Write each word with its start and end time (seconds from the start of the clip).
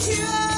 you. 0.00 0.51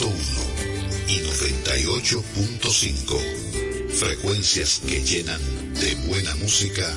Y 0.00 1.20
98.5. 1.20 3.20
Frecuencias 3.90 4.80
que 4.86 5.02
llenan 5.02 5.40
de 5.74 5.94
buena 6.06 6.34
música 6.36 6.96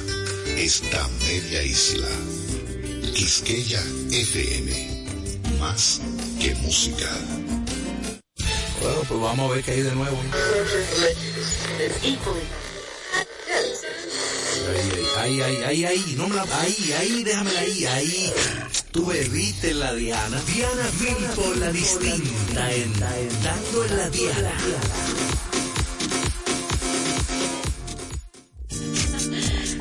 esta 0.58 1.06
media 1.28 1.64
isla. 1.64 2.08
Quisqueya 3.14 3.84
FM. 4.10 5.06
Más 5.60 6.00
que 6.40 6.56
música. 6.56 7.10
Bueno, 8.82 9.02
pues 9.08 9.20
vamos 9.20 9.52
a 9.52 9.56
ver 9.56 9.64
qué 9.66 9.72
hay 9.72 9.82
de 9.82 9.96
nuevo. 9.96 10.18
Ahí, 15.18 15.42
ahí, 15.42 15.58
ahí, 15.64 15.86
ahí, 15.86 16.16
no 16.18 16.30
me 16.30 16.36
la, 16.36 16.44
ahí, 16.62 16.94
ahí, 17.00 17.24
déjamela 17.24 17.60
ahí, 17.60 17.86
ahí. 17.86 18.34
Tú 18.94 19.08
bebiste 19.08 19.74
la 19.74 19.92
Diana. 19.96 20.40
Diana 20.54 20.84
Filpo, 20.84 21.52
la 21.56 21.72
distinta, 21.72 22.72
en, 22.76 22.94
dando 23.00 23.86
en 23.86 23.98
la 23.98 24.10
Diana. 24.12 24.52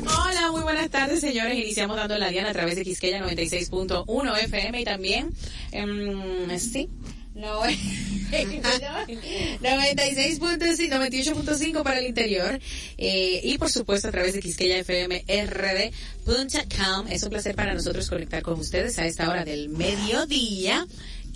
Hola, 0.01 0.51
muy 0.51 0.61
buenas 0.63 0.89
tardes, 0.89 1.19
señores. 1.21 1.59
Iniciamos 1.59 1.95
dando 1.95 2.17
la 2.17 2.29
diana 2.29 2.49
a 2.49 2.53
través 2.53 2.75
de 2.75 2.83
Quisqueya 2.83 3.23
96.1 3.23 4.35
FM 4.45 4.81
y 4.81 4.83
también, 4.83 5.29
em, 5.71 6.59
sí, 6.59 6.89
no, 7.35 7.61
96.5, 8.33 10.89
98.5 10.89 11.83
para 11.83 11.99
el 11.99 12.07
interior. 12.07 12.59
Eh, 12.97 13.41
y 13.43 13.57
por 13.57 13.69
supuesto 13.69 14.07
a 14.07 14.11
través 14.11 14.33
de 14.33 14.39
Quisqueya 14.41 14.77
FM 14.79 15.25
RD.com. 15.27 17.07
Es 17.09 17.23
un 17.23 17.29
placer 17.29 17.55
para 17.55 17.73
nosotros 17.73 18.09
conectar 18.09 18.41
con 18.41 18.57
ustedes 18.59 18.97
a 18.99 19.05
esta 19.05 19.29
hora 19.29 19.45
del 19.45 19.69
mediodía. 19.69 20.85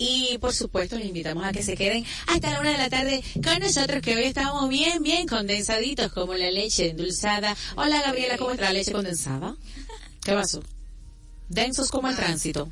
Y 0.00 0.38
por 0.38 0.52
supuesto 0.52 0.96
les 0.96 1.06
invitamos 1.06 1.44
a 1.44 1.50
que 1.52 1.64
se 1.64 1.76
queden 1.76 2.04
hasta 2.28 2.52
la 2.52 2.60
una 2.60 2.70
de 2.70 2.78
la 2.78 2.88
tarde 2.88 3.20
con 3.42 3.58
nosotros 3.58 4.00
que 4.00 4.14
hoy 4.14 4.22
estamos 4.24 4.68
bien, 4.68 5.02
bien 5.02 5.26
condensaditos 5.26 6.12
como 6.12 6.34
la 6.34 6.52
leche 6.52 6.90
endulzada. 6.90 7.56
Hola 7.74 8.00
Gabriela, 8.02 8.38
¿cómo 8.38 8.52
está 8.52 8.66
la 8.66 8.74
leche 8.74 8.92
condensada? 8.92 9.56
¿Qué 10.24 10.34
pasó? 10.34 10.62
Densos 11.48 11.90
como 11.90 12.08
el 12.08 12.14
tránsito. 12.14 12.70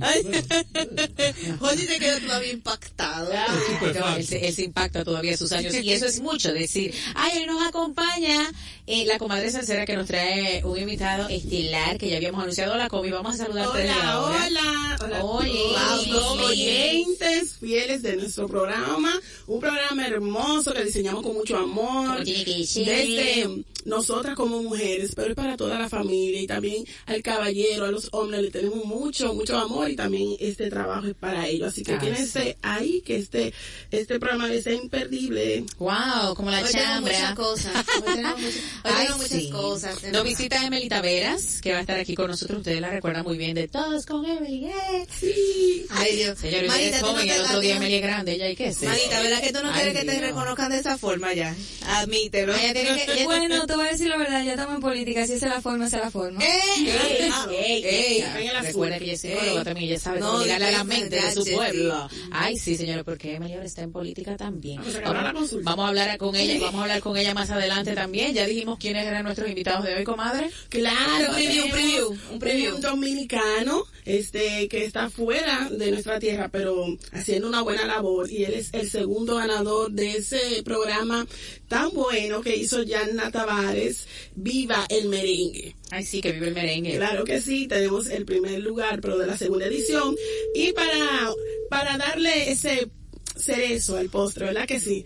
José 1.59 1.87
se 1.87 1.99
quedó 1.99 2.19
todavía 2.19 2.51
impactado. 2.51 3.31
Claro, 3.79 4.15
él, 4.17 4.25
se, 4.25 4.45
él 4.47 4.53
se 4.53 4.63
impacta 4.63 5.03
todavía 5.03 5.35
sus 5.37 5.51
años 5.51 5.73
y 5.75 5.91
eso 5.91 6.05
es 6.05 6.19
mucho 6.19 6.53
decir. 6.53 6.93
Ay, 7.15 7.45
nos 7.45 7.61
acompaña 7.67 8.51
eh, 8.87 9.05
la 9.05 9.17
comadre 9.17 9.51
Salsera 9.51 9.85
que 9.85 9.95
nos 9.95 10.07
trae 10.07 10.63
un 10.63 10.77
invitado 10.77 11.27
estelar 11.29 11.97
que 11.97 12.09
ya 12.09 12.17
habíamos 12.17 12.41
anunciado. 12.41 12.73
Hola, 12.73 12.89
Comi, 12.89 13.09
vamos 13.11 13.35
a 13.35 13.45
saludarte 13.45 13.83
Hola, 13.83 14.11
ahora. 14.11 14.45
hola, 14.47 14.97
hola, 15.03 15.23
Oye, 15.25 15.75
a 15.77 15.87
todos 15.87 16.07
los 16.39 16.51
sí. 16.53 16.61
oyentes 16.63 17.53
fieles 17.59 18.01
de 18.01 18.17
nuestro 18.17 18.47
programa, 18.47 19.13
un 19.47 19.59
programa 19.59 20.05
hermoso 20.07 20.73
que 20.73 20.85
diseñamos 20.85 21.23
con 21.23 21.33
mucho 21.33 21.57
amor, 21.57 22.25
ser. 22.25 22.45
desde 22.85 23.63
nosotras 23.85 24.35
como 24.35 24.61
mujeres, 24.63 25.11
pero 25.15 25.29
es 25.29 25.35
para 25.35 25.57
toda 25.57 25.79
la 25.79 25.89
familia 25.89 26.41
y 26.41 26.47
también 26.47 26.85
al 27.05 27.21
caballero, 27.21 27.85
a 27.85 27.91
los 27.91 28.09
hombres 28.11 28.41
le 28.41 28.51
tenemos 28.51 28.85
mucho, 28.85 29.33
mucho 29.33 29.57
amor 29.57 29.89
y 29.89 29.95
también 29.95 30.35
este 30.39 30.69
trabajo 30.69 31.07
es 31.07 31.15
para 31.15 31.47
ellos, 31.47 31.67
así 31.69 31.83
que 31.83 31.93
Ah, 31.93 31.99
quédense 31.99 32.57
ahí 32.61 33.01
que 33.01 33.17
este, 33.17 33.53
este 33.91 34.19
programa 34.19 34.51
es 34.53 34.65
imperdible. 34.67 35.65
Wow, 35.77 36.35
como 36.35 36.49
la 36.51 36.61
Hoy 36.61 36.71
chambra. 36.71 37.13
muchas 37.13 37.35
cosas. 37.35 37.85
Hoy 38.05 38.13
tenemos 38.15 38.41
muchas, 38.41 38.55
hoy 38.55 38.61
Ay, 38.83 38.93
tenemos 38.97 39.17
muchas 39.17 39.41
sí. 39.41 39.49
cosas. 39.49 40.03
Nos 40.11 40.23
visita 40.23 40.65
Emily 40.65 40.87
Taveras, 40.89 41.61
que 41.61 41.71
va 41.71 41.77
a 41.79 41.81
estar 41.81 41.99
aquí 41.99 42.15
con 42.15 42.29
nosotros. 42.29 42.59
Ustedes 42.59 42.81
la 42.81 42.89
recuerdan 42.89 43.23
muy 43.23 43.37
bien 43.37 43.55
de 43.55 43.67
todos 43.67 44.05
con 44.05 44.25
Emily. 44.25 44.65
¡eh! 44.65 45.07
Sí. 45.19 45.85
Ay, 45.89 46.15
Dios. 46.15 46.37
No 46.43 47.07
joven, 47.07 47.27
te 47.27 47.35
el 47.35 47.41
otro 47.41 47.59
día 47.59 47.75
Emily 47.77 47.95
es 47.95 48.01
grande, 48.01 48.33
ella 48.33 48.45
hay 48.45 48.55
que 48.55 48.73
ser. 48.73 48.89
Manita, 48.89 49.21
¿verdad 49.21 49.41
que 49.41 49.53
tú 49.53 49.59
no 49.63 49.69
Ay, 49.71 49.81
quieres 49.81 49.99
que 49.99 50.05
te 50.11 50.19
reconozcan 50.21 50.71
de 50.71 50.79
esa 50.79 50.97
forma 50.97 51.33
ya? 51.33 51.55
Admítelo. 51.87 52.53
Ella 52.55 52.73
tiene 52.73 53.05
que- 53.05 53.23
Bueno, 53.25 53.65
te 53.73 53.77
voy 53.77 53.87
a 53.87 53.91
decir 53.91 54.07
la 54.07 54.17
verdad, 54.17 54.43
ya 54.43 54.51
estamos 54.51 54.75
en 54.75 54.81
política, 54.81 55.25
si 55.25 55.33
esa 55.33 55.47
es 55.47 55.51
la 55.55 55.61
forma, 55.61 55.87
esa 55.87 55.97
es 55.97 56.03
la 56.03 56.11
forma. 56.11 56.39
Ey, 56.43 56.89
Ah, 57.31 57.47
ey, 57.49 57.83
ey. 57.83 58.17
ey. 58.21 58.47
Azul. 58.49 58.67
Recuerda 58.67 58.99
que 58.99 59.03
ella 59.05 59.13
es 59.13 59.21
psicóloga 59.21 59.51
Ey. 59.59 59.63
también, 59.63 59.89
ella 59.89 59.99
sabe 59.99 60.19
No, 60.19 60.31
cómo 60.33 60.43
llegarle 60.43 60.67
a 60.67 60.71
la 60.71 60.83
mente 60.83 61.15
de 61.15 61.31
su 61.31 61.43
ya, 61.43 61.55
pueblo. 61.55 62.09
Ay, 62.31 62.57
sí, 62.57 62.77
señores, 62.77 63.03
porque 63.03 63.35
ahora 63.37 63.65
está 63.65 63.81
en 63.81 63.91
política 63.91 64.37
también. 64.37 64.79
Vamos 65.03 65.63
vamos 65.63 65.85
a 65.85 65.87
hablar 65.87 66.17
con 66.19 66.35
ella, 66.35 66.59
vamos 66.61 66.79
a 66.79 66.81
hablar 66.83 66.99
con 67.01 67.17
ella 67.17 67.33
más 67.33 67.49
adelante 67.49 67.93
también. 67.95 68.33
Ya 68.35 68.45
dijimos 68.45 68.77
quiénes 68.77 69.07
eran 69.07 69.23
nuestros 69.23 69.49
invitados 69.49 69.85
de 69.85 69.95
hoy, 69.95 70.03
comadre. 70.03 70.51
Claro, 70.69 71.29
Un 71.29 71.33
preview, 71.35 71.63
un 71.65 71.71
preview, 71.71 72.17
un 72.33 72.39
preview. 72.39 72.75
Un 72.75 72.81
dominicano, 72.81 73.85
este, 74.05 74.67
que 74.67 74.85
está 74.85 75.09
fuera 75.09 75.67
de 75.71 75.89
nuestra 75.91 76.19
tierra, 76.19 76.49
pero 76.49 76.85
haciendo 77.11 77.47
una 77.47 77.61
buena 77.63 77.85
labor. 77.85 78.29
Y 78.31 78.43
él 78.43 78.53
es 78.53 78.69
el 78.73 78.87
segundo 78.87 79.35
ganador 79.37 79.91
de 79.91 80.17
ese 80.17 80.61
programa 80.63 81.25
tan 81.67 81.89
bueno 81.91 82.41
que 82.41 82.55
hizo 82.55 82.83
Yanna 82.83 83.31
Tavares, 83.63 84.07
Viva 84.35 84.85
el 84.89 85.09
Merengue. 85.09 85.75
Ay, 85.91 86.03
sí, 86.03 86.21
que 86.21 86.31
vive 86.31 86.47
el 86.47 86.53
merengue. 86.53 86.97
Claro 86.97 87.23
que 87.23 87.39
sí, 87.39 87.67
tenemos 87.67 88.09
el 88.09 88.25
primer 88.25 88.59
lugar, 88.61 88.99
pero 89.01 89.17
de 89.17 89.27
la 89.27 89.37
segunda 89.37 89.67
edición. 89.67 90.15
Y 90.55 90.73
para, 90.73 91.31
para 91.69 91.97
darle 91.97 92.51
ese 92.51 92.89
cerezo 93.35 93.97
al 93.97 94.09
postre, 94.09 94.45
¿verdad 94.45 94.65
que 94.65 94.79
sí? 94.79 95.05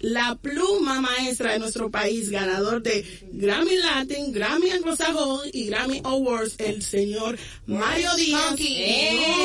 La 0.00 0.34
pluma 0.34 1.00
maestra 1.00 1.52
de 1.52 1.58
nuestro 1.58 1.90
país, 1.90 2.28
ganador 2.28 2.82
de 2.82 3.02
Grammy 3.32 3.76
Latin, 3.76 4.30
Grammy 4.30 4.70
Anglosajón 4.70 5.48
y 5.52 5.66
Grammy 5.66 6.02
Awards, 6.04 6.56
el 6.58 6.82
señor 6.82 7.38
Mario 7.66 8.14
Díaz. 8.14 8.56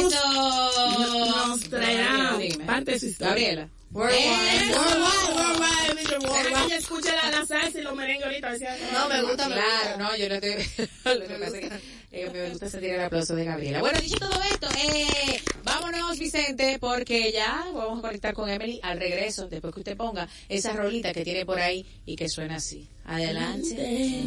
nos-. 0.03 1.47
Nos 1.47 1.59
traerá 1.69 2.37
parte 2.65 2.91
de 2.91 2.99
su 2.99 3.05
historia. 3.05 3.29
Gabriela. 3.29 3.69
Worldwide. 3.93 4.23
Eh, 4.23 4.71
worldwide, 4.71 5.35
worldwide, 5.35 5.95
Mr. 5.95 6.19
Worldwide. 6.19 6.43
Deja 6.43 6.59
que 6.59 6.65
ella 6.65 6.77
escuche 6.77 7.09
la, 7.11 7.29
la 7.39 7.45
salsa 7.45 7.79
y 7.79 7.81
los 7.81 7.95
merengues 7.95 8.25
ahorita. 8.25 8.51
No, 8.93 9.09
me 9.09 9.21
gusta, 9.21 9.49
me 9.49 9.55
Claro, 9.55 9.97
no, 9.97 10.15
yo 10.15 10.29
no 10.29 10.35
estoy... 10.35 10.87
Lo 11.19 11.27
que 11.27 11.33
pasa 11.35 11.57
es 11.57 11.69
que 11.69 11.79
eh, 12.11 12.29
me 12.31 12.49
gusta 12.49 12.69
sentir 12.69 12.91
el 12.91 13.01
aplauso 13.01 13.35
de 13.35 13.43
Gabriela. 13.43 13.79
Bueno, 13.81 13.99
dicho 13.99 14.17
todo 14.17 14.41
esto, 14.43 14.67
eh, 14.77 15.41
vámonos, 15.63 16.17
Vicente, 16.17 16.77
porque 16.79 17.33
ya 17.33 17.65
vamos 17.73 17.99
a 17.99 18.01
conectar 18.01 18.33
con 18.33 18.49
Emily 18.49 18.79
al 18.81 18.97
regreso, 18.97 19.47
después 19.47 19.73
que 19.73 19.81
usted 19.81 19.97
ponga 19.97 20.27
esa 20.47 20.71
rolita 20.73 21.13
que 21.13 21.25
tiene 21.25 21.45
por 21.45 21.59
ahí 21.59 21.85
y 22.05 22.15
que 22.15 22.29
suena 22.29 22.55
así. 22.55 22.87
Adelante. 23.05 24.23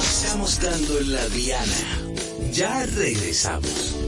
Estamos 0.00 0.60
dando 0.60 0.98
en 0.98 1.12
la 1.12 1.28
diana. 1.28 2.00
Ya 2.52 2.84
regresamos. 2.86 4.01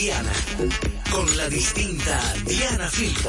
Diana. 0.00 0.32
Con 1.12 1.36
la 1.36 1.46
distinta 1.50 2.34
Diana 2.46 2.88
Filpo. 2.90 3.28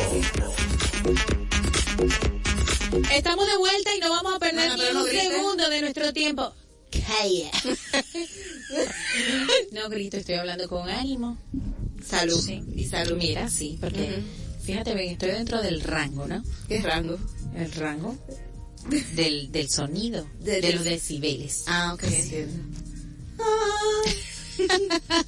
Estamos 3.12 3.46
de 3.46 3.58
vuelta 3.58 3.94
y 3.94 4.00
no 4.00 4.10
vamos 4.10 4.36
a 4.36 4.40
perder 4.40 4.70
Mana, 4.70 4.76
ni 4.88 4.94
no 4.94 5.04
un 5.04 5.10
segundo 5.10 5.70
de 5.70 5.82
nuestro 5.82 6.14
tiempo. 6.14 6.54
Calla. 6.90 7.52
no 9.74 9.90
grito, 9.90 10.16
estoy 10.16 10.36
hablando 10.36 10.70
con 10.70 10.88
ánimo. 10.88 11.38
Salud. 12.08 12.40
Sí. 12.40 12.64
Y 12.74 12.86
salud. 12.86 13.18
Mira, 13.18 13.50
sí, 13.50 13.78
porque 13.82 14.24
fíjate 14.64 14.94
bien, 14.96 15.10
estoy 15.12 15.32
dentro 15.32 15.62
del 15.62 15.82
rango, 15.82 16.26
¿no? 16.26 16.42
¿Qué 16.70 16.82
rango? 16.82 17.20
El 17.54 17.70
rango 17.74 18.18
del, 19.14 19.52
del 19.52 19.70
sonido, 19.70 20.26
De- 20.40 20.72
los 20.72 20.86
decibeles. 20.86 21.66
Ah, 21.68 21.92
ok, 21.96 22.04
entiendo. 22.04 22.81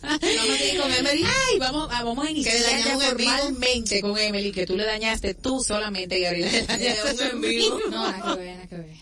Vamos 0.02 0.60
a 0.60 0.64
ir 0.66 0.80
con 0.82 0.92
Emily. 0.94 1.24
Ay, 1.26 1.60
vamos, 1.60 1.88
vamos 1.90 2.26
a 2.28 2.32
iniciar 2.32 2.56
ya 2.86 3.00
formalmente 3.00 4.02
con 4.02 4.18
Emily, 4.18 4.52
que 4.52 4.66
tú 4.66 4.76
le 4.78 4.86
dañaste 4.86 5.34
tú 5.34 5.62
solamente, 5.62 6.20
Gabriela. 6.20 6.52
en 7.32 7.42
vivo. 7.42 7.80
No, 7.90 8.12
nada 8.12 8.36
que 8.36 8.40
ver, 8.42 8.56
nada 8.56 8.68
que 8.68 8.76
ver. 8.76 8.94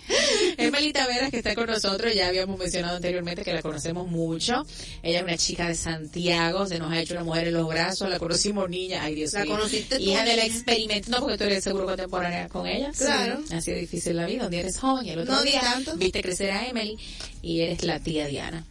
Emily 0.58 0.92
Taveras, 0.94 1.32
que 1.32 1.38
está 1.38 1.56
con 1.56 1.68
nosotros, 1.68 2.14
ya 2.14 2.28
habíamos 2.28 2.58
mencionado 2.60 2.96
anteriormente 2.98 3.44
que 3.44 3.54
la 3.54 3.62
conocemos 3.62 4.08
mucho. 4.08 4.66
Ella 5.04 5.20
es 5.20 5.24
una 5.24 5.38
chica 5.38 5.68
de 5.68 5.76
Santiago, 5.76 6.66
se 6.68 6.80
nos 6.80 6.92
ha 6.92 7.00
hecho 7.00 7.14
una 7.14 7.24
mujer 7.24 7.48
en 7.48 7.54
los 7.54 7.68
brazos, 7.68 8.10
la 8.10 8.20
conocimos 8.20 8.70
niña, 8.70 9.04
ay 9.04 9.16
Dios 9.16 9.34
¿La 9.34 9.44
mío. 9.46 9.56
conociste 9.56 9.98
tú, 9.98 10.02
Hija 10.04 10.24
del 10.26 10.40
experimento, 10.40 11.10
no, 11.12 11.20
porque 11.22 11.38
tú 11.38 11.44
eres 11.46 11.64
seguro 11.64 11.86
contemporánea 11.86 12.48
con 12.50 12.68
ella. 12.68 12.92
Claro. 12.98 13.42
Sí. 13.48 13.54
Ha 13.56 13.62
sido 13.62 13.78
difícil 13.78 14.18
la 14.18 14.26
vida, 14.26 14.46
un 14.46 14.52
día 14.52 14.60
eres 14.62 14.78
joven 14.80 15.06
y 15.06 15.10
el 15.12 15.20
otro 15.20 15.34
No, 15.36 15.42
día 15.44 15.62
tanto. 15.62 15.96
viste 15.96 16.22
crecer 16.22 16.52
a 16.52 16.68
Emily 16.68 16.98
y 17.42 17.62
eres 17.62 17.84
la 17.84 18.00
tía 18.00 18.28
Diana. 18.28 18.66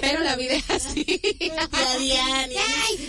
Pero 0.00 0.20
la 0.20 0.36
vida 0.36 0.54
es 0.54 0.70
así. 0.70 1.20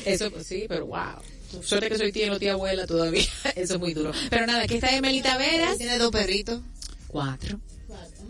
Eso, 0.06 0.32
pues, 0.32 0.48
sí, 0.48 0.66
pero 0.68 0.88
wow. 0.88 1.22
Suerte 1.62 1.90
que 1.90 1.98
soy 1.98 2.12
tía 2.12 2.28
y 2.28 2.30
no 2.30 2.40
tía 2.40 2.54
abuela 2.54 2.86
todavía. 2.86 3.26
Eso 3.56 3.76
es 3.76 3.80
muy 3.80 3.94
duro. 3.94 4.12
Pero 4.30 4.46
nada, 4.46 4.64
aquí 4.64 4.76
está 4.76 4.96
Emily 4.96 5.22
Taveras. 5.22 5.78
Tiene 5.78 5.98
dos 5.98 6.12
perritos. 6.12 6.62
Cuatro. 7.08 7.60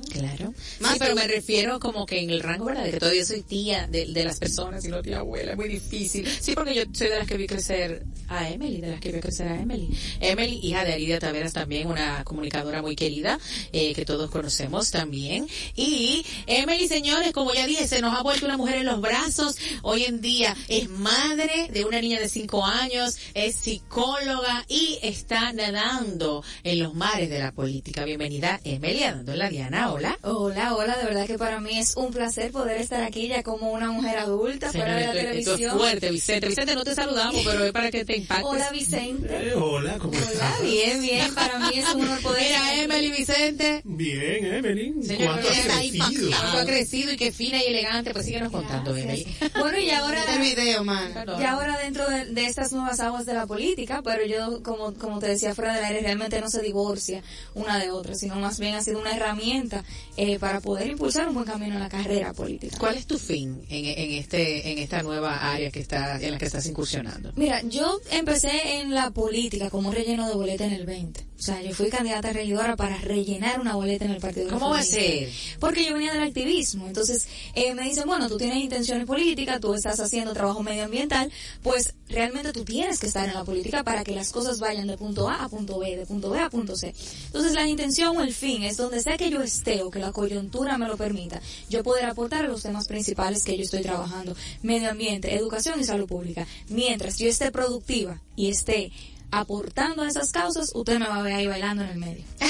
Claro. 0.09 0.53
Más 0.79 0.93
sí, 0.93 0.99
pero 0.99 1.11
tú. 1.11 1.19
me 1.19 1.27
refiero 1.27 1.79
como 1.79 2.05
que 2.05 2.19
en 2.21 2.29
el 2.29 2.41
rango, 2.41 2.65
¿verdad? 2.65 2.83
De 2.83 2.91
que 2.91 2.99
todavía 2.99 3.25
soy 3.25 3.41
tía 3.41 3.87
de, 3.87 4.05
de 4.05 4.23
las 4.23 4.39
personas 4.39 4.83
y 4.85 4.89
no 4.89 5.01
tía 5.01 5.19
abuela. 5.19 5.51
Es 5.51 5.57
muy 5.57 5.67
difícil. 5.67 6.27
Sí, 6.39 6.53
porque 6.53 6.75
yo 6.75 6.83
soy 6.93 7.09
de 7.09 7.19
las 7.19 7.27
que 7.27 7.37
vi 7.37 7.47
crecer 7.47 8.05
a 8.27 8.49
Emily, 8.49 8.81
de 8.81 8.91
las 8.91 8.99
que 8.99 9.11
vi 9.11 9.19
crecer 9.19 9.47
a 9.47 9.59
Emily. 9.59 9.89
Emily, 10.19 10.59
hija 10.61 10.83
de 10.85 10.93
Aridia 10.93 11.19
Taveras 11.19 11.53
también, 11.53 11.87
una 11.87 12.23
comunicadora 12.23 12.81
muy 12.81 12.95
querida, 12.95 13.39
eh, 13.71 13.93
que 13.93 14.05
todos 14.05 14.29
conocemos 14.29 14.91
también. 14.91 15.47
Y 15.75 16.25
Emily, 16.45 16.87
señores, 16.87 17.31
como 17.31 17.53
ya 17.53 17.65
dije, 17.65 17.87
se 17.87 18.01
nos 18.01 18.17
ha 18.17 18.23
vuelto 18.23 18.45
una 18.45 18.57
mujer 18.57 18.77
en 18.77 18.85
los 18.85 19.01
brazos. 19.01 19.57
Hoy 19.81 20.03
en 20.03 20.21
día 20.21 20.55
es 20.67 20.89
madre 20.89 21.69
de 21.71 21.85
una 21.85 22.01
niña 22.01 22.19
de 22.19 22.29
cinco 22.29 22.65
años, 22.65 23.17
es 23.33 23.55
psicóloga 23.55 24.65
y 24.67 24.99
está 25.01 25.53
nadando 25.53 26.43
en 26.63 26.79
los 26.79 26.93
mares 26.93 27.29
de 27.29 27.39
la 27.39 27.51
política. 27.51 28.05
Bienvenida, 28.05 28.59
Emily, 28.63 29.03
a 29.03 29.13
dando 29.13 29.35
la 29.35 29.49
Diana. 29.49 29.86
Hola. 29.93 30.17
Hola, 30.23 30.75
hola, 30.75 30.97
de 30.97 31.05
verdad 31.05 31.25
que 31.27 31.37
para 31.37 31.59
mí 31.59 31.77
es 31.79 31.95
un 31.95 32.11
placer 32.11 32.51
poder 32.51 32.81
estar 32.81 33.03
aquí 33.03 33.27
ya 33.27 33.43
como 33.43 33.71
una 33.71 33.91
mujer 33.91 34.17
adulta 34.17 34.71
fuera 34.71 34.95
de 34.95 35.05
la 35.07 35.13
Señor, 35.13 35.25
esto, 35.25 35.37
esto 35.39 35.51
es 35.51 35.55
televisión. 35.57 35.79
fuerte, 35.79 36.11
Vicente. 36.11 36.47
Vicente, 36.47 36.75
no 36.75 36.83
te 36.83 36.95
saludamos, 36.95 37.41
pero 37.45 37.63
es 37.65 37.71
para 37.71 37.91
que 37.91 38.05
te 38.05 38.17
impactes. 38.17 38.45
Hola 38.45 38.69
Vicente. 38.71 39.27
Eh, 39.49 39.53
hola, 39.55 39.97
¿cómo 39.97 40.11
Hola, 40.11 40.21
estás? 40.31 40.61
bien, 40.63 41.01
bien, 41.01 41.35
para 41.35 41.59
mí 41.59 41.69
es 41.75 41.93
un 41.93 42.01
honor 42.01 42.21
poder 42.21 42.43
Mira, 42.43 42.81
Emily, 42.83 43.11
Vicente. 43.11 43.81
Bien, 43.85 44.45
Evelyn. 44.45 45.03
Señor, 45.03 45.27
¿Cuánto 45.33 45.49
está 45.49 45.77
ahí, 45.77 45.89
crecido? 45.99 46.29
cuánto 46.37 46.57
ha 46.57 46.65
crecido 46.65 47.11
y 47.13 47.17
qué 47.17 47.31
fina 47.31 47.57
y 47.63 47.67
elegante. 47.67 48.11
Pues 48.13 48.25
síguenos 48.25 48.51
contando, 48.51 48.95
Emily. 48.95 49.25
Bueno, 49.59 49.77
y 49.79 49.89
ahora 49.91 50.21
el 50.35 50.41
video, 50.41 50.83
man. 50.83 51.13
Y 51.39 51.43
ahora 51.43 51.77
dentro 51.77 52.09
de, 52.09 52.25
de 52.25 52.45
estas 52.45 52.71
nuevas 52.73 52.99
aguas 52.99 53.25
de 53.25 53.33
la 53.33 53.45
política, 53.47 54.01
pero 54.03 54.25
yo, 54.25 54.61
como, 54.63 54.93
como 54.95 55.19
te 55.19 55.27
decía 55.27 55.55
fuera 55.55 55.73
del 55.75 55.85
aire, 55.85 56.01
realmente 56.01 56.39
no 56.41 56.49
se 56.49 56.61
divorcia 56.61 57.23
una 57.55 57.77
de 57.79 57.91
otra, 57.91 58.15
sino 58.15 58.35
más 58.35 58.59
bien 58.59 58.75
ha 58.75 58.81
sido 58.81 58.99
una 58.99 59.15
herramienta 59.15 59.76
eh, 60.15 60.39
para 60.39 60.61
poder 60.61 60.87
impulsar 60.87 61.27
un 61.27 61.35
buen 61.35 61.45
camino 61.45 61.75
en 61.75 61.79
la 61.79 61.89
carrera 61.89 62.33
política. 62.33 62.77
¿Cuál 62.77 62.97
es 62.97 63.05
tu 63.05 63.17
fin 63.17 63.61
en, 63.69 63.85
en 63.85 64.11
este 64.11 64.71
en 64.71 64.79
esta 64.79 65.03
nueva 65.03 65.51
área 65.51 65.71
que 65.71 65.79
está 65.79 66.19
en 66.21 66.31
la 66.31 66.37
que 66.37 66.45
estás 66.45 66.65
incursionando? 66.65 67.31
Mira, 67.35 67.61
yo 67.63 67.99
empecé 68.11 68.79
en 68.79 68.93
la 68.93 69.11
política 69.11 69.69
como 69.69 69.91
relleno 69.91 70.27
de 70.27 70.35
boleta 70.35 70.65
en 70.65 70.73
el 70.73 70.85
20. 70.85 71.27
O 71.37 71.41
sea, 71.41 71.61
yo 71.61 71.71
fui 71.75 71.89
candidata 71.89 72.29
a 72.29 72.33
regidora 72.33 72.75
para 72.75 72.97
rellenar 72.97 73.61
una 73.61 73.75
boleta 73.75 74.05
en 74.05 74.11
el 74.11 74.19
Partido 74.19 74.49
¿Cómo 74.49 74.71
va 74.71 74.79
a 74.79 74.83
ser? 74.83 75.29
Porque 75.59 75.85
yo 75.85 75.93
venía 75.93 76.11
del 76.11 76.23
activismo. 76.23 76.87
Entonces, 76.87 77.27
eh, 77.53 77.75
me 77.75 77.83
dicen, 77.83 78.05
bueno, 78.07 78.27
tú 78.27 78.37
tienes 78.37 78.57
intenciones 78.57 79.05
políticas, 79.05 79.59
tú 79.59 79.75
estás 79.75 79.99
haciendo 79.99 80.33
trabajo 80.33 80.63
medioambiental, 80.63 81.31
pues 81.61 81.93
realmente 82.09 82.53
tú 82.53 82.63
tienes 82.65 82.99
que 82.99 83.05
estar 83.05 83.27
en 83.27 83.35
la 83.35 83.43
política 83.43 83.83
para 83.83 84.03
que 84.03 84.13
las 84.13 84.31
cosas 84.31 84.59
vayan 84.59 84.87
de 84.87 84.97
punto 84.97 85.29
A 85.29 85.43
a 85.43 85.49
punto 85.49 85.77
B, 85.77 85.95
de 85.95 86.07
punto 86.07 86.31
B 86.31 86.39
a 86.39 86.49
punto 86.49 86.75
C. 86.75 86.95
Entonces, 87.27 87.53
la 87.53 87.67
intención 87.67 88.17
o 88.17 88.23
el 88.23 88.33
fin 88.33 88.63
es 88.63 88.77
donde 88.77 88.99
sea 89.01 89.15
que 89.17 89.29
yo 89.29 89.43
esté 89.43 89.66
o 89.83 89.91
que 89.91 89.99
la 89.99 90.11
coyuntura 90.11 90.77
me 90.77 90.87
lo 90.87 90.97
permita, 90.97 91.41
yo 91.69 91.83
poder 91.83 92.05
aportar 92.05 92.45
a 92.45 92.47
los 92.47 92.63
temas 92.63 92.87
principales 92.87 93.43
que 93.43 93.57
yo 93.57 93.63
estoy 93.63 93.81
trabajando, 93.81 94.35
medio 94.63 94.89
ambiente, 94.89 95.35
educación 95.35 95.79
y 95.79 95.83
salud 95.83 96.07
pública. 96.07 96.47
Mientras 96.69 97.17
yo 97.17 97.27
esté 97.27 97.51
productiva 97.51 98.21
y 98.35 98.49
esté 98.49 98.91
aportando 99.31 100.03
a 100.03 100.07
esas 100.07 100.31
causas, 100.31 100.71
usted 100.73 100.99
me 100.99 101.07
va 101.07 101.17
a 101.17 101.21
ver 101.21 101.33
ahí 101.33 101.47
bailando 101.47 101.83
en 101.83 101.89
el 101.89 101.97
medio. 101.97 102.23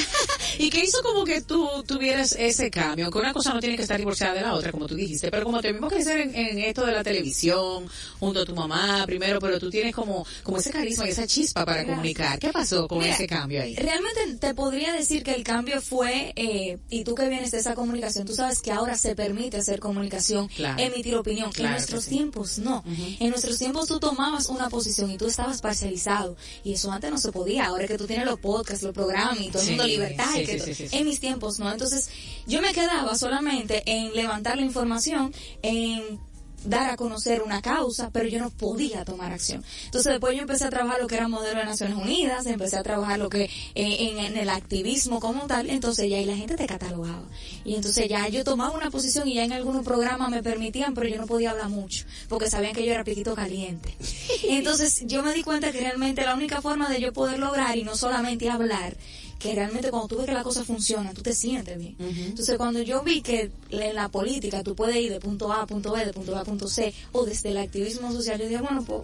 ¿Y 0.59 0.69
qué 0.71 0.83
hizo 0.83 1.01
como 1.03 1.23
que 1.23 1.41
tú 1.41 1.67
tuvieras 1.85 2.35
ese 2.37 2.71
cambio? 2.71 3.11
Que 3.11 3.19
una 3.19 3.33
cosa 3.33 3.53
no 3.53 3.59
tiene 3.59 3.75
que 3.75 3.83
estar 3.83 3.97
divorciada 3.97 4.33
de 4.33 4.41
la 4.41 4.53
otra, 4.55 4.71
como 4.71 4.87
tú 4.87 4.95
dijiste, 4.95 5.29
pero 5.29 5.43
como 5.45 5.61
te 5.61 5.71
vimos 5.71 5.91
crecer 5.91 6.19
en, 6.19 6.35
en 6.35 6.57
esto 6.59 6.85
de 6.85 6.93
la 6.93 7.03
televisión, 7.03 7.85
junto 8.19 8.41
a 8.41 8.45
tu 8.45 8.55
mamá 8.55 9.03
primero, 9.05 9.39
pero 9.39 9.59
tú 9.59 9.69
tienes 9.69 9.93
como, 9.93 10.25
como 10.43 10.57
ese 10.57 10.71
carisma 10.71 11.05
y 11.07 11.09
esa 11.11 11.27
chispa 11.27 11.63
para 11.65 11.77
Gracias. 11.77 11.95
comunicar. 11.97 12.39
¿Qué 12.39 12.51
pasó 12.51 12.87
con 12.87 12.99
Mira, 12.99 13.13
ese 13.13 13.27
cambio 13.27 13.61
ahí? 13.61 13.75
Realmente 13.75 14.35
te 14.39 14.53
podría 14.55 14.93
decir 14.93 15.23
que 15.23 15.33
el 15.35 15.43
cambio 15.43 15.79
fue, 15.81 16.33
eh, 16.35 16.77
y 16.89 17.03
tú 17.03 17.13
que 17.13 17.29
vienes 17.29 17.51
de 17.51 17.59
esa 17.59 17.75
comunicación, 17.75 18.25
tú 18.25 18.33
sabes 18.33 18.61
que 18.61 18.71
ahora 18.71 18.97
se 18.97 19.15
permite 19.15 19.57
hacer 19.57 19.79
comunicación, 19.79 20.47
Claro. 20.47 20.81
emitir 20.81 21.15
opinión. 21.15 21.51
Claro 21.51 21.67
en 21.69 21.73
que 21.75 21.79
nuestros 21.79 22.03
sí. 22.05 22.09
tiempos 22.11 22.57
no. 22.59 22.83
En 23.19 23.29
nuestros 23.29 23.57
tiempos 23.59 23.87
tú 23.87 23.99
tomabas 23.99 24.47
una 24.47 24.69
posición 24.69 25.11
y 25.11 25.17
tú 25.17 25.27
estabas 25.27 25.61
parcializado. 25.61 26.35
Y 26.67 26.73
eso 26.73 26.91
antes 26.91 27.09
no 27.09 27.17
se 27.17 27.31
podía. 27.31 27.67
Ahora 27.67 27.87
que 27.87 27.97
tú 27.97 28.05
tienes 28.07 28.25
los 28.25 28.39
podcasts, 28.39 28.83
los 28.83 28.93
programas 28.93 29.39
y 29.39 29.47
todo 29.49 29.61
el 29.61 29.65
Sí, 29.67 29.71
mundo 29.75 29.87
libertad. 29.87 30.25
sí, 30.33 30.41
y 30.41 30.45
que 30.45 30.59
sí. 30.75 30.87
En 30.91 31.05
mis 31.05 31.19
tiempos 31.21 31.59
no. 31.59 31.71
Entonces 31.71 32.09
yo 32.45 32.61
me 32.61 32.73
quedaba 32.73 33.15
solamente 33.17 33.83
en 33.85 34.13
levantar 34.13 34.57
la 34.57 34.63
información, 34.63 35.33
en 35.61 36.19
dar 36.65 36.89
a 36.89 36.97
conocer 36.97 37.41
una 37.41 37.61
causa, 37.61 38.09
pero 38.11 38.27
yo 38.27 38.39
no 38.39 38.49
podía 38.49 39.05
tomar 39.05 39.31
acción. 39.31 39.63
Entonces 39.85 40.11
después 40.11 40.35
yo 40.35 40.41
empecé 40.41 40.65
a 40.65 40.69
trabajar 40.69 41.01
lo 41.01 41.07
que 41.07 41.15
era 41.15 41.27
modelo 41.27 41.59
de 41.59 41.65
Naciones 41.65 41.97
Unidas, 41.97 42.45
empecé 42.45 42.77
a 42.77 42.83
trabajar 42.83 43.19
lo 43.19 43.29
que 43.29 43.43
eh, 43.43 43.49
en, 43.75 44.19
en 44.19 44.37
el 44.37 44.49
activismo 44.49 45.19
como 45.19 45.47
tal, 45.47 45.69
entonces 45.69 46.09
ya 46.09 46.17
ahí 46.17 46.25
la 46.25 46.35
gente 46.35 46.55
te 46.55 46.67
catalogaba. 46.67 47.23
Y 47.63 47.75
entonces 47.75 48.07
ya 48.07 48.27
yo 48.27 48.43
tomaba 48.43 48.75
una 48.75 48.91
posición 48.91 49.27
y 49.27 49.35
ya 49.35 49.43
en 49.43 49.53
algunos 49.53 49.83
programas 49.83 50.29
me 50.29 50.43
permitían, 50.43 50.93
pero 50.93 51.07
yo 51.07 51.17
no 51.17 51.27
podía 51.27 51.51
hablar 51.51 51.69
mucho, 51.69 52.05
porque 52.27 52.49
sabían 52.49 52.73
que 52.73 52.85
yo 52.85 52.91
era 52.91 53.03
piquito 53.03 53.35
caliente. 53.35 53.95
Entonces 54.43 55.03
yo 55.05 55.23
me 55.23 55.33
di 55.33 55.43
cuenta 55.43 55.71
que 55.71 55.79
realmente 55.79 56.23
la 56.23 56.35
única 56.35 56.61
forma 56.61 56.89
de 56.89 57.01
yo 57.01 57.13
poder 57.13 57.39
lograr 57.39 57.77
y 57.77 57.83
no 57.83 57.95
solamente 57.95 58.49
hablar, 58.49 58.95
que 59.39 59.53
realmente 59.53 59.89
cuando 59.89 60.07
tú 60.07 60.17
ves 60.17 60.25
que 60.25 60.33
la 60.33 60.43
cosa 60.43 60.63
funciona, 60.63 61.13
tú 61.13 61.21
te 61.21 61.33
sientes 61.33 61.77
bien. 61.77 61.95
Entonces 61.99 62.57
cuando 62.57 62.81
yo 62.81 63.03
vi 63.03 63.21
que 63.21 63.51
en 63.69 63.95
la 63.95 64.09
política 64.09 64.63
tú 64.63 64.75
puedes 64.75 64.95
ir 64.97 65.11
de 65.11 65.19
punto 65.19 65.51
A 65.51 65.61
a 65.61 65.67
punto 65.67 65.91
B, 65.91 66.05
de 66.05 66.13
punto 66.13 66.31
B 66.31 66.39
a 66.39 66.43
punto 66.43 66.67
C, 66.67 66.93
o 67.11 67.25
desde 67.25 67.49
el 67.49 67.57
activismo 67.57 68.11
social, 68.11 68.39
yo 68.39 68.47
dije, 68.47 68.61
bueno, 68.61 68.83
pues 68.83 69.01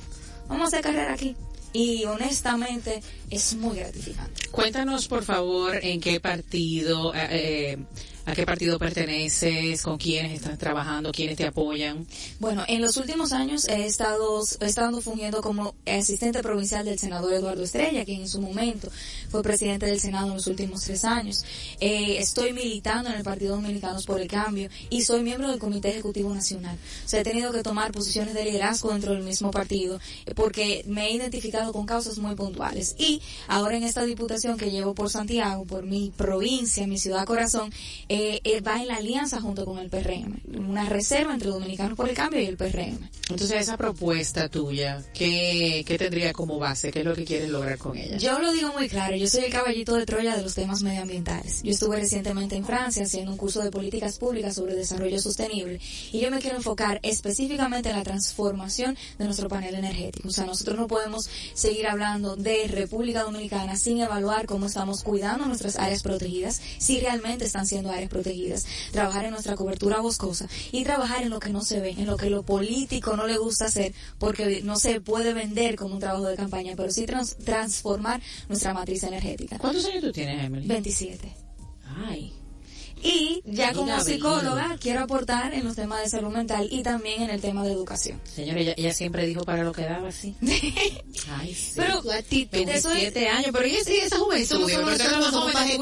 vamos 0.47 0.65
a 0.65 0.67
hacer 0.67 0.81
carrera 0.81 1.13
aquí. 1.13 1.35
Y 1.75 2.05
honestamente 2.05 3.01
es 3.31 3.55
muy 3.55 3.77
gratificante. 3.77 4.47
Cuéntanos, 4.51 5.07
por 5.07 5.23
favor, 5.23 5.75
en 5.81 5.99
qué 5.99 6.19
partido 6.19 7.13
eh, 7.15 7.27
eh, 7.31 7.77
a 8.25 8.33
qué 8.33 8.45
partido 8.45 8.79
perteneces, 8.79 9.81
con 9.81 9.97
quiénes 9.97 10.33
estás 10.33 10.57
trabajando, 10.57 11.11
quiénes 11.11 11.35
te 11.35 11.45
apoyan. 11.45 12.07
Bueno, 12.39 12.63
en 12.67 12.81
los 12.81 12.95
últimos 12.97 13.33
años 13.33 13.67
he 13.67 13.85
estado, 13.85 14.41
he 14.61 14.65
estado 14.65 15.01
fungiendo 15.01 15.41
como 15.41 15.75
asistente 15.85 16.41
provincial 16.41 16.85
del 16.85 16.97
senador 16.97 17.33
Eduardo 17.33 17.63
Estrella, 17.63 18.05
quien 18.05 18.21
en 18.21 18.29
su 18.29 18.39
momento 18.41 18.89
fue 19.29 19.43
presidente 19.43 19.87
del 19.87 19.99
Senado 19.99 20.27
en 20.27 20.35
los 20.35 20.47
últimos 20.47 20.83
tres 20.83 21.03
años. 21.03 21.43
Eh, 21.81 22.17
estoy 22.19 22.53
militando 22.53 23.09
en 23.09 23.17
el 23.17 23.23
Partido 23.23 23.55
Dominicanos 23.55 24.05
por 24.05 24.21
el 24.21 24.27
Cambio 24.27 24.69
y 24.89 25.01
soy 25.01 25.21
miembro 25.21 25.49
del 25.49 25.59
Comité 25.59 25.89
Ejecutivo 25.89 26.33
Nacional. 26.33 26.77
O 27.05 27.09
sea, 27.09 27.21
he 27.21 27.23
tenido 27.23 27.51
que 27.51 27.61
tomar 27.61 27.91
posiciones 27.91 28.33
de 28.33 28.45
liderazgo 28.45 28.91
dentro 28.91 29.13
del 29.13 29.23
mismo 29.23 29.51
partido 29.51 29.99
eh, 30.25 30.33
porque 30.33 30.83
me 30.87 31.07
he 31.07 31.11
identificado 31.11 31.73
con 31.73 31.85
causas 31.85 32.17
muy 32.19 32.35
puntuales. 32.35 32.95
Y 32.97 33.21
ahora 33.47 33.75
en 33.75 33.83
esta 33.83 34.05
diputación 34.05 34.57
que 34.57 34.71
llevo 34.71 34.93
por 34.93 35.09
Santiago, 35.09 35.65
por 35.65 35.83
mi 35.83 36.11
provincia, 36.15 36.87
mi 36.87 36.97
ciudad 36.97 37.25
corazón, 37.25 37.71
eh, 38.15 38.41
eh, 38.43 38.61
va 38.61 38.79
en 38.79 38.89
la 38.89 38.97
alianza 38.97 39.41
junto 39.41 39.65
con 39.65 39.79
el 39.79 39.89
PRM. 39.89 40.39
Una 40.69 40.87
reserva 40.87 41.33
entre 41.33 41.49
Dominicanos 41.49 41.97
por 41.97 42.07
el 42.07 42.13
Cambio 42.15 42.39
y 42.39 42.45
el 42.45 42.57
PRM. 42.57 43.09
Entonces, 43.31 43.61
esa 43.61 43.75
propuesta 43.75 44.49
tuya, 44.49 45.03
¿qué, 45.15 45.83
qué 45.83 45.97
tendría 45.97 46.31
como 46.31 46.59
base? 46.59 46.91
¿Qué 46.91 46.99
es 46.99 47.05
lo 47.05 47.15
que 47.15 47.25
quieres 47.25 47.49
lograr 47.49 47.79
con 47.79 47.97
ella? 47.97 48.17
Yo 48.17 48.37
lo 48.37 48.51
digo 48.53 48.71
muy 48.71 48.87
claro, 48.87 49.15
yo 49.15 49.25
soy 49.25 49.45
el 49.45 49.51
caballito 49.51 49.95
de 49.95 50.05
Troya 50.05 50.35
de 50.35 50.43
los 50.43 50.53
temas 50.53 50.83
medioambientales. 50.83 51.63
Yo 51.63 51.71
estuve 51.71 51.95
recientemente 51.95 52.55
en 52.55 52.65
Francia 52.65 53.03
haciendo 53.03 53.31
un 53.31 53.37
curso 53.37 53.63
de 53.63 53.71
políticas 53.71 54.19
públicas 54.19 54.53
sobre 54.53 54.75
desarrollo 54.75 55.19
sostenible 55.19 55.79
y 56.11 56.19
yo 56.19 56.29
me 56.29 56.37
quiero 56.37 56.57
enfocar 56.57 56.99
específicamente 57.01 57.89
en 57.89 57.95
la 57.95 58.03
transformación 58.03 58.95
de 59.17 59.25
nuestro 59.25 59.49
panel 59.49 59.73
energético. 59.73 60.27
O 60.27 60.31
sea, 60.31 60.45
nosotros 60.45 60.77
no 60.77 60.85
podemos 60.87 61.27
seguir 61.55 61.87
hablando 61.87 62.35
de 62.35 62.67
República 62.67 63.23
Dominicana 63.23 63.75
sin 63.75 64.01
evaluar 64.01 64.45
cómo 64.45 64.67
estamos 64.67 65.01
cuidando 65.01 65.47
nuestras 65.47 65.77
áreas 65.77 66.03
protegidas, 66.03 66.61
si 66.77 66.99
realmente 66.99 67.45
están 67.45 67.65
siendo 67.65 67.89
áreas 67.89 68.02
protegidas, 68.09 68.65
trabajar 68.91 69.25
en 69.25 69.31
nuestra 69.31 69.55
cobertura 69.55 69.99
boscosa 69.99 70.47
y 70.71 70.83
trabajar 70.83 71.23
en 71.23 71.29
lo 71.29 71.39
que 71.39 71.49
no 71.49 71.61
se 71.63 71.79
ve, 71.79 71.91
en 71.91 72.05
lo 72.05 72.17
que 72.17 72.29
lo 72.29 72.43
político 72.43 73.15
no 73.17 73.27
le 73.27 73.37
gusta 73.37 73.65
hacer 73.65 73.93
porque 74.19 74.61
no 74.63 74.77
se 74.77 75.01
puede 75.01 75.33
vender 75.33 75.75
como 75.75 75.93
un 75.95 75.99
trabajo 75.99 76.25
de 76.27 76.35
campaña, 76.35 76.73
pero 76.75 76.91
sí 76.91 77.05
trans- 77.05 77.35
transformar 77.43 78.21
nuestra 78.49 78.73
matriz 78.73 79.03
energética. 79.03 79.57
¿Cuántos 79.57 79.85
años 79.85 80.01
tú 80.03 80.11
tienes, 80.11 80.43
Emily? 80.43 80.67
27. 80.67 81.35
Ay. 82.07 82.33
Y 83.05 83.41
ya 83.45 83.73
como 83.73 83.99
psicóloga 83.99 84.77
quiero 84.79 85.01
aportar 85.01 85.53
en 85.53 85.65
los 85.65 85.75
temas 85.75 86.01
de 86.03 86.09
salud 86.09 86.29
mental 86.31 86.69
y 86.71 86.83
también 86.83 87.23
en 87.23 87.31
el 87.31 87.41
tema 87.41 87.61
de 87.65 87.73
educación. 87.73 88.21
Señora, 88.23 88.61
ella, 88.61 88.73
ella 88.77 88.93
siempre 88.93 89.25
dijo 89.25 89.43
para 89.43 89.65
lo 89.65 89.73
que 89.73 89.81
daba, 89.83 90.09
sí. 90.13 90.35
Ay, 91.29 91.53
sí. 91.53 91.73
Pero 91.75 92.01
Tu 92.01 92.11
actitud. 92.11 92.59
eso 92.59 92.89
es- 92.91 93.13
27 93.13 93.27
años, 93.27 93.49
pero 93.51 93.65
ella 93.65 93.83
sí, 93.83 93.95
esa 93.97 94.17
juventud. 94.19 94.47
Somos 94.55 94.71
tu 94.71 94.77
somos 94.77 94.97
grupo. 94.97 95.51
Paje 95.51 95.77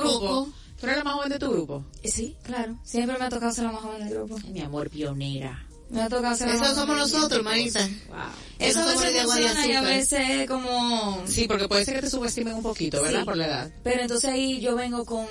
Tú 0.82 0.88
eres 0.88 0.98
la 0.98 1.04
más 1.04 1.14
joven 1.14 1.30
de 1.30 1.40
tu 1.40 1.52
grupo. 1.52 1.86
Sí, 2.04 2.36
claro. 2.44 2.76
Siempre 2.84 3.18
me 3.18 3.26
ha 3.26 3.30
tocado 3.30 3.52
ser 3.54 3.66
la 3.66 3.72
más 3.72 3.82
joven 3.84 4.04
del 4.04 4.14
grupo. 4.16 4.38
Mi 4.52 4.62
amor, 4.62 4.90
pionera. 4.90 5.66
Me 5.92 6.02
ha 6.02 6.08
tocado 6.10 6.34
ser 6.36 6.48
la 6.48 6.54
más 6.54 6.62
Esos 6.64 6.76
somos 6.80 6.96
joven. 6.98 7.14
nosotros, 7.14 7.44
Marisa. 7.44 7.82
Wow. 8.08 8.18
Eso 8.60 8.80
a 8.80 8.86
veces 8.86 9.14
de 9.14 9.20
agua 9.20 9.36
de 9.36 9.42
funciona 9.44 9.68
y 9.68 9.74
a 9.74 9.82
veces 9.82 10.48
como... 10.48 11.22
Sí, 11.28 11.48
porque 11.48 11.68
puede 11.68 11.84
ser 11.86 11.96
que 11.96 12.02
te 12.02 12.10
subestimen 12.10 12.54
un 12.56 12.64
poquito, 12.64 13.02
¿verdad? 13.02 13.20
Sí. 13.20 13.26
Por 13.26 13.36
la 13.38 13.46
edad. 13.48 13.72
Pero 13.84 14.02
entonces 14.02 14.30
ahí 14.32 14.60
yo 14.62 14.76
vengo 14.76 15.04
con 15.06 15.26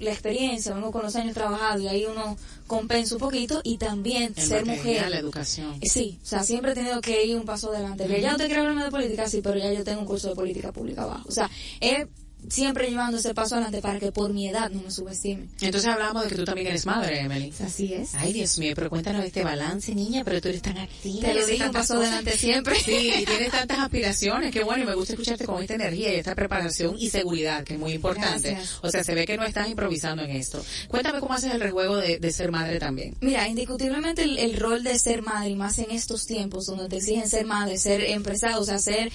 la 0.00 0.10
experiencia, 0.12 0.74
vengo 0.74 0.92
con 0.92 1.02
los 1.02 1.16
años 1.16 1.32
trabajados 1.34 1.80
y 1.82 1.88
ahí 1.88 2.04
uno 2.04 2.36
compensa 2.66 3.14
un 3.14 3.20
poquito 3.20 3.60
y 3.64 3.78
también 3.78 4.34
El 4.36 4.46
ser 4.46 4.66
mujer. 4.66 5.08
la 5.10 5.18
educación. 5.18 5.78
Eh, 5.80 5.88
Sí, 5.88 6.18
o 6.22 6.26
sea, 6.26 6.42
siempre 6.44 6.72
he 6.72 6.74
tenido 6.74 7.00
que 7.00 7.24
ir 7.24 7.36
un 7.36 7.44
paso 7.44 7.70
adelante. 7.72 8.06
Ya 8.20 8.32
usted 8.32 8.46
quiere 8.46 8.60
hablarme 8.60 8.84
de 8.84 8.90
política, 8.90 9.28
sí, 9.28 9.40
pero 9.42 9.58
ya 9.58 9.72
yo 9.72 9.82
tengo 9.82 10.00
un 10.00 10.06
curso 10.06 10.28
de 10.28 10.34
política 10.34 10.72
pública 10.72 11.02
abajo. 11.04 11.26
O 11.28 11.32
sea, 11.32 11.50
he 11.80 12.06
siempre 12.48 12.90
llevando 12.90 13.18
ese 13.18 13.34
paso 13.34 13.54
adelante 13.54 13.80
para 13.80 13.98
que 13.98 14.12
por 14.12 14.32
mi 14.32 14.48
edad 14.48 14.70
no 14.70 14.82
me 14.82 14.90
subestimen. 14.90 15.48
Entonces 15.60 15.88
hablábamos 15.90 16.24
de 16.24 16.30
que 16.30 16.34
tú 16.36 16.44
también 16.44 16.66
eres 16.68 16.86
madre, 16.86 17.20
Emily. 17.20 17.52
Así 17.64 17.92
es. 17.94 18.14
Ay, 18.14 18.32
Dios 18.32 18.58
mío, 18.58 18.72
pero 18.74 18.90
cuéntanos 18.90 19.24
este 19.24 19.44
balance, 19.44 19.94
niña, 19.94 20.22
pero 20.24 20.40
tú 20.40 20.48
eres 20.48 20.62
tan 20.62 20.78
activa. 20.78 21.28
Te 21.28 21.34
lo 21.34 21.46
digo, 21.46 21.66
un 21.66 21.72
paso 21.72 21.94
adelante 21.94 22.36
siempre. 22.36 22.76
Sí, 22.76 23.12
y 23.20 23.24
tienes 23.26 23.50
tantas 23.50 23.78
aspiraciones, 23.78 24.52
qué 24.52 24.64
bueno, 24.64 24.84
y 24.84 24.86
me 24.86 24.94
gusta 24.94 25.14
escucharte 25.14 25.44
con 25.44 25.60
esta 25.62 25.74
energía 25.74 26.12
y 26.14 26.16
esta 26.16 26.34
preparación 26.34 26.96
y 26.98 27.10
seguridad, 27.10 27.64
que 27.64 27.74
es 27.74 27.80
muy 27.80 27.92
importante. 27.92 28.52
Gracias. 28.52 28.78
O 28.82 28.90
sea, 28.90 29.04
se 29.04 29.14
ve 29.14 29.26
que 29.26 29.36
no 29.36 29.44
estás 29.44 29.68
improvisando 29.68 30.22
en 30.22 30.30
esto. 30.30 30.64
Cuéntame 30.88 31.20
cómo 31.20 31.34
haces 31.34 31.52
el 31.52 31.60
rejuego 31.60 31.96
de, 31.96 32.18
de 32.18 32.32
ser 32.32 32.50
madre 32.50 32.78
también. 32.78 33.16
Mira, 33.20 33.48
indiscutiblemente 33.48 34.22
el, 34.24 34.38
el 34.38 34.56
rol 34.56 34.82
de 34.82 34.98
ser 34.98 35.22
madre, 35.22 35.50
y 35.50 35.56
más 35.56 35.78
en 35.78 35.90
estos 35.90 36.26
tiempos 36.26 36.66
donde 36.66 36.88
te 36.88 36.96
exigen 36.96 37.28
ser 37.28 37.46
madre, 37.46 37.78
ser 37.78 38.02
empresario, 38.02 38.60
o 38.60 38.64
sea, 38.64 38.78
ser 38.78 39.10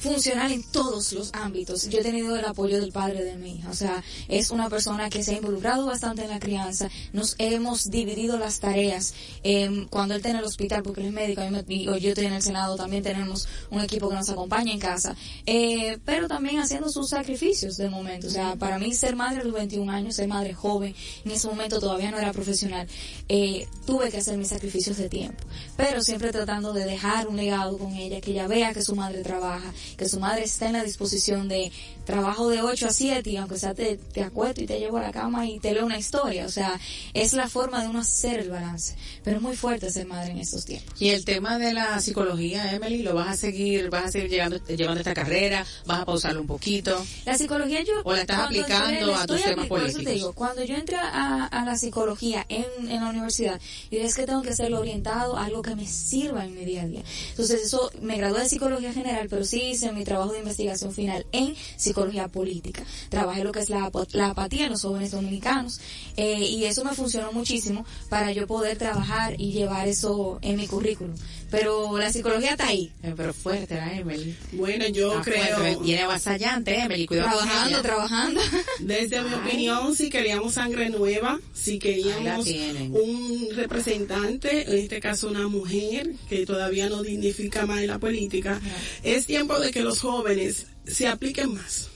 funcional 0.00 0.50
en 0.52 0.62
todos 0.64 1.12
los 1.12 1.30
ámbitos. 1.34 1.88
Yo 1.88 1.98
he 2.00 2.02
tenido 2.02 2.36
el 2.36 2.44
apoyo 2.44 2.80
del 2.80 2.90
padre 2.90 3.22
de 3.22 3.36
mi 3.36 3.56
hija, 3.56 3.70
o 3.70 3.74
sea, 3.74 4.02
es 4.28 4.50
una 4.50 4.68
persona 4.70 5.10
que 5.10 5.22
se 5.22 5.32
ha 5.34 5.36
involucrado 5.36 5.86
bastante 5.86 6.22
en 6.24 6.30
la 6.30 6.40
crianza, 6.40 6.88
nos 7.12 7.36
hemos 7.38 7.90
dividido 7.90 8.38
las 8.38 8.60
tareas. 8.60 9.14
Em, 9.42 9.86
cuando 9.88 10.14
él 10.14 10.18
está 10.20 10.30
en 10.30 10.36
el 10.36 10.44
hospital, 10.44 10.82
porque 10.82 11.00
él 11.02 11.08
es 11.08 11.12
médico, 11.12 11.42
a 11.42 11.50
mí 11.50 11.50
me- 11.50 11.74
y 11.74 11.84
yo 11.84 12.08
estoy 12.10 12.26
en 12.26 12.32
el 12.32 12.42
Senado, 12.42 12.76
también 12.76 13.02
tenemos 13.02 13.46
un 13.70 13.80
equipo 13.82 14.08
que 14.08 14.14
nos 14.16 14.28
acompaña 14.30 14.72
en 14.72 14.78
casa, 14.80 15.14
Eh, 15.46 15.98
pero 16.04 16.28
también 16.28 16.58
haciendo 16.60 16.88
sus 16.90 17.10
sacrificios 17.10 17.76
de 17.76 17.88
momento. 17.90 18.26
O 18.26 18.30
sea, 18.30 18.56
para 18.56 18.78
mí 18.78 18.94
ser 18.94 19.16
madre 19.16 19.40
a 19.40 19.44
los 19.44 19.52
21 19.52 19.90
años, 19.90 20.16
ser 20.16 20.28
madre 20.28 20.54
joven, 20.54 20.94
en 21.24 21.30
ese 21.30 21.46
momento 21.48 21.78
todavía 21.80 22.10
no 22.10 22.18
era 22.18 22.32
profesional, 22.32 22.86
eh, 23.28 23.66
tuve 23.86 24.10
que 24.10 24.18
hacer 24.18 24.36
mis 24.38 24.48
sacrificios 24.48 24.96
de 24.96 25.08
tiempo, 25.08 25.42
pero 25.76 26.02
siempre 26.02 26.30
tratando 26.32 26.72
de 26.72 26.84
dejar 26.84 27.28
un 27.28 27.36
legado 27.36 27.76
con 27.78 27.92
ella, 27.94 28.20
que 28.20 28.30
ella 28.32 28.46
vea 28.46 28.72
que 28.72 28.82
su 28.82 28.94
madre 28.94 29.22
trabaja, 29.22 29.72
que 29.96 30.08
su 30.08 30.20
madre 30.20 30.44
está 30.44 30.66
en 30.66 30.74
la 30.74 30.84
disposición 30.84 31.48
de 31.48 31.70
trabajo 32.04 32.48
de 32.48 32.62
8 32.62 32.88
a 32.88 32.92
7 32.92 33.30
y 33.30 33.36
aunque 33.36 33.58
sea 33.58 33.74
te, 33.74 33.96
te 33.96 34.22
acuesto 34.22 34.60
y 34.62 34.66
te 34.66 34.78
llevo 34.80 34.96
a 34.98 35.02
la 35.02 35.12
cama 35.12 35.46
y 35.46 35.60
te 35.60 35.72
leo 35.72 35.86
una 35.86 35.98
historia, 35.98 36.46
o 36.46 36.48
sea, 36.48 36.78
es 37.14 37.32
la 37.34 37.48
forma 37.48 37.82
de 37.82 37.88
uno 37.88 38.00
hacer 38.00 38.40
el 38.40 38.50
balance, 38.50 38.96
pero 39.22 39.36
es 39.36 39.42
muy 39.42 39.56
fuerte 39.56 39.90
ser 39.90 40.06
madre 40.06 40.32
en 40.32 40.38
estos 40.38 40.64
tiempos. 40.64 41.00
Y 41.00 41.10
el 41.10 41.24
tema 41.24 41.58
de 41.58 41.72
la 41.72 42.00
psicología, 42.00 42.72
Emily, 42.72 43.02
¿lo 43.02 43.14
vas 43.14 43.28
a 43.28 43.36
seguir, 43.36 43.90
vas 43.90 44.06
a 44.06 44.10
seguir 44.10 44.30
llegando, 44.30 44.56
llevando 44.66 45.00
esta 45.00 45.14
carrera? 45.14 45.64
¿Vas 45.86 46.00
a 46.00 46.04
pausarlo 46.04 46.40
un 46.40 46.46
poquito? 46.46 47.04
La 47.26 47.36
psicología 47.38 47.82
yo... 47.82 47.92
¿O 48.04 48.12
la 48.14 48.22
estás 48.22 48.40
aplicando 48.40 49.12
entré- 49.12 49.14
a 49.14 49.26
tus 49.26 49.42
temas 49.42 49.66
por 49.66 49.78
eso 49.80 49.86
te 49.88 49.92
políticos? 49.92 50.14
digo, 50.14 50.32
cuando 50.32 50.64
yo 50.64 50.74
entré 50.74 50.96
a, 50.96 51.46
a 51.46 51.64
la 51.64 51.76
psicología 51.76 52.44
en, 52.48 52.64
en 52.90 53.00
la 53.02 53.08
universidad, 53.10 53.60
yo 53.90 53.98
dije 53.98 54.06
es 54.06 54.14
que 54.14 54.26
tengo 54.26 54.42
que 54.42 54.54
ser 54.54 54.72
orientado 54.74 55.36
a 55.36 55.44
algo 55.44 55.62
que 55.62 55.76
me 55.76 55.86
sirva 55.86 56.44
en 56.44 56.54
mi 56.54 56.64
día 56.64 56.82
a 56.82 56.86
día. 56.86 57.02
Entonces 57.30 57.62
eso, 57.62 57.90
me 58.02 58.16
gradué 58.16 58.40
de 58.40 58.48
psicología 58.48 58.92
general, 58.92 59.28
pero 59.30 59.44
sí 59.44 59.74
hice 59.80 59.92
mi 59.92 60.04
trabajo 60.04 60.32
de 60.32 60.40
investigación 60.40 60.92
final 60.92 61.26
en 61.32 61.54
psicología 61.76 62.28
política. 62.28 62.84
Trabajé 63.08 63.44
lo 63.44 63.52
que 63.52 63.60
es 63.60 63.70
la, 63.70 63.90
la 64.12 64.26
apatía 64.30 64.64
en 64.66 64.72
los 64.72 64.82
jóvenes 64.82 65.10
dominicanos 65.10 65.80
eh, 66.16 66.40
y 66.40 66.64
eso 66.64 66.84
me 66.84 66.92
funcionó 66.94 67.32
muchísimo 67.32 67.84
para 68.08 68.32
yo 68.32 68.46
poder 68.46 68.76
trabajar 68.76 69.34
y 69.40 69.52
llevar 69.52 69.88
eso 69.88 70.38
en 70.42 70.56
mi 70.56 70.66
currículum. 70.66 71.14
Pero 71.50 71.98
la 71.98 72.12
psicología 72.12 72.52
está 72.52 72.68
ahí. 72.68 72.92
Eh, 73.02 73.12
pero 73.16 73.34
fuerte, 73.34 73.74
¿la 73.74 73.92
Emily? 73.96 74.36
Bueno, 74.52 74.86
yo 74.88 75.18
Está 75.18 75.22
creo, 75.30 75.56
fuerte, 75.56 75.82
Viene 75.82 76.02
avasallante, 76.02 76.78
Emily, 76.78 77.06
cuidado 77.06 77.38
Trabajando, 77.38 77.82
trabajando. 77.82 78.40
desde 78.80 79.20
mi 79.22 79.34
opinión, 79.34 79.96
si 79.96 80.10
queríamos 80.10 80.54
sangre 80.54 80.90
nueva, 80.90 81.40
si 81.52 81.78
queríamos 81.78 82.46
un 82.46 83.48
representante, 83.56 84.70
en 84.70 84.78
este 84.78 85.00
caso 85.00 85.28
una 85.28 85.48
mujer, 85.48 86.12
que 86.28 86.46
todavía 86.46 86.88
no 86.88 87.02
dignifica 87.02 87.66
más 87.66 87.80
en 87.80 87.88
la 87.88 87.98
política, 87.98 88.60
es 89.02 89.26
tiempo 89.26 89.58
de 89.58 89.69
que 89.70 89.82
los 89.82 90.00
jóvenes 90.00 90.66
se 90.86 91.06
apliquen 91.08 91.54
más. 91.54 91.88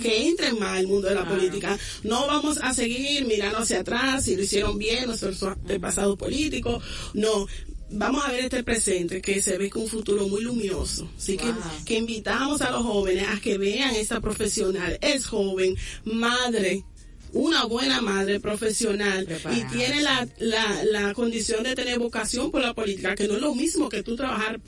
que 0.00 0.28
entren 0.28 0.58
más 0.58 0.78
al 0.78 0.86
mundo 0.86 1.08
de 1.08 1.14
la 1.14 1.26
política. 1.26 1.78
No 2.02 2.26
vamos 2.26 2.58
a 2.60 2.74
seguir 2.74 3.24
mirando 3.24 3.58
hacia 3.58 3.80
atrás 3.80 4.24
si 4.24 4.36
lo 4.36 4.42
hicieron 4.42 4.76
bien 4.76 5.06
nuestros 5.06 5.38
pasados 5.80 6.18
políticos. 6.18 6.84
No, 7.14 7.46
vamos 7.90 8.22
a 8.24 8.32
ver 8.32 8.44
este 8.44 8.62
presente 8.64 9.22
que 9.22 9.40
se 9.40 9.56
ve 9.56 9.70
con 9.70 9.82
un 9.82 9.88
futuro 9.88 10.28
muy 10.28 10.42
luminoso. 10.42 11.10
Así 11.16 11.38
que, 11.38 11.50
que 11.86 11.94
invitamos 11.96 12.60
a 12.60 12.70
los 12.70 12.82
jóvenes 12.82 13.26
a 13.28 13.40
que 13.40 13.56
vean 13.56 13.94
esta 13.94 14.20
profesional. 14.20 14.98
Es 15.00 15.24
joven, 15.26 15.74
madre, 16.04 16.84
una 17.32 17.64
buena 17.64 18.02
madre 18.02 18.40
profesional 18.40 19.24
Preparada. 19.24 19.58
y 19.58 19.64
tiene 19.74 20.02
la, 20.02 20.28
la, 20.38 20.84
la 20.84 21.14
condición 21.14 21.62
de 21.64 21.74
tener 21.74 21.98
vocación 21.98 22.50
por 22.50 22.60
la 22.60 22.74
política, 22.74 23.14
que 23.14 23.26
no 23.26 23.36
es 23.36 23.40
lo 23.40 23.54
mismo 23.54 23.88
que 23.88 24.02
tú 24.02 24.16
trabajar 24.16 24.60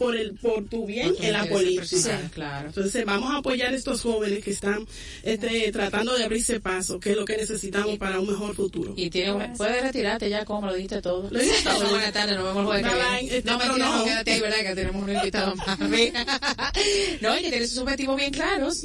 por 0.00 0.16
el 0.16 0.32
por 0.32 0.64
tu 0.64 0.86
bien 0.86 1.14
en 1.20 1.34
la 1.34 1.44
política. 1.44 2.30
claro. 2.32 2.68
Entonces 2.68 3.04
vamos 3.04 3.34
a 3.34 3.36
apoyar 3.36 3.74
a 3.74 3.76
estos 3.76 4.00
jóvenes 4.00 4.42
que 4.42 4.50
están 4.50 4.86
este, 5.22 5.70
tratando 5.72 6.16
de 6.16 6.24
abrirse 6.24 6.58
paso, 6.58 6.98
que 6.98 7.10
es 7.10 7.16
lo 7.18 7.26
que 7.26 7.36
necesitamos 7.36 7.98
para 7.98 8.18
un 8.18 8.26
mejor 8.26 8.54
futuro. 8.54 8.94
Y 8.96 9.10
tiene, 9.10 9.52
puedes 9.58 9.82
retirarte 9.82 10.30
ya, 10.30 10.46
como 10.46 10.66
lo 10.68 10.72
dijiste 10.74 11.02
todo. 11.02 11.28
Lo 11.30 11.38
dije 11.38 11.62
todo. 11.62 11.90
Buenas 11.90 12.14
tardes, 12.14 12.34
nos 12.34 12.46
vemos 12.46 12.60
el 12.60 12.64
jueves 12.64 12.82
que 12.82 12.88
Bye, 12.88 12.98
viene. 13.04 13.20
bye. 13.28 13.36
Este, 13.36 13.50
No, 13.50 13.58
pero 13.58 13.76
no. 13.76 13.98
no, 13.98 14.04
quédate 14.04 14.32
ahí, 14.32 14.40
¿verdad? 14.40 14.58
Que 14.62 14.74
tenemos 14.74 15.02
un 15.02 15.12
invitado 15.14 15.56
más. 15.56 15.78
no, 17.20 17.38
y 17.38 17.42
que 17.42 17.50
tiene 17.50 17.66
sus 17.66 17.78
objetivos 17.78 18.16
bien 18.16 18.32
claros. 18.32 18.82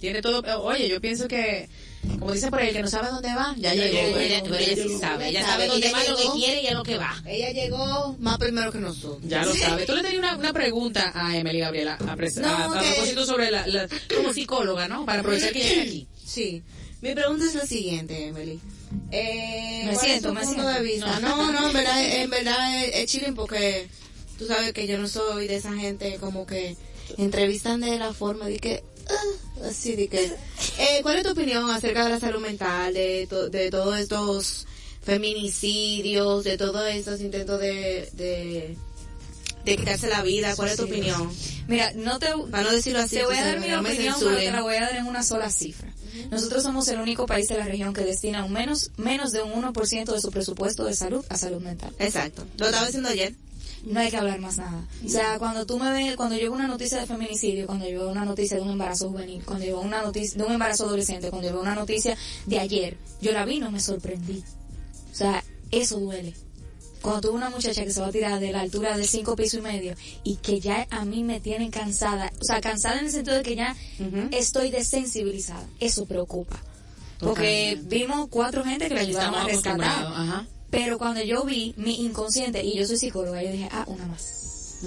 Tiene 0.00 0.22
todo, 0.22 0.44
oye, 0.62 0.88
yo 0.88 1.00
pienso 1.00 1.26
que, 1.26 1.68
como 2.18 2.32
dice 2.32 2.50
por 2.50 2.58
ahí, 2.60 2.68
el 2.68 2.74
que 2.74 2.82
no 2.82 2.88
sabe 2.88 3.08
dónde 3.08 3.28
va, 3.34 3.54
ya 3.58 3.74
llegó. 3.74 3.92
llegó, 3.92 4.18
Ella, 4.18 4.40
sí 4.40 4.74
llegó. 4.74 4.98
sabe, 4.98 5.28
ella 5.28 5.46
sabe 5.46 5.66
dónde 5.68 5.86
ella 5.86 5.96
va, 5.96 6.04
lo 6.04 6.16
que 6.16 6.22
llegó. 6.22 6.34
quiere 6.34 6.62
y 6.62 6.66
a 6.66 6.74
lo 6.74 6.82
que 6.82 6.98
va. 6.98 7.22
Ella 7.26 7.50
llegó 7.52 8.16
más 8.18 8.38
primero 8.38 8.72
que 8.72 8.78
nosotros. 8.78 9.18
Ya 9.24 9.44
lo 9.44 9.54
sabe. 9.56 9.86
Tú 9.86 9.94
le 9.94 10.02
tenías 10.02 10.18
una, 10.18 10.36
una 10.36 10.52
pregunta 10.52 11.12
a 11.14 11.36
Emily 11.36 11.60
Gabriela, 11.60 11.94
a, 12.00 12.04
No, 12.04 12.12
a- 12.74 12.80
propósito 12.80 13.24
sobre 13.26 13.50
la, 13.50 13.66
la- 13.66 13.88
como 14.16 14.32
psicóloga, 14.32 14.88
¿no? 14.88 15.04
Para 15.06 15.20
aprovechar 15.20 15.52
que 15.52 15.60
ella 15.60 15.70
está 15.70 15.82
aquí. 15.82 16.06
Sí. 16.24 16.62
Mi 17.00 17.14
pregunta 17.14 17.44
es 17.44 17.54
la 17.54 17.66
siguiente, 17.66 18.26
Emily. 18.28 18.60
Eh, 19.10 19.82
Me 19.86 19.92
¿cuál 19.94 20.06
siento, 20.06 20.32
me 20.32 20.44
siento. 20.44 20.66
de 20.68 20.80
vista? 20.82 21.18
No, 21.20 21.50
no, 21.52 21.66
en 21.68 21.72
verdad, 21.72 22.04
en 22.04 22.30
verdad 22.30 22.84
es, 22.84 22.94
es 22.96 23.10
chilling 23.10 23.34
porque 23.34 23.88
tú 24.38 24.46
sabes 24.46 24.72
que 24.72 24.86
yo 24.86 24.98
no 24.98 25.08
soy 25.08 25.48
de 25.48 25.56
esa 25.56 25.72
gente 25.72 26.16
como 26.20 26.46
que 26.46 26.76
entrevistan 27.18 27.80
de 27.80 27.98
la 27.98 28.12
forma 28.12 28.46
de 28.46 28.58
que 28.58 28.84
ah, 29.10 29.14
así 29.64 29.96
de 29.96 30.08
que 30.08 30.24
eh, 30.78 31.00
¿cuál 31.02 31.18
es 31.18 31.22
tu 31.24 31.30
opinión 31.32 31.68
acerca 31.70 32.04
de 32.04 32.10
la 32.10 32.20
salud 32.20 32.40
mental 32.40 32.92
de, 32.94 33.26
to- 33.28 33.48
de 33.48 33.70
todos 33.70 33.98
estos 33.98 34.66
feminicidios 35.02 36.44
de 36.44 36.56
todos 36.58 36.86
estos 36.88 37.20
intentos 37.20 37.60
de, 37.60 38.08
de 38.14 38.76
de 39.64 39.76
quitarse 39.76 40.08
la 40.08 40.22
vida 40.22 40.56
cuál 40.56 40.70
es 40.70 40.76
tu 40.76 40.84
Sí. 40.86 40.90
opinión 40.90 41.30
Mira, 41.68 41.92
no 41.94 42.18
te, 42.18 42.26
Para 42.50 42.64
no 42.64 42.72
decirlo 42.72 42.98
así, 42.98 43.16
te 43.16 43.24
voy 43.24 43.36
a 43.36 43.40
tú 43.40 43.44
dar 43.46 43.60
mi 43.60 43.68
no 43.68 43.80
opinión, 43.80 44.14
pero 44.18 44.36
te 44.36 44.50
la 44.50 44.62
voy 44.62 44.74
a 44.74 44.80
dar 44.80 44.96
en 44.96 45.06
una 45.06 45.22
sola 45.22 45.48
cifra. 45.48 45.88
Nosotros 46.32 46.64
somos 46.64 46.88
el 46.88 46.98
único 47.00 47.24
país 47.26 47.46
de 47.46 47.56
la 47.56 47.64
región 47.66 47.94
que 47.94 48.00
destina 48.04 48.44
un 48.44 48.52
menos, 48.52 48.90
menos 48.96 49.30
de 49.30 49.42
un 49.42 49.52
1% 49.62 50.12
de 50.12 50.20
su 50.20 50.30
presupuesto 50.32 50.84
de 50.84 50.94
salud 50.94 51.24
a 51.28 51.36
salud 51.38 51.60
mental. 51.62 51.94
exacto 52.00 52.44
lo 52.58 52.66
estaba 52.66 52.86
diciendo 52.86 53.08
ayer 53.08 53.34
No 53.84 54.00
hay 54.00 54.10
que 54.10 54.16
hablar 54.16 54.40
más 54.40 54.58
nada. 54.58 54.86
O 55.04 55.08
sea, 55.08 55.38
cuando 55.38 55.66
tú 55.66 55.78
me 55.78 55.90
ves, 55.92 56.16
cuando 56.16 56.36
veo 56.36 56.52
una 56.52 56.68
noticia 56.68 57.00
de 57.00 57.06
feminicidio, 57.06 57.66
cuando 57.66 57.84
veo 57.84 58.10
una 58.10 58.24
noticia 58.24 58.56
de 58.56 58.62
un 58.62 58.70
embarazo 58.70 59.10
juvenil, 59.10 59.44
cuando 59.44 59.64
veo 59.64 59.80
una 59.80 60.02
noticia 60.02 60.38
de 60.38 60.44
un 60.44 60.52
embarazo 60.52 60.84
adolescente, 60.84 61.30
cuando 61.30 61.48
veo 61.50 61.60
una 61.60 61.74
noticia 61.74 62.16
de 62.46 62.60
ayer, 62.60 62.96
yo 63.20 63.32
la 63.32 63.44
vi 63.44 63.56
y 63.56 63.60
no 63.60 63.70
me 63.70 63.80
sorprendí. 63.80 64.44
O 65.10 65.14
sea, 65.14 65.42
eso 65.70 65.98
duele. 65.98 66.34
Cuando 67.00 67.20
tuve 67.20 67.32
una 67.32 67.50
muchacha 67.50 67.84
que 67.84 67.90
se 67.90 68.00
va 68.00 68.06
a 68.06 68.12
tirar 68.12 68.38
de 68.38 68.52
la 68.52 68.60
altura 68.60 68.96
de 68.96 69.04
cinco 69.04 69.34
pisos 69.34 69.58
y 69.58 69.62
medio 69.62 69.96
y 70.22 70.36
que 70.36 70.60
ya 70.60 70.86
a 70.90 71.04
mí 71.04 71.24
me 71.24 71.40
tienen 71.40 71.72
cansada, 71.72 72.32
o 72.40 72.44
sea, 72.44 72.60
cansada 72.60 73.00
en 73.00 73.06
el 73.06 73.10
sentido 73.10 73.36
de 73.36 73.42
que 73.42 73.56
ya 73.56 73.76
estoy 74.30 74.70
desensibilizada, 74.70 75.66
eso 75.80 76.06
preocupa. 76.06 76.60
Porque 77.18 77.80
vimos 77.82 78.28
cuatro 78.30 78.64
gente 78.64 78.88
que 78.88 78.94
le 78.94 79.00
ayudamos 79.00 79.40
a 79.40 79.44
rescatar. 79.44 80.04
ajá. 80.06 80.46
Pero 80.72 80.96
cuando 80.96 81.22
yo 81.22 81.44
vi 81.44 81.74
mi 81.76 82.02
inconsciente, 82.02 82.64
y 82.64 82.78
yo 82.78 82.86
soy 82.86 82.96
psicóloga, 82.96 83.42
yo 83.42 83.52
dije, 83.52 83.68
ah, 83.70 83.84
una 83.86 84.06
más. 84.06 84.80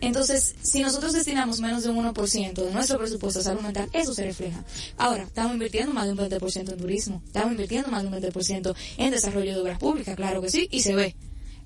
Entonces, 0.00 0.54
si 0.62 0.80
nosotros 0.80 1.12
destinamos 1.12 1.60
menos 1.60 1.82
de 1.82 1.90
un 1.90 1.96
1% 2.04 2.52
de 2.54 2.70
nuestro 2.70 2.96
presupuesto 2.98 3.40
a 3.40 3.42
salud 3.42 3.62
mental, 3.62 3.90
eso 3.92 4.14
se 4.14 4.24
refleja. 4.24 4.64
Ahora, 4.96 5.24
estamos 5.24 5.54
invirtiendo 5.54 5.92
más 5.92 6.06
de 6.06 6.12
un 6.12 6.18
20% 6.18 6.70
en 6.70 6.78
turismo, 6.78 7.20
estamos 7.26 7.50
invirtiendo 7.50 7.90
más 7.90 8.02
de 8.02 8.08
un 8.08 8.14
20% 8.14 8.76
en 8.96 9.10
desarrollo 9.10 9.54
de 9.54 9.60
obras 9.60 9.78
públicas, 9.80 10.14
claro 10.14 10.40
que 10.40 10.50
sí, 10.50 10.68
y 10.70 10.82
se 10.82 10.94
ve. 10.94 11.16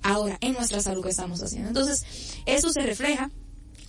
Ahora, 0.01 0.39
en 0.41 0.53
nuestra 0.53 0.81
salud 0.81 1.03
que 1.03 1.11
estamos 1.11 1.43
haciendo. 1.43 1.67
Entonces, 1.67 2.03
eso 2.47 2.71
se 2.71 2.81
refleja 2.81 3.29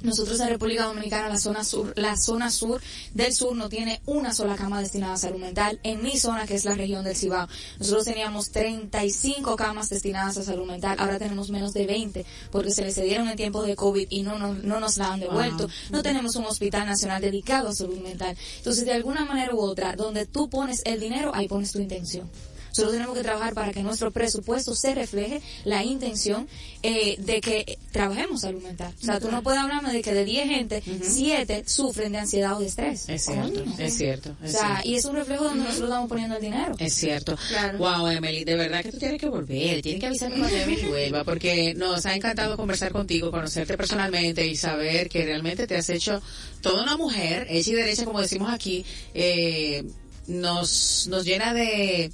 nosotros 0.03 0.41
en 0.41 0.49
República 0.49 0.85
Dominicana, 0.85 1.29
la 1.29 1.39
zona 1.39 1.65
sur, 1.65 1.93
la 1.97 2.17
zona 2.17 2.51
sur 2.51 2.81
del 3.15 3.35
sur 3.35 3.55
no 3.57 3.69
tiene 3.69 4.01
una 4.07 4.33
sola 4.33 4.57
cama 4.57 4.81
destinada 4.81 5.15
a 5.15 5.17
salud 5.17 5.39
mental. 5.39 5.81
En 5.83 6.03
mi 6.03 6.17
zona, 6.19 6.47
que 6.47 6.55
es 6.55 6.65
la 6.65 6.75
región 6.75 7.05
del 7.05 7.17
Cibao, 7.17 7.49
nosotros 7.79 8.05
teníamos 8.05 8.51
35 8.51 9.57
camas 9.57 9.89
destinadas 9.89 10.39
a 10.39 10.43
salud 10.43 10.67
mental. 10.67 10.97
Ahora 10.99 11.19
tenemos 11.19 11.51
menos 11.51 11.73
de 11.73 11.87
20 11.87 12.25
porque 12.51 12.71
se 12.71 12.83
le 12.83 12.93
cedieron 12.93 13.29
en 13.29 13.37
tiempo 13.37 13.63
de 13.63 13.77
COVID 13.77 14.07
y 14.11 14.23
no, 14.23 14.39
no, 14.39 14.55
no 14.55 14.81
nos 14.81 14.97
la 14.97 15.13
han 15.13 15.21
devuelto. 15.21 15.69
No 15.91 16.03
tenemos 16.03 16.37
un 16.37 16.45
hospital 16.45 16.87
nacional 16.87 17.21
dedicado 17.21 17.69
a 17.69 17.75
salud 17.75 18.01
mental. 18.01 18.37
Entonces, 18.57 18.85
de 18.85 18.93
alguna 18.93 19.25
manera 19.25 19.55
u 19.55 19.61
otra, 19.61 19.97
donde 19.97 20.27
tú 20.27 20.49
pones 20.49 20.83
el 20.85 21.01
dinero, 21.01 21.33
ahí 21.35 21.49
pones 21.49 21.73
tu 21.73 21.79
intención. 21.79 22.31
Solo 22.73 22.91
tenemos 22.91 23.17
que 23.17 23.23
trabajar 23.23 23.55
para 23.55 23.73
que 23.73 23.83
nuestro 23.83 24.11
presupuesto 24.11 24.75
se 24.75 24.95
refleje 24.95 25.41
la 25.65 25.85
intención 25.85 26.49
eh, 26.83 27.17
de 27.19 27.41
que 27.41 27.79
trabajemos 27.93 28.43
salud 28.43 28.63
mental. 28.63 28.95
O 29.01 29.05
sea, 29.05 29.21
tú 29.21 29.31
no 29.31 29.43
puedes 29.43 29.61
hablarme 29.61 29.93
de 29.93 30.03
que 30.03 30.15
de 30.15 30.25
10 30.25 30.49
gente, 30.49 30.83
7 31.03 31.65
sufren 31.67 32.13
de 32.13 32.19
ansiedad 32.19 32.57
o 32.57 32.61
de 32.61 32.67
estrés. 32.67 33.09
Es 33.09 33.25
cierto, 33.25 33.65
es 33.79 33.97
cierto. 33.97 34.37
O 34.43 34.49
sea, 34.49 34.61
cierto. 34.61 34.89
y 34.89 34.95
es 34.95 35.05
un 35.05 35.17
reflejo 35.17 35.45
de 35.45 35.49
donde 35.51 35.65
nosotros 35.65 35.89
estamos 35.89 36.09
poniendo 36.09 36.37
el 36.37 36.43
dinero. 36.43 36.75
Es 36.79 36.95
cierto. 36.95 37.37
Claro. 37.49 37.79
Wow, 37.79 38.09
Emily, 38.09 38.45
de 38.45 38.57
verdad 38.57 38.83
que 38.83 38.93
tú 38.93 38.99
tienes 38.99 39.21
que 39.21 39.29
volver. 39.29 39.83
Tienes 39.83 40.01
que 40.01 40.07
avisarme 40.07 40.39
cuando 40.39 40.57
Emily 40.57 40.83
vuelva, 40.89 41.25
porque 41.25 41.75
nos 41.75 42.07
ha 42.07 42.15
encantado 42.15 42.57
conversar 42.57 42.93
contigo, 42.93 43.31
conocerte 43.31 43.77
personalmente 43.77 44.47
y 44.47 44.57
saber 44.57 45.09
que 45.09 45.25
realmente 45.25 45.67
te 45.67 45.77
has 45.77 45.91
hecho 45.91 46.23
toda 46.61 46.83
una 46.83 46.97
mujer, 46.97 47.47
hecha 47.51 47.71
y 47.71 47.75
derecha, 47.75 48.05
como 48.05 48.21
decimos 48.21 48.53
aquí, 48.53 48.85
eh, 49.15 49.85
nos, 50.27 51.07
nos 51.09 51.25
llena 51.25 51.53
de, 51.55 52.13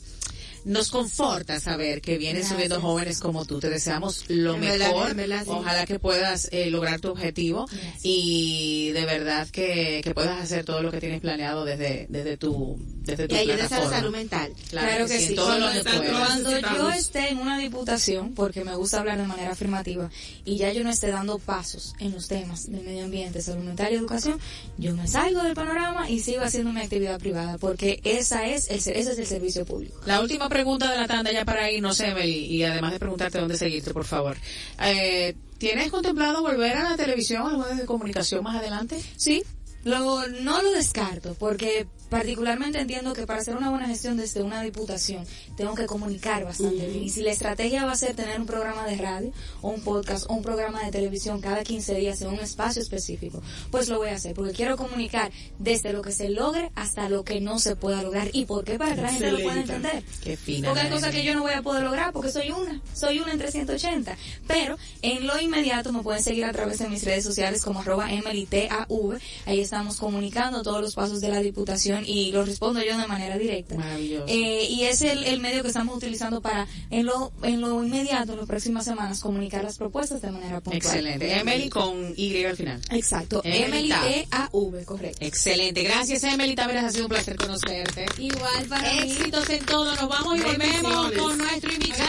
nos 0.67 0.91
conforta 0.91 1.61
saber 1.61 2.01
que 2.01 2.19
vienen 2.19 2.39
Gracias. 2.43 2.53
subiendo 2.55 2.81
jóvenes 2.81 3.21
como 3.21 3.45
tú. 3.45 3.61
Te 3.61 3.71
deseamos 3.71 4.25
lo 4.29 4.59
mejor. 4.59 5.15
sí. 5.15 5.33
Ojalá 5.47 5.87
que 5.87 6.01
puedas 6.01 6.49
eh, 6.51 6.71
lograr 6.71 7.01
tu 7.01 7.09
objetivo 7.09 7.67
Gracias. 7.67 8.01
y 8.03 8.91
de 8.91 9.07
verdad 9.07 9.49
que, 9.49 10.01
que 10.03 10.13
puedas 10.13 10.41
hacer 10.41 10.65
todo 10.65 10.83
lo 10.83 10.91
que 10.91 10.99
tienes 10.99 11.21
planeado 11.21 11.65
desde, 11.65 12.07
desde 12.09 12.37
tu, 12.37 12.77
desde 13.05 13.29
tu 13.29 13.35
y 13.37 13.39
ayudes 13.39 13.59
a 13.61 13.63
la 13.63 13.69
plataforma. 13.69 13.97
salud 13.97 14.11
mental 14.13 14.53
Claro 14.69 15.07
que 15.07 15.21
sí. 15.21 15.35
todo 15.37 15.57
Cuando. 15.57 16.51
Cuando 16.51 16.59
yo 16.59 16.91
esté 16.91 17.31
en 17.31 17.39
una 17.39 17.59
diputación, 17.59 18.35
porque 18.35 18.65
me 18.65 18.75
gusta 18.75 18.99
hablar 18.99 19.19
de 19.19 19.27
manera 19.27 19.53
afirmativa, 19.53 20.11
y 20.45 20.57
ya 20.57 20.73
yo 20.73 20.83
no 20.83 20.91
esté 20.91 21.09
dando 21.09 21.39
pasos 21.39 21.95
en 22.01 22.11
los 22.11 22.27
temas 22.27 22.69
de 22.71 22.81
medio 22.81 23.05
ambiente, 23.05 23.41
salud 23.41 23.63
mental 23.63 23.93
y 23.93 23.97
educación, 23.97 24.41
yo 24.79 24.97
me 24.97 25.07
salgo 25.07 25.45
del 25.45 25.55
panorama 25.55 26.11
y 26.11 26.19
sigo 26.21 26.43
haciendo 26.43 26.73
mi 26.73 26.81
actividad 26.81 27.21
privada, 27.21 27.57
porque 27.59 28.01
esa 28.03 28.47
es 28.47 28.69
el, 28.69 28.79
ese 28.79 28.99
es 28.99 29.19
el 29.19 29.27
servicio 29.27 29.65
público. 29.65 30.01
La 30.07 30.21
última 30.21 30.49
pregunta 30.49 30.56
de 30.57 30.97
la 30.97 31.07
tanda 31.07 31.31
ya 31.33 31.45
para 31.45 31.71
ir, 31.71 31.83
no 31.83 31.93
sé, 31.93 32.09
Emily, 32.09 32.47
y 32.47 32.63
además 32.63 32.93
de 32.93 32.99
preguntarte 32.99 33.39
dónde 33.39 33.57
seguirte, 33.57 33.93
por 33.93 34.05
favor. 34.05 34.37
Eh, 34.81 35.35
¿Tienes 35.59 35.91
contemplado 35.91 36.43
volver 36.43 36.77
a 36.77 36.91
la 36.91 36.97
televisión, 36.97 37.47
a 37.47 37.51
los 37.51 37.61
medios 37.61 37.79
de 37.79 37.87
comunicación 37.87 38.43
más 38.43 38.57
adelante? 38.57 39.01
Sí, 39.17 39.43
lo, 39.87 40.27
no 40.27 40.63
lo 40.63 40.73
descarto, 40.73 41.35
porque 41.39 41.87
particularmente 42.09 42.81
entiendo 42.81 43.15
que 43.15 43.27
para 43.27 43.41
hacer 43.41 43.57
una 43.57 43.71
buena 43.71 43.87
gestión 43.87 44.17
desde 44.17 44.43
una 44.43 44.63
diputación 44.63 45.25
tengo 45.57 45.75
que 45.75 45.87
comunicar 45.87 46.45
bastante 46.45 46.87
bien. 46.87 47.05
Y 47.05 47.11
si 47.11 47.23
la 47.23 47.31
estrategia 47.31 47.85
va 47.85 47.93
a 47.93 47.97
ser 47.97 48.15
tener 48.15 48.39
un 48.41 48.47
programa 48.47 48.87
de 48.87 48.97
radio 48.97 49.33
o 49.63 49.71
un 49.71 49.81
podcast 49.83 50.27
o 50.29 50.35
un 50.35 50.43
programa 50.43 50.85
de 50.85 50.91
televisión 50.91 51.41
cada 51.41 51.63
15 51.63 51.95
días 51.95 52.21
en 52.23 52.29
un 52.29 52.41
espacio 52.41 52.83
específico, 52.83 53.43
pues 53.71 53.89
lo 53.89 53.99
voy 53.99 54.11
a 54.11 54.17
hacer, 54.17 54.35
porque 54.35 54.53
quiero 54.53 54.77
comunicar 54.77 55.31
desde 55.59 55.93
lo 55.93 56.03
que 56.03 56.13
se 56.13 56.31
logre 56.31 56.71
hasta 56.75 57.09
lo 57.09 57.25
que 57.25 57.41
no 57.41 57.59
se 57.59 57.77
pueda 57.77 58.03
lograr. 58.03 58.31
¿Y 58.33 58.45
por 58.45 58.65
qué? 58.65 58.79
Para 58.79 58.95
que 58.95 59.03
la 59.03 59.13
gente 59.13 59.33
lo 59.33 59.41
pueda 59.41 59.61
entender. 59.61 60.03
Qué 60.23 60.37
fina. 60.37 60.69
Porque 60.69 60.83
hay 60.83 60.91
cosas 60.91 61.13
que 61.13 61.25
yo 61.25 61.35
no 61.35 61.43
voy 61.43 61.53
a 61.53 61.63
poder 61.63 61.85
lograr 61.85 62.13
porque 62.13 62.31
soy 62.31 62.51
una, 62.51 62.81
soy 62.93 63.21
una 63.21 63.33
en 63.33 63.39
380. 63.39 64.17
Pero 64.47 64.77
en 65.03 65.27
lo 65.27 65.41
inmediato 65.41 65.93
me 65.93 66.03
pueden 66.03 66.23
seguir 66.23 66.45
a 66.45 66.53
través 66.53 66.79
de 66.79 66.89
mis 66.89 67.05
redes 67.05 67.25
sociales 67.25 67.63
como 67.63 67.81
arroba 67.81 68.09
MLITAV. 68.09 69.19
Ahí 69.47 69.61
estamos 69.77 69.99
comunicando 69.99 70.63
todos 70.63 70.81
los 70.81 70.95
pasos 70.95 71.21
de 71.21 71.29
la 71.29 71.41
diputación 71.41 72.03
y 72.07 72.33
los 72.33 72.49
respondo 72.49 72.83
yo 72.83 72.97
de 72.97 73.07
manera 73.07 73.37
directa. 73.37 73.77
Eh, 73.99 74.67
y 74.71 74.85
es 74.85 75.03
el, 75.03 75.23
el 75.25 75.39
medio 75.41 75.61
que 75.61 75.69
estamos 75.69 75.95
utilizando 75.99 76.41
para 76.41 76.67
en 76.89 77.05
lo, 77.05 77.31
en 77.43 77.61
lo 77.61 77.85
inmediato, 77.85 78.33
en 78.33 78.39
las 78.39 78.47
próximas 78.47 78.87
semanas, 78.87 79.21
comunicar 79.21 79.63
las 79.63 79.77
propuestas 79.77 80.23
de 80.23 80.31
manera 80.31 80.61
puntual. 80.61 80.77
Excelente. 80.77 81.39
Emily 81.39 81.69
con 81.69 82.15
Y 82.17 82.43
al 82.45 82.57
final. 82.57 82.81
Exacto. 82.91 83.43
Emily 83.45 83.93
MLITAV, 83.93 84.85
correcto. 84.87 85.19
Excelente. 85.21 85.83
Gracias, 85.83 86.25
Emily 86.25 86.55
Taveras. 86.55 86.85
Ha 86.85 86.91
sido 86.91 87.05
un 87.05 87.11
placer 87.11 87.37
conocerte. 87.37 88.07
Igual 88.19 88.65
para 88.71 88.91
mí. 88.95 89.13
Éxitos 89.13 89.51
en 89.51 89.65
todo. 89.67 89.95
Nos 89.95 90.09
vamos 90.09 90.39
y 90.39 90.41
volvemos 90.41 91.13
con 91.13 91.37
nuestro 91.37 91.71
invitado. 91.71 92.09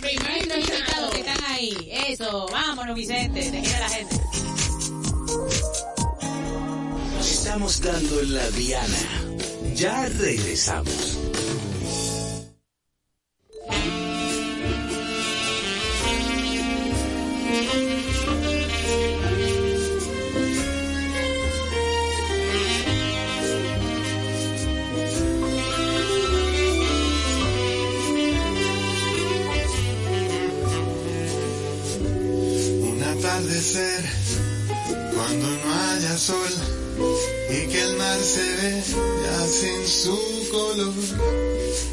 Nuestros 0.00 0.70
invitados 0.70 1.10
que 1.10 1.18
están 1.18 1.44
ahí. 1.48 1.90
Eso. 2.08 2.46
Vámonos, 2.52 2.94
Vicente. 2.94 3.40
Te 3.50 3.60
quiere 3.60 3.80
la 3.80 3.88
gente. 3.88 4.20
Estamos 7.44 7.80
dando 7.80 8.20
en 8.20 8.34
la 8.34 8.50
diana. 8.50 8.96
Ya 9.74 10.08
regresamos. 10.08 11.18
Un 32.82 33.02
atardecer 33.02 34.04
cuando 35.12 35.48
no 35.48 35.74
haya 35.74 36.16
sol 36.16 36.81
y 37.50 37.66
que 37.68 37.82
el 37.82 37.96
mar 37.96 38.18
se 38.20 38.40
ve 38.40 38.82
ya 39.24 39.46
sin 39.46 39.86
su 39.86 40.48
color. 40.50 40.94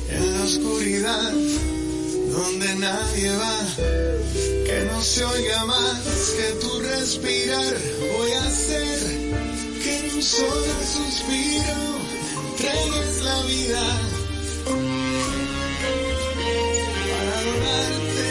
En 0.10 0.34
la 0.34 0.44
oscuridad 0.44 1.34
donde 2.32 2.76
nadie 2.76 3.32
va, 3.36 3.60
que 4.66 4.88
no 4.92 5.02
se 5.02 5.26
oiga 5.26 5.66
más 5.66 6.34
que 6.38 6.54
tu 6.62 6.80
respirar. 6.80 7.76
Voy 8.18 8.32
a 8.32 8.44
hacer 8.46 9.00
que 9.84 10.00
en 10.00 10.16
un 10.16 10.24
solo 10.24 10.74
suspiro 10.96 12.00
entregues 12.52 13.24
la 13.24 13.42
vida. 13.44 13.84
Para 17.12 17.40
adorarte 17.40 18.28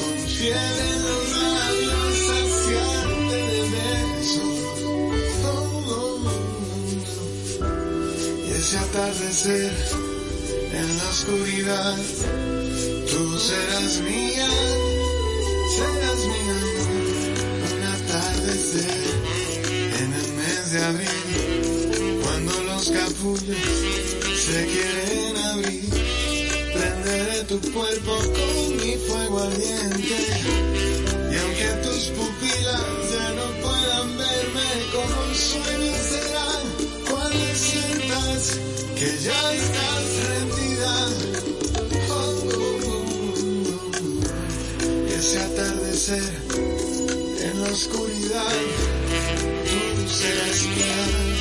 con 0.00 0.28
atardecer 8.94 9.72
en 10.72 10.98
la 10.98 11.08
oscuridad. 11.08 11.96
Tú 13.10 13.38
serás 13.40 14.00
mía, 14.02 14.48
serás 15.76 16.22
amor. 16.22 16.84
Un 17.72 17.82
atardecer 17.96 19.00
en 20.00 20.12
el 20.12 20.32
mes 20.34 20.72
de 20.72 20.84
abril, 20.84 22.20
cuando 22.22 22.62
los 22.62 22.90
capullos 22.90 23.66
se 24.46 24.64
quieren 24.66 25.36
abrir. 25.38 25.90
Prenderé 26.72 27.44
tu 27.48 27.60
cuerpo 27.72 28.16
con 28.16 28.76
mi 28.76 28.94
fuego 29.08 29.40
ardiente. 29.40 30.43
En 46.06 47.62
la 47.62 47.68
oscuridad, 47.70 48.52
tú 49.64 50.08
serás 50.08 50.62
mía. 50.66 51.33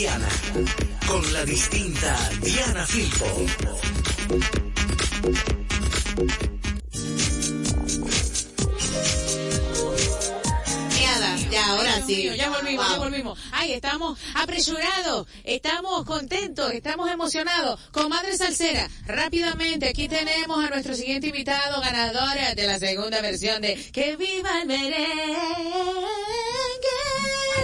Diana. 0.00 0.28
Con 1.06 1.30
la 1.34 1.44
distinta 1.44 2.16
Diana 2.40 2.86
Filpo. 2.86 3.26
Ya, 11.50 11.66
ahora 11.66 11.96
Dios 11.96 12.06
sí. 12.06 12.16
mío, 12.16 12.34
ya 12.34 12.48
volvimos, 12.48 12.88
ya 12.88 12.98
volvimos. 12.98 13.38
Ay, 13.52 13.72
estamos 13.72 14.18
apresurados, 14.34 15.26
estamos 15.44 16.06
contentos, 16.06 16.72
estamos 16.72 17.10
emocionados. 17.10 17.78
Comadre 17.90 18.38
Salsera, 18.38 18.88
rápidamente, 19.04 19.86
aquí 19.86 20.08
tenemos 20.08 20.64
a 20.64 20.70
nuestro 20.70 20.94
siguiente 20.94 21.26
invitado, 21.26 21.78
ganadora 21.82 22.54
de 22.54 22.66
la 22.66 22.78
segunda 22.78 23.20
versión 23.20 23.60
de 23.60 23.74
Que 23.92 24.16
viva 24.16 24.62
el 24.62 24.66
merengue. 24.66 24.96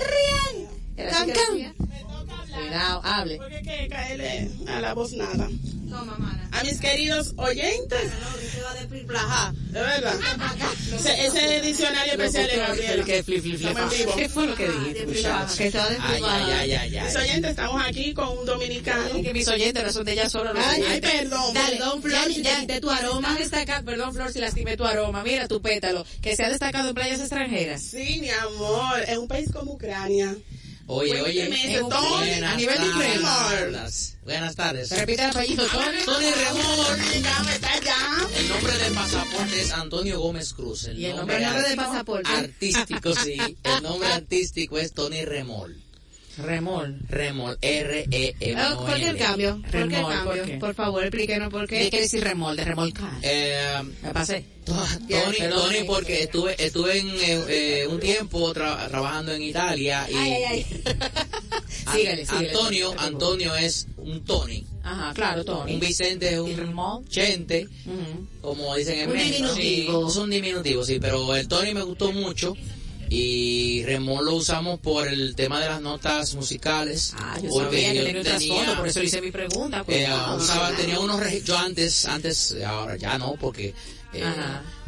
Rian. 0.05 0.69
¿Era 0.99 1.21
así 1.21 1.27
que 1.27 1.33
Can, 1.33 1.59
can. 1.63 1.76
Hable. 2.77 3.37
Porque 3.37 3.57
hay 3.57 3.63
que 3.65 3.89
caerle 3.89 4.51
a 4.69 4.81
la 4.81 4.95
voz 4.95 5.13
nada. 5.13 5.49
Toma, 5.89 6.17
mana. 6.19 6.49
A 6.53 6.65
mis 6.65 6.81
queridos 6.81 7.33
oyentes, 7.37 8.11
Se 8.53 8.61
va 8.63 8.71
a 8.73 8.75
desplajar. 8.87 9.53
de 9.55 9.81
verdad. 9.81 10.15
Ese, 10.95 11.27
ese 11.27 11.61
diccionario 11.61 12.13
especial 12.15 12.47
de 12.49 12.57
Gabriela. 12.57 13.05
¿Qué, 13.05 13.23
flip, 13.23 13.43
flip, 13.43 13.57
flip? 13.59 13.77
¿Qué 14.17 14.29
fue 14.29 14.47
lo 14.47 14.55
que 14.57 14.69
dijiste, 14.69 15.07
muchacho? 15.07 15.57
Que 15.57 15.71
se 15.71 15.79
va 15.79 15.85
a 15.85 15.89
Ay, 16.09 16.23
ay, 16.25 16.73
ay, 16.73 16.97
ay, 16.97 17.05
Mis 17.07 17.17
oyentes, 17.17 17.51
estamos 17.51 17.83
aquí 17.87 18.15
con 18.15 18.29
un 18.39 18.47
dominicano. 18.47 19.23
Que 19.23 19.33
mis 19.33 19.47
oyentes 19.49 19.85
no 19.85 19.93
son 19.93 20.05
de 20.07 20.13
ella 20.13 20.29
solo. 20.29 20.53
los 20.53 20.65
Ay, 20.67 21.01
perdón. 21.01 21.55
Dale, 21.55 21.77
Perdón, 21.77 22.03
Flor, 22.03 22.13
ya- 22.29 22.35
si 22.35 22.43
quité 22.43 22.81
tu 22.81 22.91
aroma. 22.91 23.37
perdón, 23.85 24.13
Flor, 24.15 24.33
si 24.33 24.39
lastimé 24.41 24.77
tu 24.77 24.85
aroma. 24.85 25.23
Mira 25.23 25.47
tu 25.47 25.61
pétalo, 25.63 26.05
que 26.21 26.35
se 26.35 26.45
ha 26.45 26.49
destacado 26.49 26.89
en 26.89 26.95
playas 26.95 27.21
extranjeras. 27.21 27.83
Sí, 27.83 28.19
mi 28.21 28.31
amor, 28.31 29.01
es 29.07 29.19
un 29.19 29.29
país 29.29 29.51
como 29.53 29.73
Ucrania. 29.73 30.35
Oye, 30.89 31.21
oye. 31.21 31.49
Ese 31.49 31.83
un- 31.83 31.89
Tony, 31.91 32.31
a 32.31 32.55
nivel 32.57 32.79
de. 32.79 33.21
Buenas 34.25 34.57
tardes. 34.57 34.91
Repite 34.91 35.25
el 35.25 35.31
apellido, 35.31 35.67
Tony. 35.67 35.99
Tony 36.05 36.25
me 37.45 37.53
está 37.53 37.81
ya. 37.81 38.29
El 38.39 38.49
nombre 38.49 38.77
del 38.79 38.93
pasaporte 38.93 39.61
es 39.61 39.73
Antonio 39.73 40.21
Gómez 40.21 40.53
Cruz. 40.53 40.85
El 40.85 40.99
¿Y 40.99 41.07
el 41.07 41.17
nombre, 41.17 41.41
nombre 41.41 41.63
del 41.63 41.77
pasaporte. 41.77 42.31
artístico, 42.31 43.15
sí. 43.15 43.37
El 43.63 43.83
nombre 43.83 44.09
artístico 44.13 44.79
es 44.79 44.93
Tony 44.93 45.25
Remol. 45.25 45.77
Remol. 46.39 46.99
Remol, 47.09 47.57
R-E-M. 47.61 48.61
Ah, 48.61 48.77
¿Por 48.79 48.95
qué 48.97 49.09
el 49.09 49.17
cambio? 49.17 49.61
¿Por 49.63 49.71
qué 49.71 49.79
el 49.79 49.91
Remol, 49.91 50.03
¿por 50.13 50.25
cambio? 50.25 50.45
qué? 50.45 50.57
Por 50.59 50.75
favor, 50.75 51.03
explíquenos 51.05 51.51
por 51.51 51.67
¿Qué 51.67 51.79
qué. 51.79 51.91
quiere 51.91 52.03
decir 52.05 52.23
remol? 52.25 52.57
De 52.57 52.65
remolcar. 52.65 53.11
Eh, 53.23 53.83
Me 54.03 54.11
pasé. 54.13 54.45
To- 54.65 54.75
Tony, 55.09 55.49
Tony, 55.49 55.85
porque 55.87 56.25
estuve 56.25 56.57
estuve 56.63 56.99
en 56.99 57.09
eh, 57.09 57.45
eh, 57.83 57.87
un 57.87 58.01
tiempo 58.01 58.53
tra- 58.53 58.89
trabajando 58.89 59.33
en 59.33 59.43
Italia 59.43 60.07
y 60.11 60.15
Ay, 60.15 60.33
ay, 60.33 60.45
ay. 60.45 60.67
Sígale, 61.93 62.27
sígale. 62.27 62.49
Antonio 62.51 62.95
Antonio 62.99 63.55
es 63.55 63.87
un 63.97 64.25
Tony, 64.25 64.67
Ajá, 64.83 65.13
claro, 65.15 65.45
Tony. 65.45 65.75
un 65.75 65.81
Vicente 65.81 66.33
es 66.35 66.41
un 66.41 67.07
Chente, 67.09 67.69
Ujú. 67.87 68.27
como 68.41 68.75
dicen 68.75 68.99
en 69.01 69.11
Un 69.11 69.15
México. 69.17 69.37
diminutivo. 69.55 70.03
Sí, 70.03 70.11
es 70.11 70.17
un 70.17 70.31
diminutivo, 70.31 70.85
sí, 70.85 70.99
pero 71.01 71.35
el 71.37 71.47
Tony 71.47 71.73
me 71.73 71.83
gustó 71.83 72.11
mucho 72.11 72.57
y 73.09 73.85
Remol 73.85 74.25
lo 74.25 74.35
usamos 74.35 74.81
por 74.81 75.07
el 75.09 75.35
tema 75.37 75.61
de 75.61 75.69
las 75.69 75.81
notas 75.81 76.35
musicales. 76.35 77.15
Ah, 77.17 77.39
yo 77.43 77.51
porque 77.51 77.83
sabía 77.83 77.93
que 78.05 78.13
yo 78.13 78.23
tenía 78.23 78.77
por 78.77 78.89
eso 78.89 79.03
hice 79.03 79.21
mi 79.21 79.31
pregunta. 79.31 79.85
pues. 79.85 79.99
eh, 79.99 80.09
usaba, 80.37 80.73
tenía 80.73 80.99
unos 81.01 81.21
yo 81.45 81.57
antes, 81.57 82.05
antes, 82.07 82.57
ahora 82.67 82.97
ya 82.97 83.17
no, 83.19 83.35
porque 83.41 83.75
eh, 84.13 84.25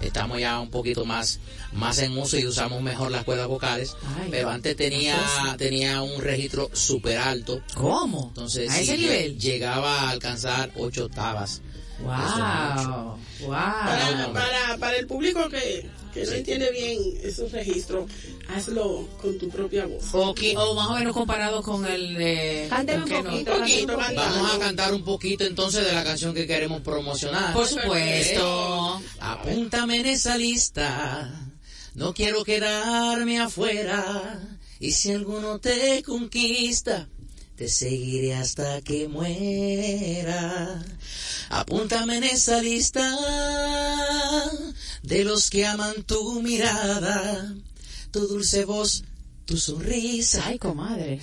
estamos 0.00 0.40
ya 0.40 0.58
un 0.58 0.70
poquito 0.70 1.04
más, 1.04 1.38
más 1.72 1.98
en 1.98 2.16
uso 2.16 2.38
y 2.38 2.46
usamos 2.46 2.82
mejor 2.82 3.10
las 3.10 3.24
cuerdas 3.24 3.46
vocales, 3.46 3.94
Ay, 4.20 4.28
pero 4.30 4.50
antes 4.50 4.74
tenía, 4.76 5.16
tenía 5.56 6.02
un 6.02 6.20
registro 6.20 6.70
súper 6.72 7.18
alto, 7.18 7.62
¿Cómo? 7.74 8.26
entonces 8.28 8.70
¿A 8.70 8.74
sí, 8.74 8.82
ese 8.84 8.96
nivel? 8.96 9.38
llegaba 9.38 10.02
a 10.02 10.10
alcanzar 10.10 10.70
ocho 10.76 11.04
octavas. 11.06 11.60
Wow. 12.00 13.18
Wow. 13.40 13.50
Para, 13.50 14.30
para, 14.32 14.76
para 14.78 14.96
el 14.96 15.06
público 15.06 15.48
que, 15.48 15.88
que 16.14 16.24
no 16.24 16.32
entiende 16.32 16.70
bien 16.70 16.98
esos 17.22 17.50
registros, 17.52 18.10
hazlo 18.48 19.08
con 19.20 19.36
tu 19.38 19.48
propia 19.48 19.86
voz. 19.86 20.04
O, 20.12 20.34
qui- 20.34 20.56
o 20.56 20.74
más 20.74 20.88
o 20.88 20.94
menos 20.94 21.12
comparado 21.12 21.62
con 21.62 21.84
el 21.86 22.14
de... 22.14 22.66
Cánteme 22.70 23.02
¿con 23.02 23.02
un 23.02 23.08
qué 23.08 23.22
no? 23.22 23.30
poquito, 23.30 23.52
Poquito, 23.58 23.96
cánteme 23.96 23.96
un 23.96 23.98
poquito. 23.98 24.22
Vamos 24.22 24.54
a 24.54 24.58
cantar 24.58 24.94
un 24.94 25.04
poquito 25.04 25.44
entonces 25.44 25.84
de 25.84 25.92
la 25.92 26.04
canción 26.04 26.34
que 26.34 26.46
queremos 26.46 26.82
promocionar. 26.82 27.52
Por 27.52 27.66
supuesto. 27.66 29.00
Apúntame 29.20 29.96
en 30.00 30.06
esa 30.06 30.36
lista, 30.36 31.32
no 31.94 32.14
quiero 32.14 32.44
quedarme 32.44 33.40
afuera. 33.40 34.40
Y 34.80 34.92
si 34.92 35.10
alguno 35.12 35.58
te 35.58 36.02
conquista, 36.04 37.08
te 37.58 37.68
seguiré 37.68 38.36
hasta 38.36 38.80
que 38.82 39.08
muera. 39.08 40.80
Apúntame 41.50 42.18
en 42.18 42.24
esa 42.24 42.62
lista 42.62 43.02
de 45.02 45.24
los 45.24 45.50
que 45.50 45.66
aman 45.66 46.04
tu 46.04 46.40
mirada, 46.40 47.52
tu 48.12 48.28
dulce 48.28 48.64
voz, 48.64 49.02
tu 49.44 49.56
sonrisa. 49.56 50.40
Ay, 50.46 50.60
comadre. 50.60 51.20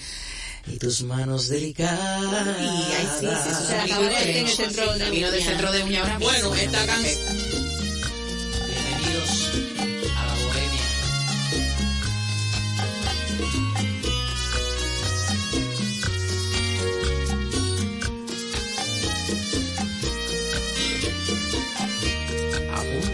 y 0.68 0.78
tus 0.78 1.04
manos 1.04 1.48
delicadas. 1.48 2.58
Y 2.60 2.68
ay, 2.68 3.08
sí, 3.18 3.28
sí, 3.28 3.50
eso 3.50 3.68
se 3.68 3.88
la 3.88 4.00
de 4.00 4.40
en 4.40 4.46
el 4.46 4.52
centro 4.52 4.94
de 4.94 5.10
Vino 5.12 5.32
del 5.32 5.42
centro 5.42 5.72
de 5.72 5.84
uña 5.84 6.02
ahora 6.02 6.18
Bueno, 6.20 6.54
esta 6.54 6.86
canción. 6.86 7.65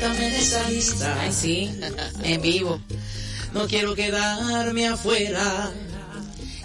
Apúntame 0.02 0.28
en 0.30 0.34
esa 0.34 0.68
lista. 0.68 1.22
Ay, 1.22 1.32
sí, 1.32 1.70
en 2.24 2.42
vivo. 2.42 2.82
No 3.54 3.68
quiero 3.68 3.94
quedarme 3.94 4.88
afuera. 4.88 5.72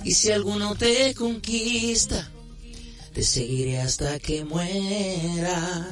Y 0.04 0.14
si 0.14 0.32
alguno 0.32 0.74
te 0.74 1.14
conquista, 1.14 2.30
te 3.12 3.22
seguiré 3.22 3.78
hasta 3.82 4.18
que 4.20 4.42
muera. 4.46 5.86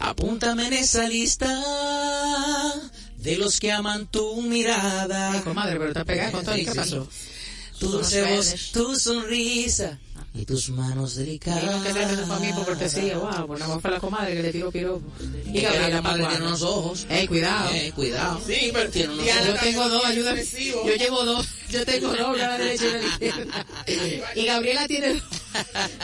Apúntame 0.00 0.66
en 0.66 0.72
esa 0.72 1.08
lista 1.08 1.62
de 3.16 3.36
los 3.36 3.60
que 3.60 3.70
aman 3.70 4.10
tu 4.10 4.42
mirada. 4.42 5.34
Ay, 5.34 5.40
comadre, 5.42 5.74
pero 5.74 5.88
está 5.88 6.04
pegada 6.04 6.32
con 6.32 6.44
todo. 6.44 6.56
¿Y 6.56 6.60
Sí, 6.60 6.66
qué 6.66 6.74
pasó? 6.74 7.08
Tu 7.78 7.86
dulce 7.90 8.34
voz, 8.34 8.72
tu 8.72 8.96
sonrisa 8.96 10.00
y 10.34 10.46
tus 10.46 10.70
manos 10.70 11.16
delicadas. 11.16 11.82
que 11.82 11.92
se 11.92 12.24
fue 12.24 12.36
a 12.36 12.38
mí 12.38 12.52
por 12.54 12.64
cortesía. 12.64 13.18
Wow, 13.18 13.54
nada 13.58 13.68
más 13.74 13.82
fue 13.82 13.90
la 13.90 14.00
comadre 14.00 14.34
que 14.34 14.42
le 14.42 14.52
tiró 14.52 14.70
piropo. 14.70 15.02
Y 15.46 15.60
que 15.60 15.90
la 15.90 16.00
madre 16.00 16.26
tiene 16.26 16.46
unos 16.46 16.62
ojos. 16.62 17.06
Ey, 17.10 17.26
cuidado. 17.26 17.70
Eh, 17.74 17.92
cuidado. 17.94 18.40
Sí, 18.46 18.70
pero 18.72 18.90
Tiene 18.90 19.12
unos 19.12 19.26
ojos. 19.26 19.46
Yo 19.46 19.54
tengo 19.60 19.88
dos, 19.88 20.04
ayúdame. 20.06 20.44
Yo 20.44 20.96
llevo 20.96 21.24
dos. 21.24 21.48
Yo 21.68 21.84
tengo 21.84 22.08
dos, 22.14 22.38
la 22.38 22.58
derecha 22.58 22.84
y 22.86 22.92
la 22.92 23.02
izquierda. 23.02 23.66
Y 24.34 24.46
Gabriela 24.46 24.88
tiene 24.88 25.14
dos. 25.14 25.22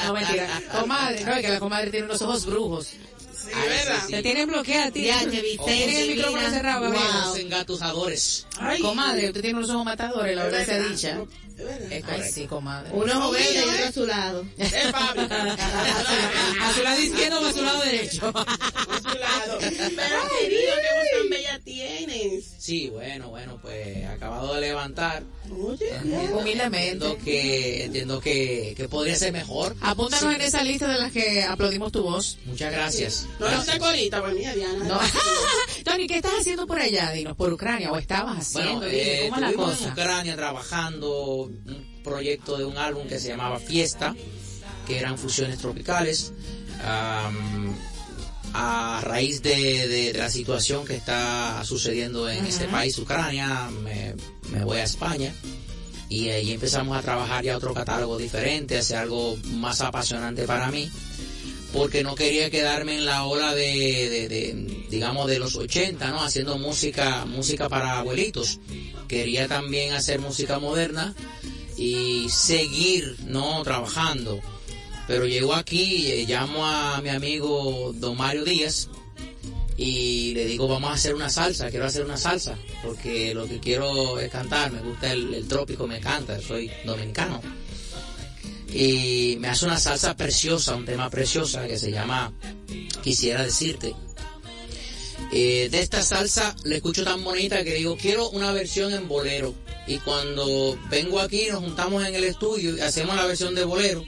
No, 0.05 0.13
mentira. 0.13 0.63
Comadre, 0.73 1.25
no, 1.25 1.33
es 1.33 1.41
que 1.41 1.49
la 1.49 1.61
comadre 1.61 1.91
tiene 1.91 2.07
unos 2.07 2.21
ojos 2.23 2.47
brujos. 2.47 2.87
Sí, 2.87 3.55
¿verdad? 3.55 4.07
Te 4.11 4.23
tienen 4.23 4.49
bloqueada, 4.49 4.91
tío. 4.91 5.07
Ya 5.07 5.21
te 5.21 5.41
viste, 5.41 5.65
Tienen 5.65 5.97
el 5.97 6.17
micrófono 6.17 6.51
cerrado, 6.51 6.83
Gabriela. 6.83 7.25
Ojos 7.25 7.39
engatusadores. 7.39 8.47
Ay, 8.59 8.81
Comadre, 8.83 9.29
usted 9.29 9.41
tiene 9.41 9.59
unos 9.59 9.71
ojos 9.71 9.85
matadores, 9.87 10.37
la 10.37 10.45
verdad 10.45 10.67
sea 10.67 10.79
dicha. 10.83 11.21
Es. 11.59 11.93
Es 11.93 12.05
Ay, 12.09 12.23
sí, 12.33 12.47
comadre. 12.47 12.91
Un 12.93 13.11
ojo 13.11 13.31
verde 13.33 13.55
y 13.55 13.59
otro 13.59 13.73
¿eh? 13.75 13.85
a 13.89 13.93
su 13.93 14.07
lado. 14.07 14.47
Es 14.59 14.91
fábrica. 14.91 15.57
A 16.63 16.73
su 16.75 16.83
lado 16.83 17.01
izquierdo 17.01 17.41
o 17.41 17.47
a 17.47 17.53
su 17.53 17.63
lado 17.63 17.81
derecho. 17.83 18.27
A 18.29 19.01
su 19.01 19.19
lado. 19.19 19.59
Pero 19.61 20.19
querido, 20.41 20.73
qué 20.77 20.95
voz 20.95 21.21
tan 21.21 21.31
bella 21.31 21.61
tienes. 21.65 22.45
Sí, 22.59 22.89
bueno, 22.91 23.29
bueno, 23.31 23.59
pues 23.63 24.07
acabado 24.07 24.55
de 24.55 24.61
levantar. 24.61 25.23
Oye, 25.51 25.91
Humildemente. 26.33 26.89
Entiendo 26.89 27.19
que, 27.25 27.85
entiendo 27.85 28.21
que, 28.21 28.75
que 28.77 28.89
podría 28.89 29.15
ser 29.17 29.33
mejor. 29.33 29.75
Apúntanos 29.81 30.35
en 30.35 30.41
esa 30.43 30.63
lista 30.63 30.89
de 30.89 30.99
las 30.99 31.13
que 31.13 31.43
aplaudimos 31.45 31.91
tu 31.93 32.03
voz. 32.03 32.39
Muchas 32.45 32.71
gracias. 32.73 33.27
no 33.39 33.47
Gracias. 33.47 33.77
una 33.77 33.87
corita, 33.87 34.21
pues 34.21 34.35
mira, 34.35 34.55
Diana. 34.55 34.85
No. 34.85 35.01
Tony, 35.85 36.07
¿qué 36.07 36.17
estás 36.17 36.33
haciendo 36.39 36.67
por 36.67 36.79
allá? 36.81 37.11
Dinos, 37.13 37.37
por 37.37 37.53
Ucrania, 37.53 37.91
o 37.91 37.97
estabas 37.97 38.39
haciendo, 38.39 38.81
Bueno, 38.81 38.93
eh, 38.93 39.27
¿cómo 39.31 39.37
es 39.37 39.41
la 39.41 39.49
estuvimos 39.49 39.73
en 39.73 39.79
cosa? 39.79 39.93
Ucrania 39.93 40.37
trabajando 40.37 41.48
un 41.67 42.03
proyecto 42.05 42.57
de 42.59 42.65
un 42.65 42.77
álbum 42.79 43.07
que 43.09 43.19
se 43.19 43.29
llamaba 43.29 43.59
Fiesta, 43.59 44.15
que 44.87 44.99
eran 44.99 45.19
fusiones 45.19 45.59
tropicales. 45.59 46.33
a 48.55 49.01
raíz 49.03 49.43
de, 49.43 49.87
de- 49.89 50.13
de 50.13 50.19
la 50.19 50.31
situación 50.31 50.85
que 50.87 50.97
está 50.97 51.63
sucediendo 51.65 52.29
en 52.31 52.47
este 52.47 52.67
país, 52.67 52.97
Ucrania, 52.99 53.69
me, 53.85 54.15
me 54.51 54.65
voy 54.65 54.79
a 54.79 54.85
España 54.85 55.33
y 56.09 56.31
ahí 56.31 56.53
empezamos 56.53 56.97
a 56.97 57.03
trabajar 57.03 57.45
ya 57.45 57.57
otro 57.57 57.75
catálogo 57.75 58.17
diferente, 58.17 58.79
hacer 58.79 58.97
algo 58.97 59.37
más 59.57 59.83
apasionante 59.83 60.45
para 60.47 60.71
mí, 60.71 60.91
porque 61.75 62.03
no 62.03 62.15
quería 62.15 62.49
quedarme 62.51 62.95
en 62.97 63.05
la 63.05 63.25
ola 63.27 63.55
de, 63.55 64.09
de- 64.09 64.29
de, 64.29 64.87
digamos, 64.91 65.27
de 65.29 65.39
los 65.39 65.55
80, 65.55 66.09
¿no? 66.11 66.23
Haciendo 66.23 66.57
música, 66.59 67.27
música 67.27 67.69
para 67.69 67.99
abuelitos. 67.99 68.61
Quería 69.09 69.49
también 69.49 69.95
hacer 69.95 70.21
música 70.21 70.59
moderna 70.59 71.15
y 71.77 72.29
seguir, 72.29 73.17
¿no? 73.27 73.63
Trabajando. 73.63 74.41
Pero 75.07 75.27
llego 75.27 75.55
aquí, 75.55 76.09
eh, 76.13 76.27
llamo 76.29 76.67
a 76.67 77.01
mi 77.01 77.09
amigo 77.09 77.93
Don 77.95 78.17
Mario 78.17 78.45
Díaz 78.45 78.91
y 79.79 80.35
le 80.35 80.45
digo, 80.45 80.69
vamos 80.69 80.91
a 80.91 80.95
hacer 80.95 81.15
una 81.15 81.31
salsa, 81.31 81.71
quiero 81.71 81.87
hacer 81.87 82.05
una 82.05 82.17
salsa, 82.17 82.59
porque 82.83 83.33
lo 83.33 83.47
que 83.47 83.61
quiero 83.61 84.19
es 84.19 84.29
cantar, 84.31 84.73
me 84.73 84.81
gusta 84.81 85.13
el, 85.13 85.33
el 85.33 85.47
trópico, 85.47 85.87
me 85.87 85.99
encanta, 85.99 86.39
soy 86.41 86.71
dominicano. 86.85 87.41
Y 88.73 89.37
me 89.39 89.49
hace 89.49 89.65
una 89.65 89.79
salsa 89.79 90.17
preciosa, 90.17 90.75
un 90.75 90.85
tema 90.85 91.09
preciosa 91.09 91.67
que 91.67 91.79
se 91.79 91.91
llama 91.91 92.33
Quisiera 93.03 93.45
decirte. 93.45 93.95
Eh, 95.33 95.69
de 95.71 95.81
esta 95.81 96.03
salsa 96.03 96.57
la 96.65 96.77
escucho 96.77 97.05
tan 97.05 97.23
bonita 97.23 97.63
que 97.65 97.75
digo, 97.75 97.97
quiero 97.97 98.31
una 98.31 98.53
versión 98.53 98.93
en 98.93 99.09
bolero. 99.09 99.55
Y 99.87 99.99
cuando 99.99 100.79
vengo 100.91 101.21
aquí, 101.21 101.49
nos 101.51 101.61
juntamos 101.61 102.05
en 102.07 102.15
el 102.15 102.25
estudio 102.25 102.77
y 102.77 102.81
hacemos 102.81 103.17
la 103.17 103.27
versión 103.27 103.55
de 103.55 103.65
bolero, 103.65 104.05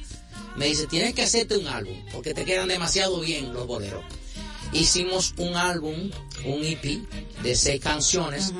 me 0.56 0.66
dice, 0.66 0.86
tienes 0.86 1.14
que 1.14 1.22
hacerte 1.22 1.56
un 1.56 1.66
álbum, 1.66 1.96
porque 2.12 2.34
te 2.34 2.44
quedan 2.44 2.68
demasiado 2.68 3.20
bien 3.20 3.52
los 3.52 3.66
boleros. 3.66 4.02
Hicimos 4.72 5.34
un 5.38 5.56
álbum, 5.56 6.10
un 6.44 6.64
EP 6.64 7.00
de 7.42 7.56
seis 7.56 7.80
canciones. 7.80 8.52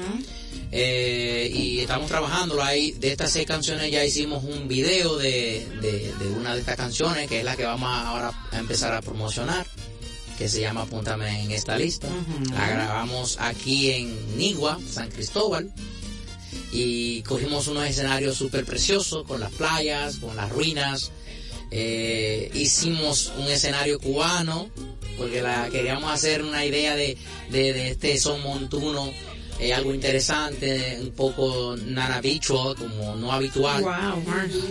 eh, 0.73 1.51
y 1.53 1.81
estamos 1.81 2.07
trabajando 2.09 2.63
ahí. 2.63 2.93
De 2.93 3.11
estas 3.13 3.33
seis 3.33 3.47
canciones 3.47 3.91
ya 3.91 4.05
hicimos 4.05 4.45
un 4.45 4.69
video 4.69 5.17
de, 5.17 5.67
de, 5.81 6.13
de 6.19 6.29
una 6.29 6.55
de 6.55 6.61
estas 6.61 6.77
canciones, 6.77 7.29
que 7.29 7.39
es 7.41 7.45
la 7.45 7.57
que 7.57 7.65
vamos 7.65 7.89
a- 7.89 8.09
ahora 8.09 8.33
a 8.53 8.59
empezar 8.59 8.93
a 8.95 9.01
promocionar, 9.03 9.67
que 10.41 10.49
se 10.49 10.63
llama 10.63 10.83
Apúntame 10.85 11.45
en 11.45 11.51
esta 11.51 11.77
lista. 11.77 12.09
La 12.55 12.67
grabamos 12.71 13.37
aquí 13.41 13.91
en 13.91 14.39
Nigua, 14.39 14.81
San 14.91 15.11
Cristóbal. 15.11 15.71
Y 16.73 17.21
cogimos 17.25 17.69
unos 17.69 17.85
escenarios 17.85 18.37
súper 18.37 18.65
preciosos, 18.65 19.27
con 19.27 19.39
las 19.39 19.53
playas, 19.53 20.17
con 20.17 20.35
las 20.37 20.49
ruinas. 20.49 21.13
Eh, 21.71 22.51
hicimos 22.55 23.35
un 23.37 23.49
escenario 23.49 24.01
cubano, 24.01 24.71
porque 25.19 25.43
la, 25.43 25.69
queríamos 25.69 26.11
hacer 26.11 26.43
una 26.43 26.65
idea 26.65 26.97
de, 26.97 27.19
de, 27.51 27.75
de 27.75 27.91
este 27.91 28.17
son 28.17 28.43
montuno, 28.43 29.13
eh, 29.59 29.75
algo 29.75 29.93
interesante, 29.93 31.01
un 31.03 31.11
poco 31.11 31.77
nanabicho, 31.77 32.75
como 32.77 33.15
no 33.17 33.31
habitual. 33.31 33.83
Wow, 33.83 34.25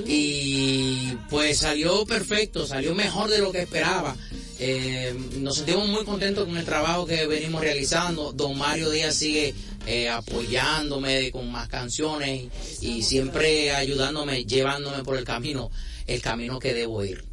Y 0.08 1.14
pues 1.30 1.60
salió 1.60 2.08
perfecto, 2.08 2.66
salió 2.66 2.96
mejor 2.96 3.30
de 3.30 3.38
lo 3.38 3.52
que 3.52 3.62
esperaba. 3.62 4.16
Eh, 4.62 5.16
nos 5.38 5.56
sentimos 5.56 5.88
muy 5.88 6.04
contentos 6.04 6.46
con 6.46 6.58
el 6.58 6.66
trabajo 6.66 7.06
que 7.06 7.26
venimos 7.28 7.62
realizando. 7.62 8.34
Don 8.34 8.58
Mario 8.58 8.90
Díaz 8.90 9.16
sigue 9.16 9.56
eh, 9.86 10.10
apoyándome 10.10 11.32
con 11.32 11.50
más 11.50 11.70
canciones 11.70 12.50
y, 12.82 13.02
siempre 13.04 13.72
ayudándome, 13.72 14.44
llevándome 14.44 15.04
por 15.04 15.18
el 15.18 15.24
camino, 15.24 15.72
el 16.08 16.22
camino 16.22 16.60
que 16.60 16.74
debo 16.74 17.04
ir. 17.06 17.24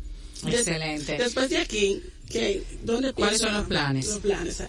Excelente. 0.47 1.19
Después 1.19 1.51
de 1.51 1.59
aquí, 1.59 2.01
¿qué? 2.31 2.63
¿dónde 2.85 3.13
¿Cuáles 3.13 3.41
son 3.41 3.55
los 3.55 3.67
planes? 3.67 4.07
Los 4.07 4.19
planes. 4.19 4.63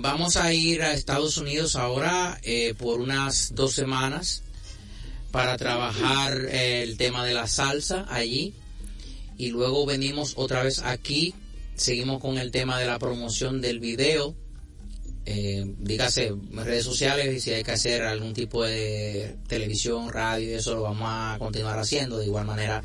vamos 0.00 0.36
a 0.36 0.52
ir 0.52 0.82
a 0.82 0.94
Estados 0.94 1.36
Unidos 1.36 1.74
ahora 1.74 2.38
eh, 2.44 2.74
por 2.78 3.00
unas 3.00 3.54
dos 3.56 3.72
semanas 3.72 4.42
para 5.32 5.56
trabajar 5.56 6.46
eh, 6.48 6.84
el 6.84 6.96
tema 6.96 7.24
de 7.24 7.34
la 7.34 7.48
salsa 7.48 8.06
allí 8.08 8.54
y 9.36 9.50
luego 9.50 9.86
venimos 9.86 10.34
otra 10.36 10.62
vez 10.62 10.80
aquí, 10.84 11.34
seguimos 11.74 12.20
con 12.20 12.38
el 12.38 12.50
tema 12.50 12.78
de 12.80 12.86
la 12.86 12.98
promoción 12.98 13.60
del 13.60 13.80
video, 13.80 14.34
eh, 15.28 15.64
dígase 15.78 16.32
redes 16.52 16.84
sociales 16.84 17.34
y 17.34 17.40
si 17.40 17.50
hay 17.50 17.64
que 17.64 17.72
hacer 17.72 18.02
algún 18.02 18.32
tipo 18.32 18.62
de 18.64 19.36
televisión, 19.48 20.08
radio 20.10 20.56
eso 20.56 20.74
lo 20.74 20.82
vamos 20.82 21.08
a 21.08 21.36
continuar 21.38 21.78
haciendo. 21.78 22.18
De 22.18 22.26
igual 22.26 22.46
manera 22.46 22.82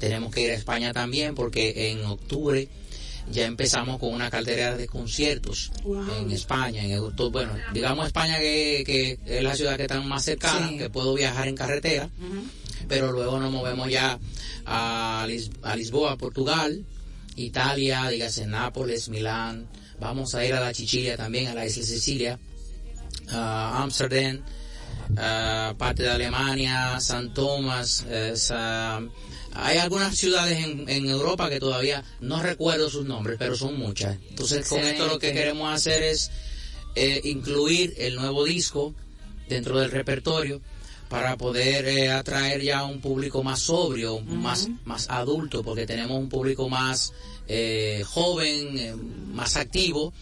tenemos 0.00 0.34
que 0.34 0.42
ir 0.42 0.50
a 0.50 0.54
España 0.54 0.94
también 0.94 1.34
porque 1.34 1.90
en 1.90 2.04
octubre 2.06 2.68
ya 3.30 3.44
empezamos 3.46 3.98
con 3.98 4.12
una 4.14 4.30
cartera 4.30 4.76
de 4.76 4.86
conciertos 4.86 5.70
en 6.20 6.30
España, 6.30 6.82
en 6.84 6.92
Europa. 6.92 7.24
bueno, 7.30 7.52
digamos 7.72 8.06
España 8.06 8.38
que, 8.38 8.82
que 8.86 9.18
es 9.26 9.42
la 9.42 9.54
ciudad 9.54 9.76
que 9.76 9.82
está 9.82 10.00
más 10.00 10.24
cercana, 10.24 10.68
Sí. 10.68 10.78
que 10.78 10.90
puedo 10.90 11.14
viajar 11.14 11.46
en 11.48 11.54
carretera, 11.56 12.08
pero 12.88 13.12
luego 13.12 13.38
nos 13.38 13.52
movemos 13.52 13.90
ya 13.90 14.18
a, 14.66 15.24
Lis- 15.28 15.50
a 15.62 15.76
Lisboa, 15.76 16.16
Portugal, 16.16 16.84
Italia, 17.36 18.08
dígase 18.08 18.46
Nápoles, 18.46 19.08
Milán, 19.08 19.68
vamos 20.00 20.34
a 20.34 20.44
ir 20.44 20.54
a 20.54 20.60
la 20.60 20.72
Chichilia 20.72 21.16
también, 21.16 21.48
a 21.48 21.54
la 21.54 21.66
isla 21.66 21.82
Sicilia, 21.84 22.38
a 23.30 23.82
Amsterdam, 23.82 24.40
parte 25.76 26.02
de 26.02 26.10
Alemania, 26.10 26.98
San 27.00 27.32
Tomás, 27.32 28.04
eh, 28.08 28.32
Sa- 28.36 29.00
hay 29.60 29.78
algunas 29.78 30.16
ciudades 30.16 30.64
en, 30.64 30.88
en 30.88 31.06
Europa 31.08 31.50
que 31.50 31.58
todavía 31.58 32.04
no 32.20 32.42
recuerdo 32.42 32.88
sus 32.88 33.04
nombres, 33.04 33.36
pero 33.38 33.56
son 33.56 33.78
muchas. 33.78 34.16
Entonces 34.30 34.68
con 34.68 34.80
esto 34.80 35.06
lo 35.06 35.18
que 35.18 35.32
queremos 35.32 35.72
hacer 35.72 36.02
es 36.02 36.30
eh, 36.94 37.20
incluir 37.24 37.94
el 37.98 38.14
nuevo 38.14 38.44
disco 38.44 38.94
dentro 39.48 39.80
del 39.80 39.90
repertorio 39.90 40.60
para 41.08 41.36
poder 41.36 41.86
eh, 41.86 42.10
atraer 42.10 42.62
ya 42.62 42.84
un 42.84 43.00
público 43.00 43.42
más 43.42 43.60
sobrio, 43.60 44.20
más, 44.20 44.68
más 44.84 45.08
adulto, 45.10 45.62
porque 45.62 45.86
tenemos 45.86 46.18
un 46.18 46.28
público 46.28 46.68
más 46.68 47.12
eh, 47.48 48.04
joven, 48.06 48.78
eh, 48.78 48.94
más 49.32 49.56
activo. 49.56 50.12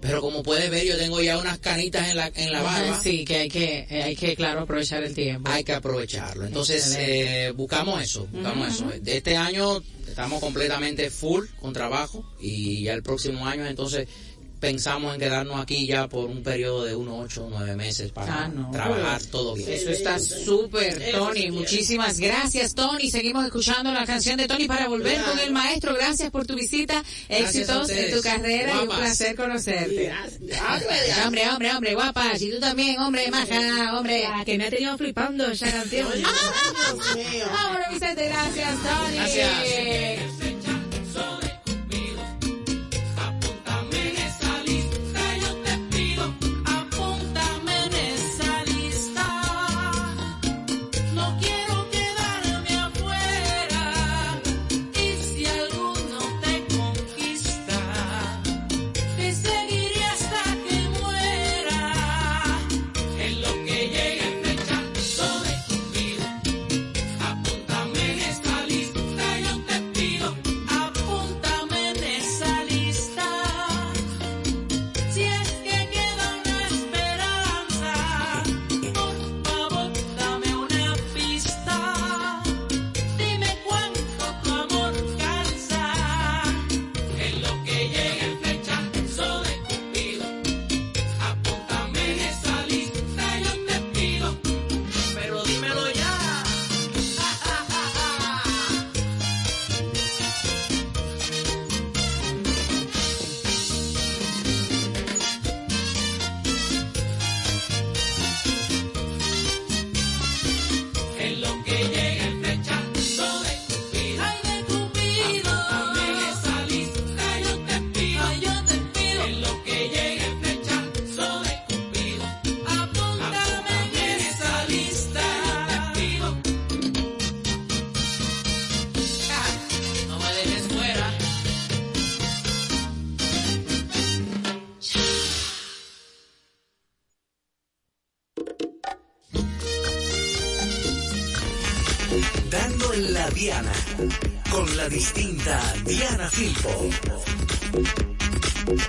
Pero 0.00 0.20
como 0.20 0.44
puedes 0.44 0.70
ver, 0.70 0.86
yo 0.86 0.96
tengo 0.96 1.20
ya 1.20 1.38
unas 1.38 1.58
canitas 1.58 2.08
en 2.08 2.16
la, 2.16 2.30
en 2.34 2.52
la 2.52 2.62
barba. 2.62 3.00
Sí, 3.02 3.24
que 3.24 3.36
hay 3.36 3.48
que, 3.48 3.86
eh, 3.90 4.02
hay 4.04 4.14
que, 4.14 4.36
claro, 4.36 4.60
aprovechar 4.60 5.02
el 5.02 5.12
tiempo. 5.12 5.50
Hay 5.50 5.64
que 5.64 5.72
aprovecharlo. 5.72 6.46
Entonces, 6.46 6.96
eh, 6.98 7.52
buscamos 7.56 8.00
eso, 8.00 8.26
buscamos 8.32 8.68
eso. 8.68 8.88
De 9.00 9.16
este 9.16 9.36
año 9.36 9.82
estamos 10.06 10.40
completamente 10.40 11.10
full 11.10 11.46
con 11.60 11.72
trabajo 11.72 12.24
y 12.40 12.84
ya 12.84 12.94
el 12.94 13.02
próximo 13.02 13.46
año 13.46 13.66
entonces 13.66 14.08
pensamos 14.60 15.14
en 15.14 15.20
quedarnos 15.20 15.60
aquí 15.60 15.86
ya 15.86 16.08
por 16.08 16.26
un 16.28 16.42
periodo 16.42 16.84
de 16.84 16.94
unos 16.96 17.24
ocho 17.26 17.46
o 17.46 17.50
nueve 17.50 17.76
meses 17.76 18.12
para 18.12 18.44
Ah, 18.44 18.48
no. 18.48 18.70
trabajar 18.70 19.22
todo 19.24 19.54
bien. 19.54 19.70
Eso 19.72 19.90
está 19.90 20.18
súper, 20.18 21.12
Tony. 21.12 21.50
Muchísimas 21.50 22.18
gracias, 22.18 22.74
Tony. 22.74 23.10
Seguimos 23.10 23.44
escuchando 23.44 23.92
la 23.92 24.04
canción 24.06 24.36
de 24.36 24.46
Tony 24.46 24.66
para 24.66 24.88
volver 24.88 25.22
con 25.22 25.38
el 25.38 25.52
maestro. 25.52 25.94
Gracias 25.94 26.30
por 26.30 26.46
tu 26.46 26.54
visita. 26.54 27.02
Éxitos 27.28 27.88
en 27.90 28.14
tu 28.14 28.20
carrera 28.22 28.74
y 28.76 28.86
un 28.88 28.96
placer 28.96 29.34
conocerte. 29.36 30.12
Gracias. 30.42 31.26
Hombre, 31.26 31.48
hombre, 31.50 31.72
hombre, 31.74 31.94
guapa. 31.94 32.32
Y 32.38 32.50
tú 32.50 32.60
también, 32.60 32.98
hombre, 33.00 33.30
maja, 33.30 33.96
hombre. 33.98 34.24
Que 34.44 34.58
me 34.58 34.66
ha 34.66 34.70
tenido 34.70 34.96
flipando 34.98 35.46
esa 35.50 35.70
canción. 35.70 36.08
Vámonos, 37.52 37.88
Vicente. 37.92 38.28
Gracias, 38.28 38.74
Tony. 38.82 39.16
Gracias. 39.16 40.37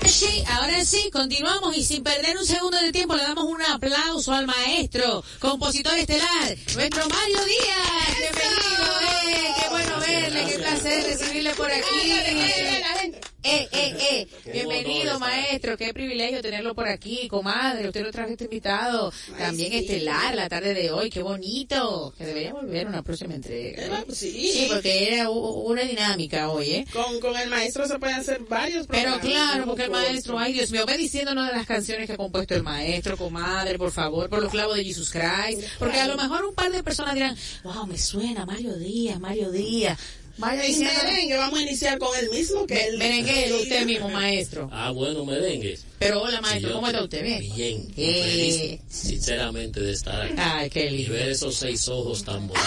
Sí, 0.06 0.44
ahora 0.48 0.84
sí, 0.84 1.10
continuamos 1.12 1.76
y 1.78 1.84
sin 1.84 2.04
perder 2.04 2.38
un 2.38 2.46
segundo 2.46 2.78
de 2.78 2.92
tiempo 2.92 3.16
le 3.16 3.24
damos 3.24 3.46
un 3.46 3.62
aplauso 3.62 4.34
al 4.34 4.46
maestro, 4.46 5.24
compositor 5.40 5.98
estelar, 5.98 6.58
nuestro 6.76 7.08
Mario 7.08 7.38
Díaz. 7.46 8.18
Bienvenido, 8.18 8.86
eh, 9.28 9.54
qué 9.60 9.70
bueno 9.70 10.00
verle, 10.00 10.46
qué 10.52 10.60
placer 10.60 11.04
recibirle 11.04 11.54
por 11.56 11.72
aquí. 11.72 13.19
Eh, 13.52 13.68
eh, 13.72 13.98
eh, 14.46 14.52
bienvenido 14.54 15.18
maestro, 15.18 15.76
qué 15.76 15.92
privilegio 15.92 16.40
tenerlo 16.40 16.76
por 16.76 16.88
aquí, 16.88 17.28
comadre, 17.28 17.88
usted 17.88 18.04
lo 18.04 18.12
trajo 18.12 18.30
este 18.30 18.44
invitado, 18.44 19.12
también 19.40 19.74
estelar 19.74 20.36
la 20.36 20.48
tarde 20.48 20.76
de 20.76 20.92
hoy, 20.92 21.10
qué 21.10 21.24
bonito, 21.24 22.14
que 22.16 22.28
debería 22.28 22.54
volver 22.54 22.86
a 22.86 22.90
una 22.90 23.02
próxima 23.02 23.34
entrega. 23.34 23.88
¿no? 23.88 24.14
Sí. 24.14 24.52
Sí, 24.54 24.68
porque 24.70 25.16
era 25.16 25.32
una 25.32 25.82
dinámica 25.82 26.50
hoy, 26.52 26.70
¿eh? 26.72 26.86
Con, 26.94 27.20
con 27.20 27.36
el 27.36 27.50
maestro 27.50 27.88
se 27.88 27.98
pueden 27.98 28.18
hacer 28.18 28.42
varios 28.42 28.86
Pero 28.86 29.14
programas. 29.14 29.26
claro, 29.26 29.64
uno 29.64 29.66
porque 29.66 29.84
el 29.86 29.92
maestro, 29.92 30.38
ay 30.38 30.54
Dios 30.54 30.70
mío, 30.70 30.86
ve 30.86 30.98
diciéndonos 30.98 31.48
de 31.48 31.54
las 31.54 31.66
canciones 31.66 32.06
que 32.06 32.14
ha 32.14 32.18
compuesto 32.18 32.54
el 32.54 32.62
maestro, 32.62 33.18
comadre, 33.18 33.80
por 33.80 33.92
favor, 33.92 34.30
por 34.30 34.44
los 34.44 34.52
clavos 34.52 34.76
de 34.76 34.84
Jesus 34.84 35.10
Christ, 35.10 35.64
porque 35.80 36.00
a 36.00 36.08
lo 36.08 36.18
mejor 36.18 36.46
un 36.46 36.54
par 36.54 36.72
de 36.72 36.84
personas 36.84 37.16
dirán, 37.16 37.36
wow, 37.64 37.88
me 37.88 37.98
suena 37.98 38.46
Mario 38.46 38.78
Díaz, 38.78 39.20
Mario 39.20 39.50
Díaz. 39.50 39.98
Vaya 40.40 40.62
merengue 40.62 41.36
vamos 41.36 41.60
a 41.60 41.62
iniciar 41.62 42.00
con 42.00 42.18
el 42.18 42.30
mismo 42.30 42.66
que 42.66 42.88
el 42.88 42.98
merenguero, 42.98 43.58
usted 43.62 43.86
mismo, 43.86 44.08
maestro. 44.10 44.70
Ah, 44.72 44.92
bueno, 44.92 45.26
merengues. 45.26 45.84
Pero 46.00 46.22
hola, 46.22 46.40
maestro, 46.42 46.60
Y 46.70 46.72
yo 46.72 46.76
¿cómo 46.76 46.88
está 46.88 47.04
usted? 47.04 47.24
Bien. 47.24 47.54
Bien. 47.56 47.88
Eh. 47.98 48.80
Sinceramente, 48.90 49.82
de 49.82 49.92
estar 49.92 50.22
aquí. 50.22 50.34
Ay, 50.38 50.70
qué 50.70 50.86
Y 50.86 50.90
lindo. 50.98 51.14
ver 51.14 51.30
esos 51.30 51.56
seis 51.56 51.88
ojos 51.90 52.24
tan 52.24 52.48
bonitos. 52.48 52.66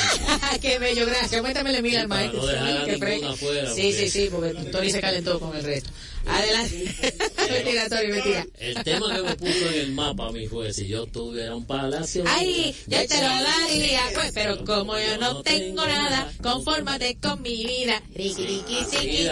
qué 0.61 0.79
bello, 0.79 1.07
gracias. 1.07 1.41
Cuéntamele 1.41 1.81
mil 1.81 1.97
al 1.97 2.09
maestro. 2.09 2.41
no 2.43 2.47
dejar 2.47 2.85
Sí, 2.85 3.25
afuera, 3.25 3.75
Sí, 3.75 3.83
porque- 3.83 3.93
sí, 3.93 4.11
sí, 4.11 4.29
porque 4.31 4.71
Tony 4.71 4.91
se 4.91 5.01
calentó 5.01 5.41
con 5.41 5.57
el 5.57 5.65
resto. 5.65 5.91
Adelante. 6.27 6.95
mentira, 7.51 7.89
Tony, 7.89 8.07
mentira. 8.09 8.47
El 8.59 8.75
tema 8.85 9.17
que 9.17 9.23
me 9.23 9.35
puso 9.37 9.69
en 9.73 9.81
el 9.81 9.93
mapa 9.93 10.29
a 10.29 10.33
mí 10.33 10.47
fue 10.47 10.73
si 10.73 10.87
yo 10.87 11.07
tuviera 11.07 11.57
un 11.57 11.65
palacio. 11.67 12.25
Ay, 12.29 12.75
ya 12.87 13.07
te 13.07 13.15
lo 13.17 13.23
daría, 13.23 14.03
pues, 14.15 14.31
pero 14.35 14.63
como 14.65 14.97
yo 14.99 15.17
no 15.19 15.43
tengo 15.43 15.85
nada, 15.87 16.31
confórmate 16.43 17.17
con 17.21 17.41
mi 17.43 17.65
vida. 17.65 18.01
Riqui, 18.15 18.45
riqui, 18.47 18.77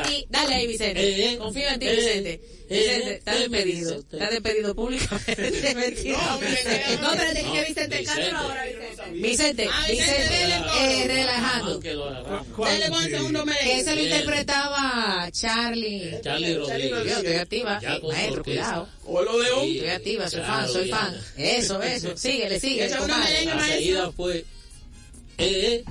ti. 0.08 0.26
Dale 0.30 0.54
ahí, 0.54 0.66
Vicente. 0.66 1.36
Confío 1.38 1.68
en 1.68 1.78
ti, 1.80 1.86
Vicente. 1.86 2.40
Vicente, 2.70 3.14
está 3.16 3.34
despedido. 3.34 3.98
Está 3.98 4.30
despedido 4.30 4.74
públicamente. 4.76 5.74
Mentira. 5.74 6.18
No, 7.00 7.12
espérate, 7.12 7.42
que 7.52 7.64
Vicente, 7.64 8.04
cántalo 8.04 8.38
ahora, 8.38 8.64
Vicente. 8.64 9.10
Vicente, 9.20 9.68
Ah, 9.72 9.86
Vicente, 9.90 10.12
Vicente, 10.12 11.20
eh, 11.20 11.24
lo 11.24 11.30
agarramos. 11.30 11.82
Dale 12.58 12.88
con 12.90 13.02
el 13.04 13.10
segundo 13.10 13.44
merengue. 13.46 13.80
ese 13.80 13.94
lo 13.96 14.02
interpretaba 14.02 15.28
Charlie. 15.32 16.20
Charlie 16.22 16.54
Rodríguez. 16.54 16.90
Yo 16.90 17.16
estoy 17.18 17.34
activa. 17.34 17.80
Con 18.00 18.12
Maestro, 18.14 18.44
cuidado. 18.44 18.88
Olo 19.04 19.38
de 19.40 19.52
un. 19.52 19.62
Sí. 19.64 19.76
Estoy 19.78 19.90
activa, 19.90 20.30
soy 20.30 20.40
fan, 20.42 20.68
soy 20.68 20.88
fan. 20.90 21.20
Eso, 21.36 21.82
eso. 21.82 22.16
Síguele, 22.16 22.60
síguele. 22.60 23.00
Una 23.00 23.18
merengue, 23.18 23.54
La 23.56 23.66
seguida 23.66 24.12
fue. 24.12 24.44
Eh, 25.38 25.82
eh, 25.82 25.84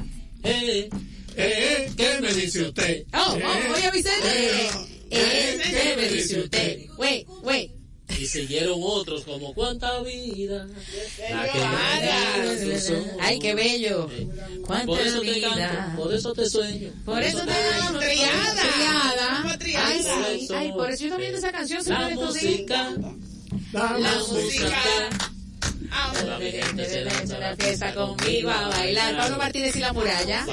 eh, 0.43 0.89
eh, 1.35 1.91
¿qué 1.97 2.17
me 2.21 2.33
dice 2.33 2.61
usted? 2.63 3.03
Oh, 3.13 3.37
oh, 3.43 3.73
oye, 3.75 3.91
Vicente. 3.91 4.69
Eh, 5.11 5.59
eh, 5.61 5.61
¿Qué 5.63 5.95
me 5.95 6.07
dice 6.09 6.39
usted? 6.39 6.85
Wey, 6.97 7.25
wey. 7.43 7.71
Y 8.19 8.25
siguieron 8.25 8.79
otros 8.81 9.23
como 9.23 9.53
cuánta 9.53 10.01
vida. 10.01 10.67
Ay, 13.21 13.39
qué 13.39 13.53
bello. 13.53 14.09
Cuánta 14.65 14.87
Por 14.87 14.99
eso 14.99 15.21
te 15.21 15.31
vida. 15.31 15.49
canto, 15.55 16.01
por 16.01 16.13
eso 16.13 16.33
te 16.33 16.49
sueño. 16.49 16.91
Por 17.05 17.21
eso 17.21 17.45
te 17.45 17.53
amo, 17.81 17.99
Triada. 17.99 19.57
Ay, 19.77 20.03
sí. 20.39 20.47
Ay, 20.53 20.71
por 20.71 20.89
eso 20.91 21.03
yo 21.03 21.09
también 21.11 21.31
de 21.31 21.37
esa 21.37 21.51
canción 21.51 21.81
La 21.87 22.09
música, 22.09 22.95
la 23.71 24.23
música. 24.27 25.09
Ah, 25.91 26.13
La 26.25 26.37
gente 26.39 26.85
se 26.85 27.03
lanza 27.05 27.37
la 27.39 27.55
fiesta 27.55 27.93
conmigo 27.93 28.49
a 28.49 28.67
bailar. 28.69 29.17
Pablo 29.17 29.37
Martínez 29.37 29.75
y 29.75 29.79
la 29.79 29.93
muralla. 29.93 30.45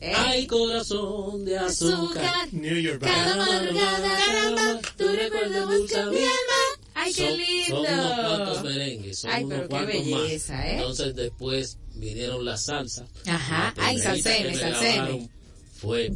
Eh. 0.00 0.12
Ay, 0.16 0.46
corazón 0.46 1.44
de 1.44 1.58
azúcar. 1.58 2.48
New 2.52 2.76
York 2.78 3.00
Band. 3.00 3.14
Cada 3.14 3.36
madrugada, 3.36 4.18
caramba, 4.26 4.80
tu 4.96 5.08
recuerdo 5.08 5.66
busca 5.66 6.06
mi 6.06 6.16
alma. 6.18 6.62
Ay, 6.94 7.12
qué 7.14 7.28
Son- 7.28 7.38
lindo. 7.38 7.84
Son 7.86 7.98
unos 7.98 8.20
cuantos 8.20 8.62
merengues. 8.64 9.18
son 9.18 9.30
Ay, 9.30 9.44
unos 9.44 9.58
pero 9.58 9.68
qué 9.68 9.68
cuantos 9.84 10.06
más. 10.06 10.22
belleza, 10.22 10.66
¿eh? 10.68 10.72
Entonces 10.74 11.14
después 11.16 11.78
vinieron 11.94 12.44
las 12.44 12.64
salsas. 12.64 13.04
Ajá. 13.26 13.74
La 13.76 13.86
Ay, 13.86 13.98
salseme. 13.98 14.54
grabaron 14.56 15.30
Fue 15.80 16.12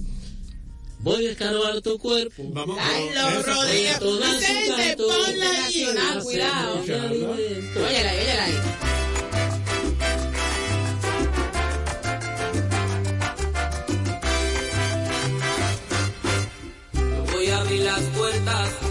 Voy 1.01 1.27
a 1.27 1.31
escarbar 1.31 1.81
tu 1.83 1.99
cuerpo. 1.99 2.43
Vamos 2.53 2.79
Ay, 2.81 3.11
los 3.15 3.45
su 3.45 4.19
Vicente, 4.19 4.97
ponla 4.97 5.51
ahí. 5.67 5.87
Cuidado. 6.23 6.81
Óyela 6.81 7.09
ahí, 8.11 8.19
óyela 8.19 8.45
ahí. 8.45 8.55
Voy 17.33 17.47
a 17.49 17.59
abrir 17.61 17.81
las 17.83 18.03
puertas 18.17 18.86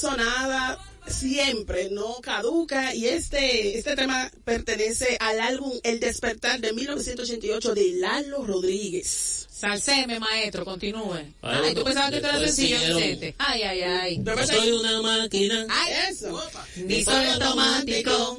sonadas 0.00 0.78
siempre, 1.06 1.88
no 1.90 2.16
caduca. 2.20 2.94
Y 2.94 3.06
este, 3.06 3.78
este 3.78 3.96
tema 3.96 4.30
pertenece 4.44 5.16
al 5.20 5.40
álbum 5.40 5.72
El 5.82 6.00
Despertar 6.00 6.60
de 6.60 6.72
1988 6.72 7.74
de 7.74 7.92
Lalo 7.94 8.44
Rodríguez. 8.44 9.46
Salseme, 9.50 10.20
maestro, 10.20 10.64
continúe. 10.64 11.14
Ay, 11.40 11.60
Ay, 11.68 11.74
tú 11.74 11.82
pensabas 11.84 12.10
que 12.10 12.16
esto 12.16 12.28
era 12.28 12.38
sencillo. 12.40 12.78
Vicente. 12.96 13.34
Ay, 13.38 13.62
ay, 13.62 13.80
ay. 13.82 14.20
Yo 14.22 14.46
soy 14.46 14.70
una 14.72 15.00
máquina. 15.00 15.66
Ay, 15.70 15.92
Eso. 16.10 16.42
ni 16.76 17.02
soy 17.02 17.26
automático. 17.26 18.38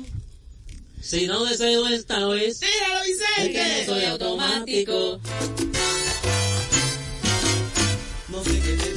Si 1.02 1.26
no 1.26 1.46
deseo 1.46 1.88
esta 1.88 2.26
vez, 2.28 2.60
Tíralo, 2.60 3.02
es 3.04 3.18
que 3.18 3.42
no 3.42 3.48
Vicente. 3.48 3.86
soy 3.86 4.06
automático. 4.06 5.20
No 8.30 8.44
sé 8.44 8.60
qué 8.62 8.74
te 8.78 8.97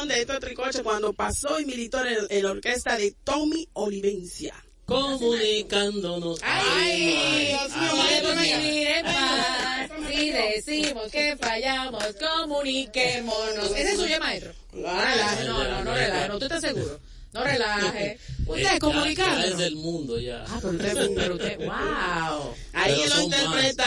oh, 0.00 0.06
de 0.06 0.20
estos 0.20 0.40
tricoches 0.40 0.82
cuando 0.82 1.12
pasó 1.12 1.60
y 1.60 1.64
militó 1.64 1.98
en, 2.04 2.42
la 2.42 2.50
orquesta 2.50 2.96
de 2.96 3.14
Tommy 3.24 3.68
Olivencia. 3.74 4.54
comunicándonos. 4.86 6.40
Ay, 6.42 7.56
Si 10.10 10.30
decimos 10.30 11.10
que 11.10 11.36
fallamos, 11.36 12.04
comuniquémonos. 12.16 13.70
¿Ese 13.70 13.92
es 13.92 13.96
suyo, 13.96 14.18
maestro? 14.20 14.52
No 14.72 14.82
no, 15.44 15.64
no, 15.64 15.84
no. 15.84 16.28
No, 16.28 16.34
¿Usted 16.34 16.46
está 16.46 16.60
seguro? 16.60 17.00
No 17.34 17.44
relaje. 17.44 18.18
Usted 18.46 18.74
es 18.74 18.78
comunicado. 18.80 19.42
es 19.42 19.56
del 19.56 19.76
mundo 19.76 20.20
ya. 20.20 20.44
Ah, 20.46 20.58
pero 20.60 20.74
usted, 20.74 21.10
pero 21.16 21.34
usted, 21.34 21.58
wow. 21.58 22.54
Ahí 22.74 23.00
Pero 23.02 23.14
lo 23.16 23.22
interpreta 23.22 23.84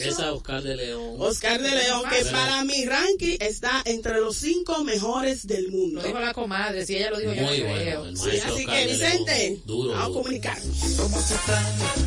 esa 0.00 0.32
Oscar 0.32 0.62
de 0.62 0.74
León. 0.76 1.14
Oscar 1.18 1.60
de 1.62 1.70
León, 1.70 2.02
que 2.10 2.24
para 2.26 2.64
mi 2.64 2.84
ranking 2.86 3.36
está 3.38 3.82
entre 3.84 4.20
los 4.20 4.36
cinco 4.36 4.82
mejores 4.82 5.46
del 5.46 5.70
mundo. 5.70 6.00
Lo 6.02 6.06
dijo 6.08 6.18
la 6.18 6.34
comadre, 6.34 6.84
si 6.86 6.96
ella 6.96 7.10
lo 7.10 7.18
dijo, 7.20 7.32
yo 7.34 7.42
Muy 7.42 7.60
bueno. 7.60 8.04
El 8.06 8.16
Sí, 8.16 8.26
maestro 8.26 8.52
así 8.54 8.64
Oscar 8.64 8.76
que 8.80 8.86
Vicente. 8.88 9.60
Duro. 9.64 9.92
vamos 9.92 10.10
a 10.10 10.12
comunicarnos. 10.18 10.76
Somos 10.76 11.24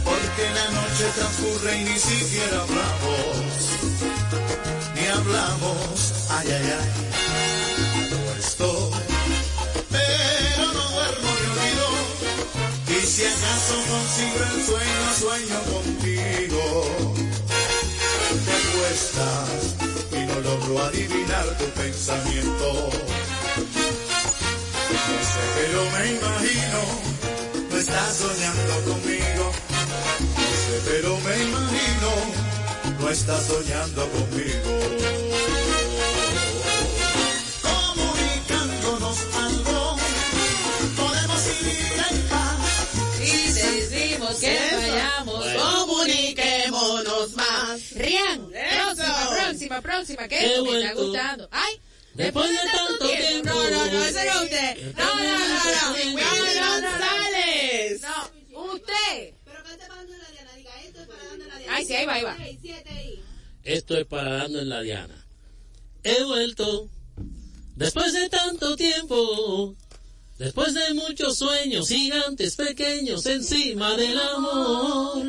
porque 0.04 0.44
la 0.54 0.72
noche 0.72 1.06
transcurre 1.16 1.80
y 1.80 1.84
ni 1.86 1.98
siquiera 2.00 2.62
hablamos. 2.64 3.38
Ni 4.96 5.08
hablamos, 5.08 6.14
ay, 6.32 6.48
ay, 6.50 6.74
ay. 6.80 8.10
No 8.12 8.36
estoy, 8.40 9.01
Y 13.02 13.04
si 13.04 13.26
acaso 13.26 13.74
consigo 13.90 14.38
el 14.44 14.64
sueño, 14.64 15.02
sueño 15.20 15.60
contigo. 15.74 16.64
Te 18.46 18.52
acuestas 18.52 19.50
y 20.12 20.20
no 20.28 20.36
logro 20.42 20.84
adivinar 20.84 21.58
tu 21.58 21.66
pensamiento. 21.82 22.90
No 25.08 25.20
sé, 25.32 25.44
pero 25.56 25.80
me 25.94 26.12
imagino, 26.12 26.80
no 27.72 27.78
estás 27.78 28.18
soñando 28.18 28.74
conmigo. 28.86 29.52
No 30.38 30.52
sé, 30.62 30.76
pero 30.86 31.18
me 31.22 31.36
imagino, 31.44 32.10
no 33.00 33.10
estás 33.10 33.44
soñando 33.48 34.08
conmigo. 34.10 35.61
Próxima, 48.38 49.30
próxima, 49.36 49.82
próxima, 49.82 50.28
que 50.28 50.46
esto 50.46 50.66
me 50.66 50.80
está 50.80 50.94
gustando. 50.94 51.50
Ay, 51.52 51.74
Después 52.14 52.50
de 52.50 52.58
tanto 52.58 53.08
tiempo. 53.08 53.46
No, 53.46 53.70
no, 53.70 53.86
no, 53.86 54.04
ese 54.04 54.26
no 54.26 54.32
es 54.32 54.42
usted. 54.42 54.96
No, 54.98 55.16
no, 55.16 55.24
no, 55.24 55.40
no. 55.40 55.60
Juan 56.12 56.14
No, 56.14 56.56
no, 56.62 56.82
no, 56.82 56.90
González. 56.90 58.02
no. 58.02 58.62
Usted. 58.74 59.34
Pero 59.46 59.64
cante 59.64 59.86
para 59.88 59.96
dando 60.02 60.18
la 60.18 60.30
Diana, 60.32 60.52
diga 60.58 60.72
esto 60.84 61.02
es 61.02 61.08
para 61.08 61.24
dando 61.26 61.46
la 61.48 61.58
Diana. 61.58 61.76
Ay, 61.76 61.86
sí, 61.86 61.94
ahí 61.96 62.06
va, 62.06 62.14
ahí 62.14 62.24
va. 62.24 62.38
Esto 63.64 63.98
es 63.98 64.06
para 64.08 64.34
dando 64.34 64.60
en 64.60 64.70
la 64.70 64.82
diana. 64.82 65.26
He 66.04 66.24
vuelto 66.24 66.90
después 67.76 68.12
de 68.14 68.28
tanto 68.28 68.76
tiempo, 68.76 69.76
después 70.40 70.74
de 70.74 70.94
muchos 70.96 71.38
sueños 71.38 71.88
gigantes 71.88 72.56
pequeños 72.56 73.26
encima 73.28 73.96
del 73.96 74.20
amor. 74.20 75.28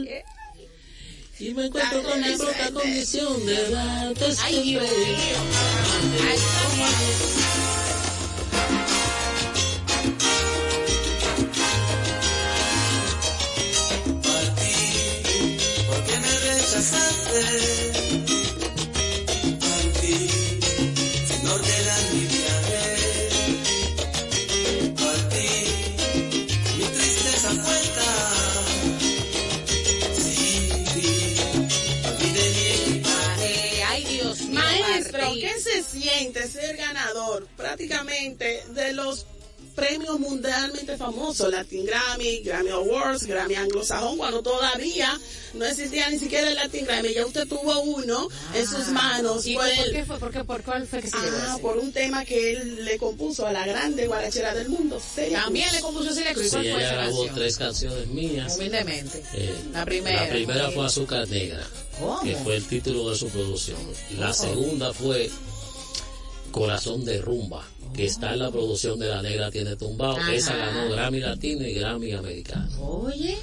Y 1.43 1.55
me 1.55 1.67
encuentro 1.67 2.01
con 2.05 2.21
mi 2.21 2.37
propia 2.37 2.71
condición 2.71 3.45
de 3.45 3.71
darte 3.71 4.27
mío. 4.63 4.81
Ay, 4.81 6.39
¿cómo? 6.63 6.85
¿por 15.89 16.05
qué 16.05 16.17
me 16.21 16.33
rechazaste? 16.39 18.32
Mío. 36.25 36.33
Maestro, 36.33 36.33
Martín. 36.33 36.33
¿qué 36.33 36.43
se 36.43 36.49
siente 36.49 36.49
ser 36.69 36.77
ganador 36.77 37.47
prácticamente 37.57 38.65
de 38.75 38.93
los 38.93 39.27
premios 39.75 40.21
mundialmente 40.21 40.99
famosos, 40.99 41.51
Latin 41.51 41.87
Grammy, 41.87 42.41
Grammy 42.41 42.69
Awards, 42.69 43.25
Grammy 43.25 43.55
Anglosajón, 43.55 44.19
cuando 44.19 44.43
todavía 44.43 45.19
no 45.55 45.65
existía 45.65 46.11
ni 46.11 46.19
siquiera 46.19 46.47
el 46.51 46.57
Latin 46.57 46.85
Grammy. 46.85 47.15
Ya 47.15 47.25
usted 47.25 47.49
tuvo 47.49 47.81
uno 47.81 48.29
en 48.55 48.67
sus 48.69 48.89
manos. 48.89 49.45
Ah. 49.47 49.49
¿Y 49.49 49.55
Fue 49.55 49.75
por 49.75 49.87
el- 49.87 49.93
qué 49.93 50.05
fue? 50.05 50.19
¿Por 50.19 50.31
qué? 50.31 50.45
¿Por 50.45 50.63
cuál 50.63 50.87
fue 50.87 51.01
que 51.01 51.09
se 51.09 51.17
Ah, 51.17 51.57
por 51.63 51.79
un 51.79 51.91
tema 51.91 52.23
que 52.27 52.51
él 52.53 52.85
le 52.85 52.99
compuso 52.99 53.47
a 53.47 53.53
la 53.53 53.67
grande 53.67 54.07
guarachera 54.09 54.55
del 54.55 54.69
mundo. 54.69 55.01
Celia 55.01 55.45
También 55.45 55.65
Cruz. 55.69 55.77
le 55.77 55.83
compuso 55.83 56.13
Celia 56.15 56.35
Cruz. 56.35 56.45
Sí, 56.45 56.51
¿Cuál 56.51 56.63
fue 56.73 56.81
ella 56.83 56.93
grabó 56.93 57.17
canción? 57.17 57.35
tres 57.35 57.57
canciones 57.57 58.07
mías. 58.09 58.57
Humildemente. 58.57 59.23
Eh, 59.33 59.55
La 59.73 59.85
primera. 59.87 60.25
La 60.25 60.29
primera 60.29 60.71
fue 60.73 60.85
Azúcar 60.85 61.27
Negra, 61.29 61.67
¿Cómo? 61.99 62.21
que 62.21 62.37
fue 62.37 62.57
el 62.57 62.65
título 62.69 63.09
de 63.09 63.17
su 63.17 63.27
producción. 63.31 63.79
La 64.19 64.31
Oh. 64.33 64.35
segunda 64.35 64.93
fue 64.93 65.31
Corazón 66.53 67.05
de 67.05 67.21
Rumba, 67.21 67.67
que 67.95 68.05
está 68.05 68.35
en 68.35 68.41
la 68.41 68.51
producción 68.51 68.99
de 68.99 69.09
La 69.09 69.23
Negra 69.23 69.51
Tiene 69.51 69.75
Tumbado. 69.75 70.19
Ajá. 70.19 70.35
Esa 70.35 70.55
ganó 70.55 70.91
Grammy 70.91 71.19
Latino 71.19 71.67
y 71.67 71.75
Grammy 71.75 72.13
Americano. 72.13 72.71
Oye. 72.81 73.37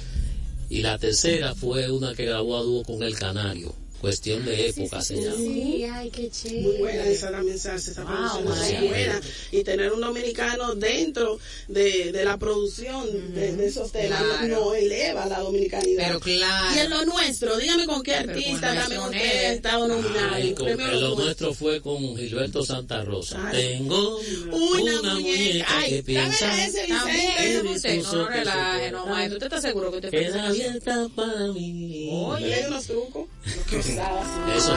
Y 0.70 0.82
la 0.82 0.96
tercera 0.96 1.54
fue 1.54 1.90
una 1.90 2.14
que 2.14 2.24
grabó 2.24 2.56
a 2.56 2.62
dúo 2.62 2.84
con 2.84 3.02
El 3.02 3.18
Canario. 3.18 3.74
Cuestión 4.00 4.44
de 4.44 4.68
época 4.68 5.02
se 5.02 5.16
llama. 5.22 5.36
Sí, 5.36 5.84
ay, 5.84 6.10
qué 6.10 6.30
chévere. 6.30 6.62
Muy 6.62 6.76
buena 6.78 7.04
esa 7.04 7.30
también, 7.30 7.58
Salsa, 7.58 7.90
esa 7.90 8.04
Wow, 8.04 8.44
María. 8.44 8.80
muy 8.80 8.88
buena. 8.88 9.20
Y 9.52 9.62
tener 9.64 9.92
un 9.92 10.00
dominicano 10.00 10.74
dentro 10.74 11.38
de, 11.68 12.10
de 12.12 12.24
la 12.24 12.38
producción 12.38 13.06
de, 13.34 13.56
de 13.56 13.66
esos 13.66 13.92
temas 13.92 14.20
Claro. 14.22 14.46
no 14.48 14.74
eleva 14.74 15.26
la 15.26 15.40
dominicanidad. 15.40 16.06
Pero 16.06 16.20
claro. 16.20 16.74
Y 16.74 16.78
en 16.78 16.90
lo 16.90 17.04
nuestro, 17.04 17.56
dígame 17.58 17.86
con 17.86 18.02
qué 18.02 18.14
artista 18.14 18.68
con 18.86 18.96
usted 18.98 19.10
negro. 19.10 19.48
ha 19.48 19.52
estado 19.52 19.88
nominado. 19.88 20.34
Ay, 20.34 20.54
con- 20.54 20.70
lo 20.70 21.00
Lo 21.10 21.16
Nuestro. 21.16 21.52
fue 21.54 21.80
con 21.80 22.16
Gilberto 22.16 22.64
Santa 22.64 23.02
Rosa. 23.04 23.48
Ay. 23.48 23.76
Tengo 23.78 24.18
Una, 24.50 25.00
una, 25.00 25.14
muñeca. 25.14 25.14
muñeca 25.14 25.66
Ay, 25.78 25.90
que 25.90 26.02
piensa 26.02 26.46
dame 26.46 26.64
ese, 26.66 26.86
También, 26.88 27.62
Vicente. 27.72 28.06
No 28.12 28.28
que 28.28 28.34
relaje, 28.34 28.84
se 28.86 28.90
no, 28.92 29.06
maestro. 29.06 29.36
¿Usted 29.36 29.46
está 29.46 29.60
seguro 29.60 29.90
que 29.90 29.96
usted 29.96 30.10
que 30.10 30.16
fue 30.18 30.26
esa 30.28 30.36
es 30.38 30.42
canción? 30.44 30.66
abierta 30.68 31.08
para 31.14 31.46
mí. 31.52 32.08
Oye. 32.12 32.64
Unos 32.68 32.86
trucos. 32.86 33.26
Eso. 33.44 34.74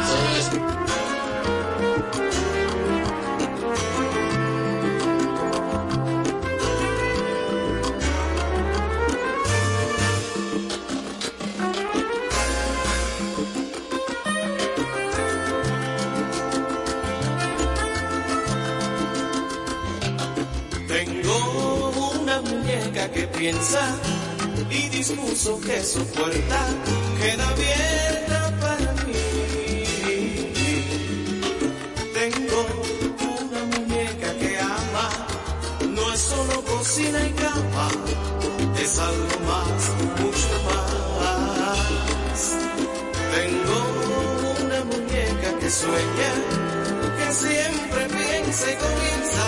Tengo 20.88 21.90
una 22.14 22.42
muñeca 22.42 23.12
que 23.12 23.28
piensa 23.28 23.80
y 24.70 24.90
dispuso 24.90 25.60
que 25.60 25.84
su 25.84 26.06
puerta 26.08 26.66
queda 27.20 27.48
abierta 27.50 28.43
solo 36.94 37.08
cocina 37.08 37.26
y 37.26 37.32
cama, 37.32 37.88
es 38.80 39.00
algo 39.00 39.40
más, 39.48 39.92
mucho 40.22 40.50
más. 40.66 42.40
Tengo 43.36 43.78
una 44.64 44.80
muñeca 44.86 45.50
que 45.60 45.70
sueña, 45.70 46.32
que 47.18 47.28
siempre 47.34 48.02
piensa 48.10 48.66
y 48.72 48.76
comienza 48.76 49.43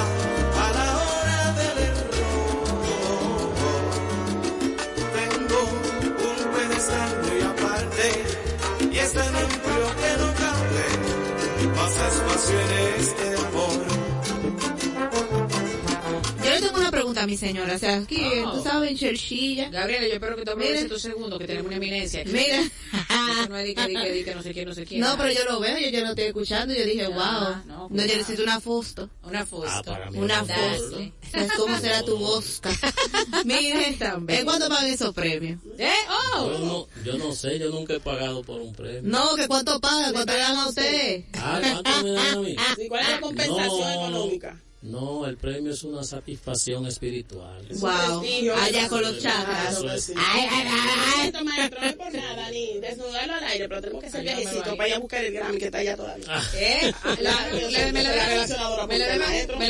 pregunta 17.16 17.22
a 17.24 17.28
mi 17.28 17.38
señora. 17.38 17.76
O 17.76 17.80
sea, 17.80 17.98
aquí, 17.98 18.22
Oh. 18.46 18.52
tú 18.54 18.64
sabes, 18.64 18.92
en 18.92 18.98
Churchilla. 18.98 19.70
Gabriela, 19.70 20.08
yo 20.08 20.14
espero 20.14 20.36
que 20.36 20.44
tú 20.46 20.52
aproveches 20.52 20.84
Mira. 20.84 20.94
tu 20.94 21.00
segundo, 21.00 21.40
que 21.40 21.46
tenemos 21.48 21.68
una 21.68 21.78
eminencia. 21.78 22.22
aquí. 22.22 22.32
Mira. 22.32 22.62
No 23.50 23.58
es 23.58 23.66
di 23.68 23.76
que, 23.76 23.88
di 23.88 23.96
que, 23.96 24.12
di 24.12 24.24
que 24.24 24.36
no 24.36 24.42
sé 24.44 24.54
quién, 24.54 24.68
no 24.68 24.74
sé 24.74 24.86
quién. 24.86 25.02
No, 25.02 25.16
pero 25.18 25.32
yo 25.32 25.44
lo 25.46 25.60
veo, 25.60 25.78
yo, 25.78 25.90
yo 25.90 26.02
lo 26.02 26.10
estoy 26.10 26.26
escuchando 26.26 26.74
y 26.74 26.78
yo 26.78 26.86
dije, 26.86 27.08
Ah, 27.14 27.62
wow. 27.68 27.90
no, 27.90 28.06
yo 28.06 28.18
necesito 28.18 28.44
una 28.44 28.60
fosto. 28.60 29.10
Una 29.24 29.46
foto. 29.46 29.68
Ah, 29.94 30.10
Una 30.14 30.42
no. 30.42 30.48
foto. 30.48 31.12
¿Sabes 31.32 31.52
cómo 31.58 31.78
será 31.80 32.04
tu 32.04 32.18
bosca? 32.18 32.70
Mire, 33.46 33.96
También. 34.00 34.40
¿en 34.40 34.46
cuánto 34.46 34.68
pagan 34.70 34.88
esos 34.88 35.14
premios? 35.14 35.60
¿Eh? 35.78 35.90
Yo 36.08 36.42
¡Oh! 36.42 36.88
no, 36.96 37.04
yo 37.04 37.18
no 37.18 37.34
sé, 37.34 37.60
yo 37.60 37.70
nunca 37.70 37.94
he 37.96 38.00
pagado 38.00 38.44
por 38.44 38.62
un 38.62 38.74
premio. 38.74 39.02
No, 39.04 39.36
que 39.36 39.48
cuánto 39.48 39.80
pagan, 39.80 40.12
cuánto 40.14 40.34
le 40.34 40.40
dan 40.40 40.58
a 40.58 40.68
usted. 40.70 41.24
Ah, 41.34 41.60
¿cuánto 41.62 42.04
me 42.04 42.12
dan 42.12 42.28
a 42.38 42.40
mí? 42.42 42.56
¿Y 42.78 42.88
cuál 42.88 43.02
es 43.02 43.10
la 43.10 43.20
compensación 43.22 43.80
No. 43.80 43.94
económica? 44.08 44.62
No, 44.82 45.26
el 45.26 45.38
premio 45.38 45.72
es 45.74 45.82
una 45.84 46.04
satisfacción 46.04 46.86
espiritual. 46.86 47.66
Wow, 47.80 48.24
allá 48.62 48.88
con 48.88 49.02
los 49.02 49.20
chakras. 49.20 49.82
Es- 49.84 50.10
Ay, 50.16 50.48
ay, 50.52 50.68
ay. 50.68 51.18
Maestro, 51.18 51.44
maestro, 51.44 51.82
no 51.82 51.88
es 51.88 51.96
por 51.96 52.14
nada, 52.14 52.52
ni 52.52 52.80
desnudarlo 52.80 53.34
al 53.34 53.44
aire, 53.46 53.68
pero 53.68 53.82
tenemos 53.82 54.04
que 54.04 54.10
Ay, 54.10 54.14
me 54.14 54.36
viejecito 54.36 54.60
vaya. 54.62 54.76
para 54.78 54.88
ir 54.90 54.94
a 54.94 55.00
buscar 55.00 55.26
el 55.26 55.34
Grammy 55.34 55.58
que 55.58 55.66
está 55.66 55.78
allá 55.80 55.96
todavía. 55.98 56.26
¿Eh? 56.54 56.94
Me 57.04 57.16
me 57.16 57.86
el 57.86 57.94
me 57.94 58.04
le 58.04 58.10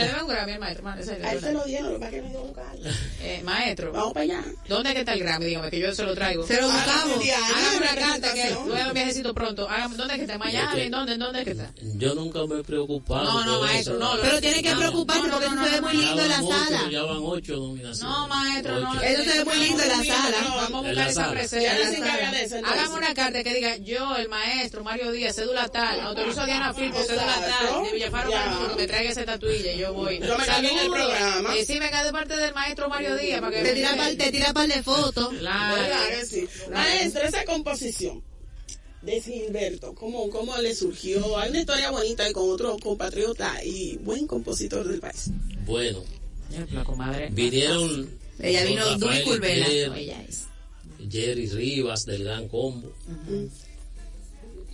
deben 0.06 0.22
un 0.22 0.28
Grammy 0.28 0.51
al 0.51 0.60
maestro. 0.60 0.88
A 0.89 1.32
él 1.32 1.39
se 1.39 1.53
lo 1.53 1.64
dieron, 1.64 1.93
lo 1.93 1.99
que 2.10 2.18
iba 2.18 2.28
a 2.28 2.32
buscarlo. 2.43 2.89
Eh, 3.22 3.41
maestro, 3.45 3.91
Vamos 3.93 4.14
para 4.14 4.24
allá. 4.24 4.43
¿dónde 4.68 4.89
es 4.89 4.93
que 4.95 4.99
está 4.99 5.14
el 5.14 5.20
Grammy? 5.20 5.45
Dígame, 5.45 5.70
que 5.72 5.80
yo 5.80 5.93
se 5.95 6.03
lo 6.03 6.14
traigo. 6.14 6.45
Se 6.45 6.60
lo 6.60 6.68
buscamos. 6.70 7.16
Hágame 7.24 7.78
una 7.78 7.91
Ay, 7.91 7.97
carta 7.99 8.34
que 8.34 8.53
un 8.53 8.93
viajecito 8.93 9.34
pronto. 9.34 9.66
¿dónde 9.95 10.14
es 10.16 10.18
que 10.18 10.22
está? 10.24 10.34
¿En 10.34 10.39
Miami? 10.39 10.89
¿Dónde? 10.89 11.18
¿Dónde 11.18 11.39
es 11.39 11.45
que 11.45 11.51
está? 11.51 11.72
yo 11.95 12.14
nunca 12.16 12.45
me 12.47 12.60
he 12.60 12.64
preocupado. 12.66 13.24
No, 13.24 13.45
no, 13.45 13.62
maestro, 13.62 13.97
no, 13.97 14.16
lo- 14.18 14.22
Pero 14.22 14.41
tiene 14.41 14.62
que 14.62 14.76
preocuparse 14.76 15.05
no, 15.08 15.28
no, 15.28 15.34
porque 15.34 15.49
no, 15.49 15.66
eso 15.66 15.66
se 15.66 15.72
ve 15.72 15.82
no, 15.82 15.88
muy 15.88 15.97
lindo 15.97 16.22
en 16.22 16.30
la 16.30 16.41
sala. 16.41 16.89
Ya 16.89 17.03
van 17.03 17.18
ocho 17.22 17.56
nominaciones. 17.56 18.01
No, 18.01 18.28
maestro, 18.28 18.80
no. 18.80 19.01
Eso 19.01 19.24
se 19.24 19.38
ve 19.38 19.45
muy 19.45 19.56
lindo 19.56 19.84
en 19.84 19.89
la 19.89 19.95
sala. 19.95 20.38
Vamos 20.56 20.86
a 20.86 20.88
buscar 20.88 21.10
esa 21.10 21.32
presencia. 21.32 22.62
No. 22.62 22.68
Hagamos 22.68 22.97
una 22.97 23.14
carta 23.14 23.43
que 23.43 23.53
diga 23.53 23.78
yo, 23.78 24.16
el 24.16 24.30
maestro 24.30 24.84
Mario 24.84 25.12
Díaz, 25.12 25.36
cédula 25.36 25.68
tal, 25.70 25.99
autorizo 25.99 26.41
a 26.41 26.45
Diana 26.45 26.74
Filpo, 26.74 26.97
cédula 27.03 27.26
tal, 27.26 27.84
de 27.84 27.91
Villafaro 27.91 28.30
Ya. 28.30 28.43
Carmona, 28.43 28.70
que 28.70 28.76
me 28.76 28.88
traiga 28.88 29.12
esa 29.12 29.26
tatuilla 29.26 29.72
y 29.74 29.78
yo 29.78 29.93
voy. 29.93 30.20
Yo 30.20 30.38
me 30.38 30.45
cargué 30.45 30.72
en 30.72 30.80
el 30.80 30.91
programa. 30.91 31.58
Y 31.58 31.66
sí, 31.66 31.80
me 31.80 31.89
quedé 31.89 32.03
de 32.06 32.12
parte 32.12 32.38
del 32.38 32.53
maestro 32.53 32.89
Mario 32.89 33.16
Díaz 33.16 33.41
para 33.41 33.56
que 33.56 33.64
Te 33.64 34.32
tira 34.32 34.53
par, 34.53 34.68
de 34.68 34.84
fotos. 34.84 35.30
Claro. 35.39 35.76
¿Verdad 35.76 36.08
que 36.10 36.26
sí? 36.26 36.47
Maestro, 36.72 37.24
esa 37.24 37.45
composición 37.45 38.24
de 39.06 39.22
Gilberto, 39.22 39.93
¿cómo, 39.93 40.30
¿cómo 40.30 40.58
le 40.58 40.74
surgió? 40.74 41.38
Hay 41.38 41.49
una 41.51 41.60
historia 41.60 41.91
bonita 41.91 42.32
con 42.34 42.49
otro 42.49 42.78
compatriota 42.80 43.64
y 43.64 43.97
buen 43.97 44.26
compositor 44.28 44.88
del 44.88 44.99
país. 44.99 45.30
Bueno, 45.66 46.03
La 46.72 46.84
comadre. 46.84 47.30
vinieron. 47.32 48.10
Ella 48.39 48.66
vino 48.66 48.84
Curvela. 49.24 49.68
Jerry 51.10 51.47
Rivas 51.49 52.06
del 52.06 52.24
Gran 52.24 52.47
Combo. 52.47 52.91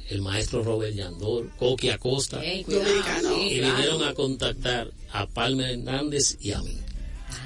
El 0.10 0.22
maestro 0.22 0.64
Robert 0.64 0.94
Yandor, 0.96 1.50
Coqui 1.58 1.90
Acosta. 1.90 2.42
Cuidado. 2.66 3.36
Sí, 3.36 3.54
y 3.56 3.60
claro. 3.60 3.76
vinieron 3.76 4.04
a 4.04 4.14
contactar 4.14 4.92
a 5.12 5.26
Palmer 5.28 5.72
Hernández 5.72 6.38
y 6.42 6.52
a 6.52 6.62
mí. 6.62 6.78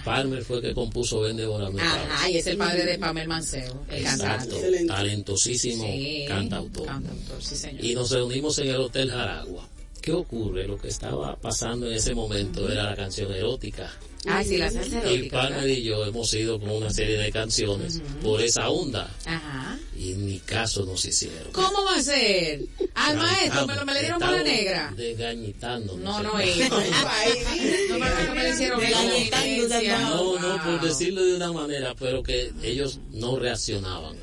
Palmer 0.03 0.43
fue 0.43 0.57
el 0.57 0.61
que 0.63 0.73
compuso 0.73 1.21
Ven 1.21 1.37
Devora 1.37 1.69
mi 1.69 1.79
Ajá, 1.79 2.29
y 2.29 2.37
es 2.37 2.47
el 2.47 2.57
padre 2.57 2.85
de 2.85 2.97
Pamel 2.99 3.27
Manceo, 3.27 3.85
el 3.89 3.99
Exacto, 3.99 4.55
cantante. 4.59 4.85
Talentosísimo 4.87 5.83
Sí, 5.85 6.25
cantautor. 6.27 6.85
Cantautor, 6.85 7.43
sí, 7.43 7.55
señor. 7.55 7.83
Y 7.83 7.95
nos 7.95 8.11
reunimos 8.11 8.57
en 8.59 8.67
el 8.69 8.75
Hotel 8.77 9.11
Jaragua. 9.11 9.67
¿Qué 10.01 10.11
ocurre? 10.11 10.67
Lo 10.67 10.77
que 10.77 10.89
estaba 10.89 11.35
pasando 11.35 11.87
en 11.87 11.93
ese 11.93 12.13
momento 12.13 12.71
era 12.71 12.83
la 12.83 12.95
canción 12.95 13.31
erótica. 13.33 13.91
Ay, 14.27 14.45
sí, 14.45 14.57
la 14.57 14.71
salsa. 14.71 15.01
Palmer 15.01 15.29
¿verdad? 15.31 15.65
y 15.65 15.83
yo 15.83 16.05
hemos 16.05 16.33
ido 16.33 16.59
con 16.59 16.69
una 16.71 16.89
serie 16.89 17.17
de 17.17 17.31
canciones 17.31 18.01
por 18.21 18.41
esa 18.41 18.69
onda. 18.69 19.09
Ajá. 19.25 19.77
Y 19.97 20.11
en 20.13 20.25
mi 20.25 20.39
caso 20.39 20.85
nos 20.85 21.05
hicieron. 21.05 21.51
¿Cómo 21.51 21.83
va 21.85 21.95
a 21.95 22.01
ser? 22.01 22.61
Al 22.95 23.17
maestro 23.17 23.67
me, 23.67 23.75
lo- 23.75 23.85
me 23.85 23.93
le 23.93 23.99
dieron 24.01 24.21
Estamos 24.21 24.43
negra. 24.43 24.93
Desgañitándonos. 24.97 26.03
No, 26.03 26.23
no 26.23 26.39
es. 26.39 26.69
No, 26.69 26.79
no, 27.99 28.09
no, 28.09 28.25
no 28.27 28.35
me 28.35 28.43
le 28.43 28.49
hicieron 28.49 28.79
Desgañitando, 28.81 30.39
No, 30.39 30.57
no, 30.57 30.63
por 30.63 30.81
decirlo 30.81 31.23
de 31.23 31.35
una 31.35 31.51
manera, 31.53 31.95
pero 31.97 32.21
que 32.23 32.51
ellos 32.63 32.99
no 33.11 33.37
reaccionaban. 33.39 34.17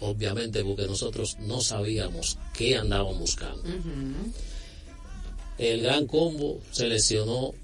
Obviamente 0.00 0.64
porque 0.64 0.86
nosotros 0.86 1.36
no 1.40 1.60
sabíamos 1.60 2.36
qué 2.52 2.76
andaban 2.76 3.18
buscando. 3.18 3.62
El 5.58 5.82
Gran 5.82 6.06
Combo 6.06 6.60
seleccionó 6.72 7.54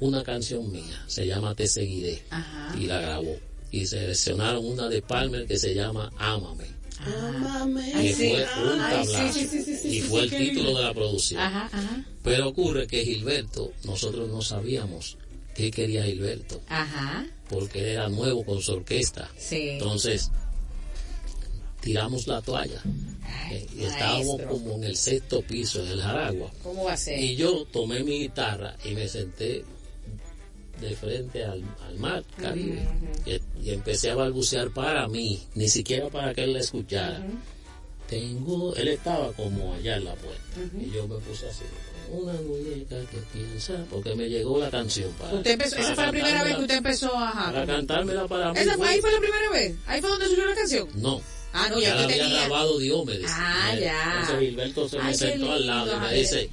una 0.00 0.22
canción 0.24 0.70
mía, 0.70 1.04
se 1.06 1.26
llama 1.26 1.54
Te 1.54 1.66
Seguiré, 1.66 2.22
Ajá. 2.30 2.74
y 2.78 2.86
la 2.86 3.00
grabó. 3.00 3.36
Y 3.70 3.86
seleccionaron 3.86 4.64
una 4.64 4.88
de 4.88 5.02
Palmer 5.02 5.46
que 5.46 5.58
se 5.58 5.74
llama 5.74 6.12
Ámame, 6.18 6.66
Ámame. 7.04 7.92
que 7.92 8.14
sí. 8.14 8.28
fue 8.30 8.46
un 8.72 8.80
Ay, 8.80 9.04
sí, 9.06 9.12
tablazo. 9.12 9.32
sí, 9.38 9.46
sí, 9.48 9.62
sí, 9.62 9.76
sí, 9.76 9.88
y 9.96 10.00
fue 10.00 10.28
sí, 10.28 10.34
el 10.36 10.40
título 10.42 10.64
lindo. 10.66 10.78
de 10.80 10.84
la 10.84 10.94
producción. 10.94 11.40
Ajá, 11.40 11.68
ajá. 11.72 12.04
Pero 12.22 12.48
ocurre 12.48 12.86
que 12.86 13.04
Gilberto, 13.04 13.72
nosotros 13.84 14.28
no 14.30 14.42
sabíamos 14.42 15.16
qué 15.54 15.70
quería 15.70 16.04
Gilberto, 16.04 16.60
Ajá. 16.68 17.26
porque 17.48 17.80
él 17.80 17.86
era 17.86 18.08
nuevo 18.08 18.44
con 18.44 18.62
su 18.62 18.72
orquesta. 18.72 19.28
Sí. 19.36 19.70
Entonces, 19.70 20.30
tiramos 21.80 22.26
la 22.26 22.40
toalla. 22.42 22.80
Eh, 23.50 23.66
y 23.76 23.82
estábamos 23.84 24.40
como 24.42 24.74
en 24.76 24.84
el 24.84 24.96
sexto 24.96 25.42
piso, 25.42 25.82
en 25.84 25.90
el 25.90 26.00
Jaragua. 26.00 26.50
¿Cómo 26.62 26.84
va 26.84 26.92
a 26.94 26.96
ser? 26.96 27.18
Y 27.20 27.36
yo 27.36 27.66
tomé 27.66 28.02
mi 28.04 28.20
guitarra 28.20 28.76
y 28.84 28.94
me 28.94 29.06
senté 29.08 29.64
de 30.84 30.94
frente 30.96 31.44
al, 31.44 31.62
al 31.86 31.98
mar 31.98 32.22
Caribe 32.40 32.86
y, 33.26 33.40
y 33.62 33.70
empecé 33.72 34.10
a 34.10 34.14
balbucear 34.14 34.70
para 34.70 35.08
mí, 35.08 35.42
ni 35.54 35.68
siquiera 35.68 36.08
para 36.08 36.34
que 36.34 36.44
él 36.44 36.52
la 36.52 36.60
escuchara. 36.60 37.22
Tengo, 38.08 38.74
él 38.76 38.88
estaba 38.88 39.32
como 39.32 39.74
allá 39.74 39.96
en 39.96 40.04
la 40.04 40.14
puerta 40.14 40.42
y 40.78 40.90
yo 40.90 41.08
me 41.08 41.16
puse 41.20 41.48
así, 41.48 41.62
una 42.12 42.34
muñeca 42.34 42.96
que 43.10 43.16
piensa, 43.32 43.82
porque 43.90 44.14
me 44.14 44.28
llegó 44.28 44.58
la 44.58 44.70
canción 44.70 45.10
para. 45.12 45.34
Usted 45.34 45.52
empezó, 45.52 45.76
esa 45.76 45.94
para 45.94 45.94
fue 45.94 46.04
la 46.04 46.10
primera 46.12 46.44
vez 46.44 46.54
que 46.56 46.62
usted 46.62 46.76
empezó 46.76 47.16
ajá. 47.18 47.46
Para 47.52 47.66
cantármela 47.66 48.28
para 48.28 48.52
mí. 48.52 48.58
¿Esa 48.58 48.74
fue, 48.76 48.88
ahí 48.88 49.00
fue 49.00 49.10
la 49.10 49.18
primera 49.20 49.50
vez? 49.50 49.74
¿Ahí 49.86 50.00
fue 50.02 50.10
donde 50.10 50.26
surgió 50.26 50.44
la 50.46 50.54
canción? 50.54 50.88
No. 50.96 51.20
Ah, 51.54 51.68
no, 51.70 51.80
ya 51.80 51.94
la 51.94 52.06
que 52.06 52.12
había 52.14 52.24
tenía. 52.24 52.40
grabado 52.40 52.78
Diomedes. 52.78 53.30
Ah, 53.32 53.72
Eh, 53.74 53.80
ya. 53.80 54.12
Entonces 54.20 54.40
Gilberto 54.40 54.88
se 54.88 54.96
me 54.98 55.02
Ay, 55.04 55.12
qué 55.12 55.18
sentó 55.18 55.52
al 55.52 55.66
lado 55.66 55.86
y 55.86 55.90
lindo, 55.90 56.06
me 56.08 56.14
dice, 56.14 56.50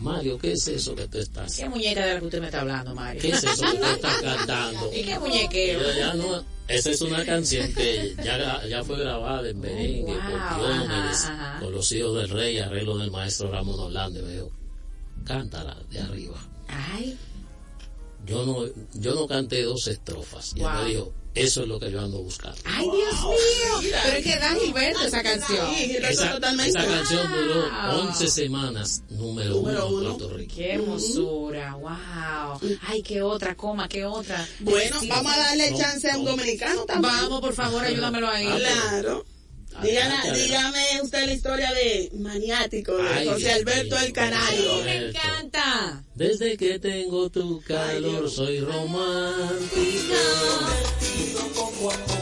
Mario, 0.00 0.38
¿qué 0.38 0.52
es 0.52 0.66
eso 0.68 0.94
que 0.94 1.06
tú 1.08 1.18
estás? 1.18 1.56
¿Qué 1.56 1.68
muñeca 1.68 2.04
de 2.06 2.14
la 2.14 2.20
que 2.20 2.26
usted 2.26 2.40
me 2.40 2.46
está 2.46 2.60
hablando, 2.60 2.94
Mario? 2.94 3.20
¿Qué 3.22 3.28
es 3.30 3.44
eso 3.44 3.62
que 3.70 3.78
tú 3.78 3.84
estás 3.84 4.16
cantando? 4.22 4.90
¿Y 4.92 5.02
qué 5.02 5.12
Y 5.12 5.18
muñequeo? 5.18 5.80
yo, 5.80 5.92
ya 5.98 6.14
no, 6.14 6.44
esa 6.68 6.90
es 6.90 7.00
una 7.02 7.24
canción 7.24 7.72
que 7.74 8.14
ya, 8.24 8.66
ya 8.66 8.82
fue 8.84 8.98
grabada 8.98 9.48
en 9.48 9.60
merengue 9.60 10.12
wow, 10.12 10.20
ajá, 10.20 11.10
ajá. 11.10 11.60
con 11.60 11.72
los 11.72 11.90
hijos 11.92 12.16
del 12.16 12.28
rey, 12.30 12.58
arreglo 12.58 12.98
del 12.98 13.10
maestro 13.10 13.50
Ramón 13.50 13.78
Orlando. 13.78 14.20
Y 14.20 14.22
me 14.22 14.32
dijo, 14.32 14.50
cántala 15.24 15.76
de 15.90 16.00
arriba. 16.00 16.36
Ay, 16.68 17.16
Yo 18.26 18.46
no, 18.46 18.64
yo 18.94 19.14
no 19.14 19.26
canté 19.26 19.62
dos 19.64 19.86
estrofas. 19.88 20.52
Y 20.56 20.60
él 20.60 20.64
Wow. 20.66 20.82
me 20.82 20.88
dijo, 20.88 21.12
eso 21.34 21.62
es 21.62 21.68
lo 21.68 21.80
que 21.80 21.90
yo 21.90 22.00
ando 22.00 22.18
buscando. 22.22 22.56
ay, 22.64 22.84
Dios 22.84 23.22
mío. 23.22 23.92
Pero 24.04 24.16
es 24.18 24.24
que 24.24 24.36
da 24.38 24.54
Gilberto 24.54 25.02
esa 25.04 25.22
canción. 25.22 25.66
Esa, 25.74 26.36
esa 26.66 26.84
canción 26.86 27.32
duró 27.32 27.68
11 28.00 28.28
semanas 28.28 29.02
número, 29.10 29.54
Número 29.54 29.86
uno 29.88 29.98
en 30.00 30.06
uno. 30.06 30.16
Puerto 30.18 30.36
Rico. 30.36 30.54
Qué 30.56 30.72
hermosura, 30.74 31.74
wow. 31.76 32.60
Ay, 32.86 33.02
qué 33.02 33.22
otra, 33.22 33.54
coma, 33.56 33.88
qué 33.88 34.04
otra. 34.04 34.46
Bueno, 34.60 35.00
Sí. 35.00 35.08
vamos 35.08 35.32
a 35.32 35.38
darle 35.38 35.70
No, 35.70 35.78
chance 35.78 36.10
a 36.10 36.16
un 36.18 36.24
no. 36.24 36.30
dominicano 36.32 36.84
también. 36.84 37.14
Vamos, 37.14 37.40
por 37.40 37.54
favor, 37.54 37.84
ayúdamelo 37.84 38.28
ahí. 38.28 38.46
Claro. 38.46 39.24
Dígame, 39.80 40.32
dígame 40.34 41.02
usted 41.02 41.26
la 41.26 41.32
historia 41.32 41.72
de 41.72 42.10
Maniático, 42.14 42.96
de 42.96 43.08
Ay, 43.08 43.26
José 43.28 43.52
Alberto 43.52 43.96
el 43.98 44.12
Canario. 44.12 44.72
Ay, 44.74 44.82
me 44.84 45.08
encanta. 45.08 46.04
Desde 46.14 46.56
que 46.56 46.78
tengo 46.78 47.30
tu 47.30 47.60
calor 47.62 48.30
soy 48.30 48.60
romántico. 48.60 50.14
poco 51.54 52.21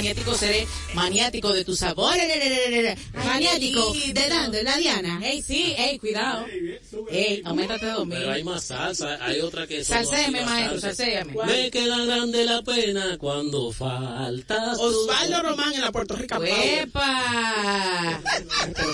maniático 0.00 0.34
seré, 0.34 0.66
maniático 0.94 1.52
de 1.52 1.62
tu 1.62 1.76
sabor. 1.76 2.14
Maniático 3.26 3.92
de 3.92 4.28
dando 4.30 4.62
la 4.62 4.78
Diana. 4.78 5.20
Ey, 5.22 5.42
sí, 5.42 5.74
ey, 5.76 5.98
cuidado. 5.98 6.46
Ey, 7.10 7.42
aumentate 7.44 7.86
dos 7.86 8.06
mil. 8.06 8.18
Pero 8.18 8.32
hay 8.32 8.44
más 8.44 8.64
salsa, 8.64 9.18
hay 9.24 9.40
otra 9.40 9.66
que 9.66 9.80
así 9.80 9.94
maestro, 10.30 10.80
salséame. 10.80 11.34
Me 11.46 11.70
queda 11.70 12.04
grande 12.04 12.44
la 12.44 12.62
pena 12.62 13.18
cuando 13.18 13.72
faltas 13.72 14.76
tú. 14.76 14.82
Osvaldo 14.82 15.42
Román 15.42 15.72
en 15.74 15.80
la 15.80 15.92
Puerto 15.92 16.16
Rico. 16.16 16.42
¡Epa! 16.44 18.20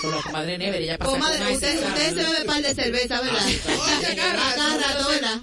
Con 0.00 0.10
la 0.10 0.22
comadre 0.22 0.58
Never, 0.58 0.82
ella 0.82 0.98
pasa 0.98 1.10
Comadre, 1.10 1.38
con 1.38 1.52
usted, 1.54 1.86
usted 1.86 2.08
se 2.08 2.14
bebe 2.14 2.44
par 2.44 2.62
de 2.62 2.74
cerveza, 2.74 3.20
¿verdad? 3.20 3.40
Cada 4.16 4.76
rato, 4.76 5.08
¿verdad? 5.08 5.40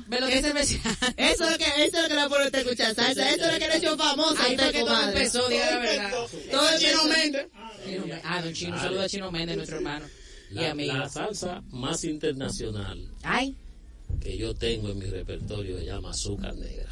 Eso 1.18 1.46
es 1.46 1.52
lo 1.52 1.58
que, 1.58 1.66
eso 1.66 1.98
es 1.98 2.02
lo 2.04 2.08
que 2.08 2.16
la 2.16 2.28
usted 2.28 2.60
escuchar 2.60 2.96
salsa. 2.96 3.30
Eso 3.30 3.46
es 3.46 3.54
lo 3.54 3.60
que 3.60 3.68
le 3.68 3.78
echó 3.78 3.98
famosa 3.98 4.44
a 4.44 4.46
Ahí 4.46 4.56
fue 4.56 4.66
usted, 4.68 4.80
que 4.80 4.86
todo 4.86 5.02
empezó, 5.04 5.50
diga 5.50 5.72
la 5.72 5.80
verdad. 5.80 6.12
Todo. 6.52 6.64
Méndez. 6.64 6.80
Chino 6.80 7.04
Méndez. 7.06 7.48
Ah, 8.24 8.42
don 8.42 8.54
Chino, 8.54 8.76
un 8.76 8.82
saludo 8.82 9.02
a 9.02 9.10
Chino 9.10 9.32
Méndez, 9.32 9.56
nuestro 9.58 9.78
hermano. 9.78 10.06
Y 10.54 10.86
La, 10.86 11.10
salsa 11.10 11.64
más 11.72 12.04
internacional 12.04 13.08
Ay, 13.24 13.56
que 14.22 14.38
yo 14.38 14.54
tengo 14.54 14.90
en 14.90 15.00
mi 15.00 15.06
repertorio 15.06 15.78
se 15.80 15.86
llama 15.86 16.12
azúcar 16.12 16.56
negra. 16.56 16.90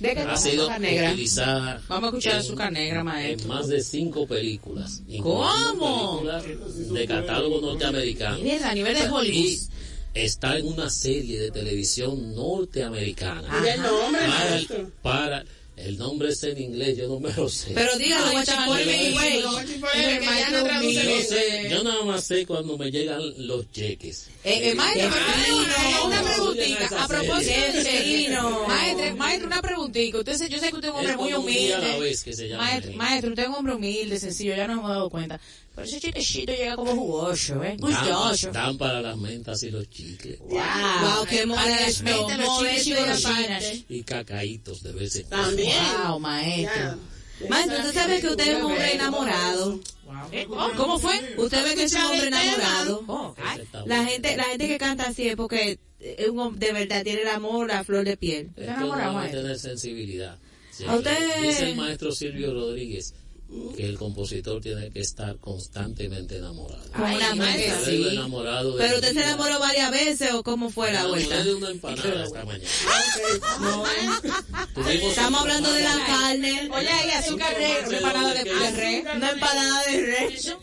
¿de 0.00 0.14
qué 0.14 0.20
Ha 0.20 0.36
sido 0.36 0.62
azúcar 0.62 0.80
negra? 0.80 1.10
utilizada 1.12 1.82
Vamos 1.88 2.04
a 2.04 2.08
escuchar 2.08 2.32
en- 2.34 2.38
azúcar 2.40 2.72
negra, 2.72 3.04
maestro. 3.04 3.42
en 3.42 3.48
más 3.48 3.68
de 3.68 3.82
cinco 3.82 4.26
películas. 4.26 5.02
¿Cómo? 5.22 6.20
películas 6.22 6.92
de 6.92 7.06
catálogo 7.06 7.60
norteamericano. 7.60 8.42
Verdad, 8.42 8.70
a 8.70 8.74
nivel 8.74 8.94
de 8.94 9.08
Hollywood. 9.08 9.58
Está 10.14 10.58
en 10.58 10.66
una 10.66 10.90
serie 10.90 11.38
de 11.38 11.50
televisión 11.52 12.34
norteamericana. 12.34 13.60
Diga 13.60 13.74
el 13.74 13.82
nombre, 13.82 14.20
Para, 14.22 14.60
para- 15.02 15.44
el 15.86 15.98
nombre 15.98 16.28
es 16.30 16.42
en 16.44 16.60
inglés, 16.60 16.96
yo 16.98 17.08
no 17.08 17.18
me 17.20 17.32
lo 17.32 17.48
sé. 17.48 17.72
Pero 17.74 17.96
dígalo, 17.96 18.32
yo, 18.32 18.38
humilde. 20.80 21.04
no 21.04 21.20
sé, 21.22 21.68
yo 21.70 21.82
nada 21.84 22.04
más 22.04 22.24
sé 22.24 22.46
cuando 22.46 22.76
me 22.78 22.90
llegan 22.90 23.20
los 23.46 23.70
cheques. 23.72 24.28
Eh, 24.44 24.70
eh, 24.70 24.74
maestro, 24.74 25.08
una 26.06 26.22
preguntita. 26.22 27.04
A 27.04 27.08
propósito 27.08 27.60
de 27.72 27.82
fino. 27.82 28.66
Maestro, 28.66 29.16
maestro, 29.16 29.46
una 29.46 29.62
preguntita. 29.62 30.18
Usted, 30.18 30.34
se- 30.36 30.48
yo 30.48 30.58
sé 30.58 30.68
que 30.70 30.76
usted 30.76 30.88
es 30.88 30.94
un 30.94 30.98
hombre 31.00 31.12
Es 31.12 31.18
muy 31.18 31.32
como 31.32 31.46
un 31.46 31.52
día 31.52 31.76
a 31.76 31.80
la 31.80 31.86
humilde. 31.88 32.08
vez 32.08 32.22
que 32.24 32.32
se 32.32 32.48
llama 32.48 32.64
Maestro, 32.64 32.88
así. 32.90 32.98
maestro, 32.98 33.30
usted 33.30 33.42
es 33.42 33.48
un 33.48 33.54
hombre 33.54 33.74
humilde, 33.74 34.18
sencillo, 34.18 34.56
ya 34.56 34.66
nos 34.66 34.78
hemos 34.78 34.90
dado 34.90 35.10
cuenta. 35.10 35.40
Pero 35.82 35.96
ese 35.96 36.00
chiquecito 36.00 36.52
llega 36.52 36.76
como 36.76 36.92
jugoso, 36.94 37.62
¿eh? 37.64 37.76
Gustoso. 37.78 38.50
dan 38.52 38.76
para 38.78 39.00
las 39.00 39.16
mentas 39.16 39.62
y 39.62 39.70
los 39.70 39.88
chicles. 39.90 40.38
Wow, 40.40 40.48
Wow, 40.50 41.26
qué 41.28 41.46
Para 41.46 41.66
las 41.66 42.02
modesto, 42.02 42.04
mentes, 42.04 42.38
los 42.38 42.58
chiles 42.58 42.86
y 42.86 42.94
golosinas. 42.94 43.34
aparte. 43.64 43.84
Y 43.88 44.02
cacaitos 44.02 44.82
de 44.82 44.92
vez 44.92 45.16
en 45.16 45.22
cuando. 45.24 45.46
También. 45.48 45.76
Wow, 46.06 46.20
maestro. 46.20 46.98
Maestro, 47.48 47.78
usted 47.78 47.94
sabe 47.94 48.20
que 48.20 48.26
usted 48.28 48.48
es 48.48 48.56
un 48.56 48.62
hombre 48.70 48.94
enamorado. 48.94 49.80
Eh, 50.32 50.46
oh, 50.50 50.70
¿Cómo 50.76 50.98
fue? 50.98 51.14
Usted 51.38 51.64
ve 51.64 51.74
que 51.74 51.84
es 51.84 51.92
un 51.94 52.00
hombre 52.02 52.26
enamorado. 52.28 53.04
Oh, 53.06 53.34
La 53.86 54.04
gente, 54.04 54.36
la 54.36 54.44
gente 54.44 54.68
que 54.68 54.76
canta 54.78 55.04
así 55.04 55.28
es 55.28 55.36
porque 55.36 55.78
es 55.98 56.28
un 56.28 56.58
de 56.58 56.72
verdad 56.72 57.02
tiene 57.02 57.22
el 57.22 57.28
amor, 57.28 57.68
la 57.68 57.82
flor 57.84 58.04
de 58.04 58.16
piel. 58.18 58.50
Esto 58.56 58.62
enamorado, 58.62 59.12
no 59.14 59.22
es 59.24 59.32
maestro? 59.32 59.58
sensibilidad. 59.70 60.36
Sí, 60.70 60.84
A 60.86 60.96
usted- 60.96 61.42
Dice 61.42 61.70
el 61.70 61.76
maestro 61.76 62.12
Silvio 62.12 62.52
Rodríguez 62.52 63.14
que 63.76 63.84
el 63.84 63.98
compositor 63.98 64.60
tiene 64.60 64.90
que 64.90 65.00
estar 65.00 65.36
constantemente 65.38 66.36
enamorado. 66.38 66.84
Una 66.94 67.08
Ay, 67.08 67.72
sí. 67.84 67.90
vivo 67.96 68.10
enamorado 68.10 68.76
Pero 68.76 68.94
usted 68.96 69.12
se 69.12 69.22
enamoró 69.22 69.58
varias 69.58 69.90
veces 69.90 70.32
o 70.34 70.42
cómo 70.42 70.70
fue 70.70 70.92
la 70.92 71.06
vuelta. 71.06 71.42
de 71.42 71.54
una 71.54 71.70
empanada 71.70 72.24
esta 72.24 72.44
mañana. 72.44 72.68
Tuvimos 74.74 75.10
Estamos 75.10 75.40
hablando 75.40 75.72
de 75.72 75.82
la 75.82 76.06
carne. 76.06 76.70
Oye, 76.72 76.88
ahí 76.88 77.10
azúcar 77.10 77.54
una 77.86 77.96
empanada 77.96 78.34
de, 78.34 78.44
de 78.44 78.70
res. 78.70 79.04
Una 79.16 79.30
empanada 79.30 79.82
de 79.84 80.00
res. 80.02 80.56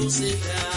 Música. 0.00 0.69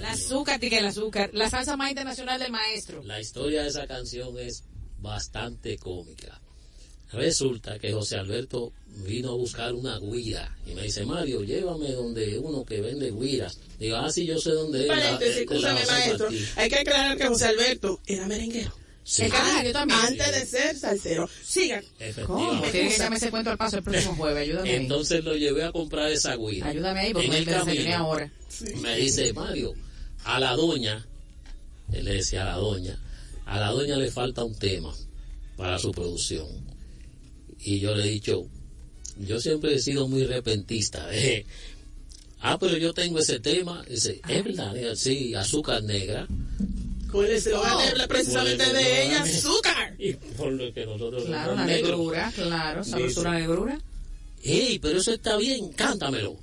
La 0.00 0.10
azúcar, 0.10 0.58
tique 0.58 0.78
el 0.78 0.86
azúcar. 0.86 1.30
La 1.32 1.48
salsa 1.48 1.76
más 1.76 1.90
internacional 1.90 2.40
del 2.40 2.50
maestro. 2.50 3.02
La 3.04 3.20
historia 3.20 3.62
de 3.62 3.68
esa 3.68 3.86
canción 3.86 4.36
es 4.38 4.64
bastante 4.98 5.78
cómica. 5.78 6.40
Resulta 7.12 7.78
que 7.78 7.92
José 7.92 8.16
Alberto 8.16 8.72
vino 9.06 9.30
a 9.30 9.34
buscar 9.34 9.72
una 9.72 9.98
guira 10.00 10.56
y 10.66 10.74
me 10.74 10.82
dice, 10.82 11.04
Mario, 11.04 11.42
llévame 11.42 11.92
donde 11.92 12.38
uno 12.38 12.64
que 12.64 12.80
vende 12.80 13.12
guiras. 13.12 13.58
Digo, 13.78 13.96
ah, 13.96 14.10
sí, 14.10 14.26
yo 14.26 14.38
sé 14.38 14.50
dónde 14.50 14.82
es. 14.82 14.88
Paréntesis, 14.88 15.62
la 15.62 15.74
maestro. 15.74 16.30
Martí". 16.30 16.44
Hay 16.56 16.68
que 16.68 16.78
aclarar 16.78 17.16
que 17.16 17.26
José 17.28 17.46
Alberto 17.46 18.00
era 18.06 18.26
merenguero. 18.26 18.72
Sí. 19.10 19.22
El 19.22 19.32
canario 19.32 19.72
también. 19.72 19.98
Antes 19.98 20.30
de 20.30 20.46
ser 20.46 20.76
salsero. 20.78 21.28
Sigan. 21.42 21.82
¿Cómo? 22.26 22.62
Efectivamente. 22.62 22.70
Tiene 22.70 22.88
que 22.88 22.94
echarme 22.94 23.16
ese 23.16 23.30
cuento 23.32 23.50
al 23.50 23.58
paso 23.58 23.78
el 23.78 23.82
próximo 23.82 24.14
jueves. 24.14 24.42
Ayúdame 24.48 24.70
ahí. 24.70 24.76
Entonces 24.76 25.24
lo 25.24 25.34
llevé 25.34 25.64
a 25.64 25.72
comprar 25.72 26.12
esa 26.12 26.36
guira. 26.36 26.68
Ayúdame 26.68 27.00
ahí 27.00 27.12
porque 27.12 27.26
En 27.26 27.32
me 27.32 27.38
el 27.38 27.44
camino, 27.44 27.96
ahora. 27.96 28.32
Me 28.80 28.96
dice, 28.98 29.32
Mario, 29.32 29.74
a 30.22 30.38
la 30.38 30.54
doña, 30.54 31.04
él 31.92 32.04
le 32.04 32.14
decía 32.14 32.42
a 32.42 32.44
la 32.44 32.54
doña, 32.54 33.00
a 33.46 33.58
la 33.58 33.70
doña 33.70 33.96
le 33.96 34.12
falta 34.12 34.44
un 34.44 34.56
tema 34.56 34.94
para 35.56 35.76
su 35.80 35.90
producción. 35.90 36.46
Y 37.58 37.80
yo 37.80 37.96
le 37.96 38.04
he 38.04 38.10
dicho, 38.10 38.46
yo 39.18 39.40
siempre 39.40 39.74
he 39.74 39.80
sido 39.80 40.06
muy 40.06 40.24
repentista. 40.24 41.08
eh. 41.12 41.46
Ah, 42.40 42.60
pero 42.60 42.76
yo 42.76 42.94
tengo 42.94 43.18
ese 43.18 43.40
tema. 43.40 43.84
Dice, 43.88 44.20
es 44.28 44.44
verdad, 44.44 44.72
sí, 44.94 45.34
azúcar 45.34 45.82
negra. 45.82 46.28
Con 47.10 47.24
el 47.24 47.32
eslogan 47.32 47.94
de- 47.98 48.08
precisamente 48.08 48.64
el 48.64 48.72
de 48.72 49.06
ella, 49.06 49.22
azúcar. 49.22 49.94
Y 49.98 50.12
por 50.14 50.52
lo 50.52 50.72
que 50.72 50.86
nosotros 50.86 51.24
Claro, 51.24 51.54
la 51.54 51.66
negrura, 51.66 52.32
claro, 52.34 52.84
sabrosura 52.84 53.32
negrura. 53.32 53.78
Ey, 54.42 54.78
pero 54.78 54.98
eso 54.98 55.12
está 55.12 55.36
bien, 55.36 55.70
cántamelo. 55.72 56.36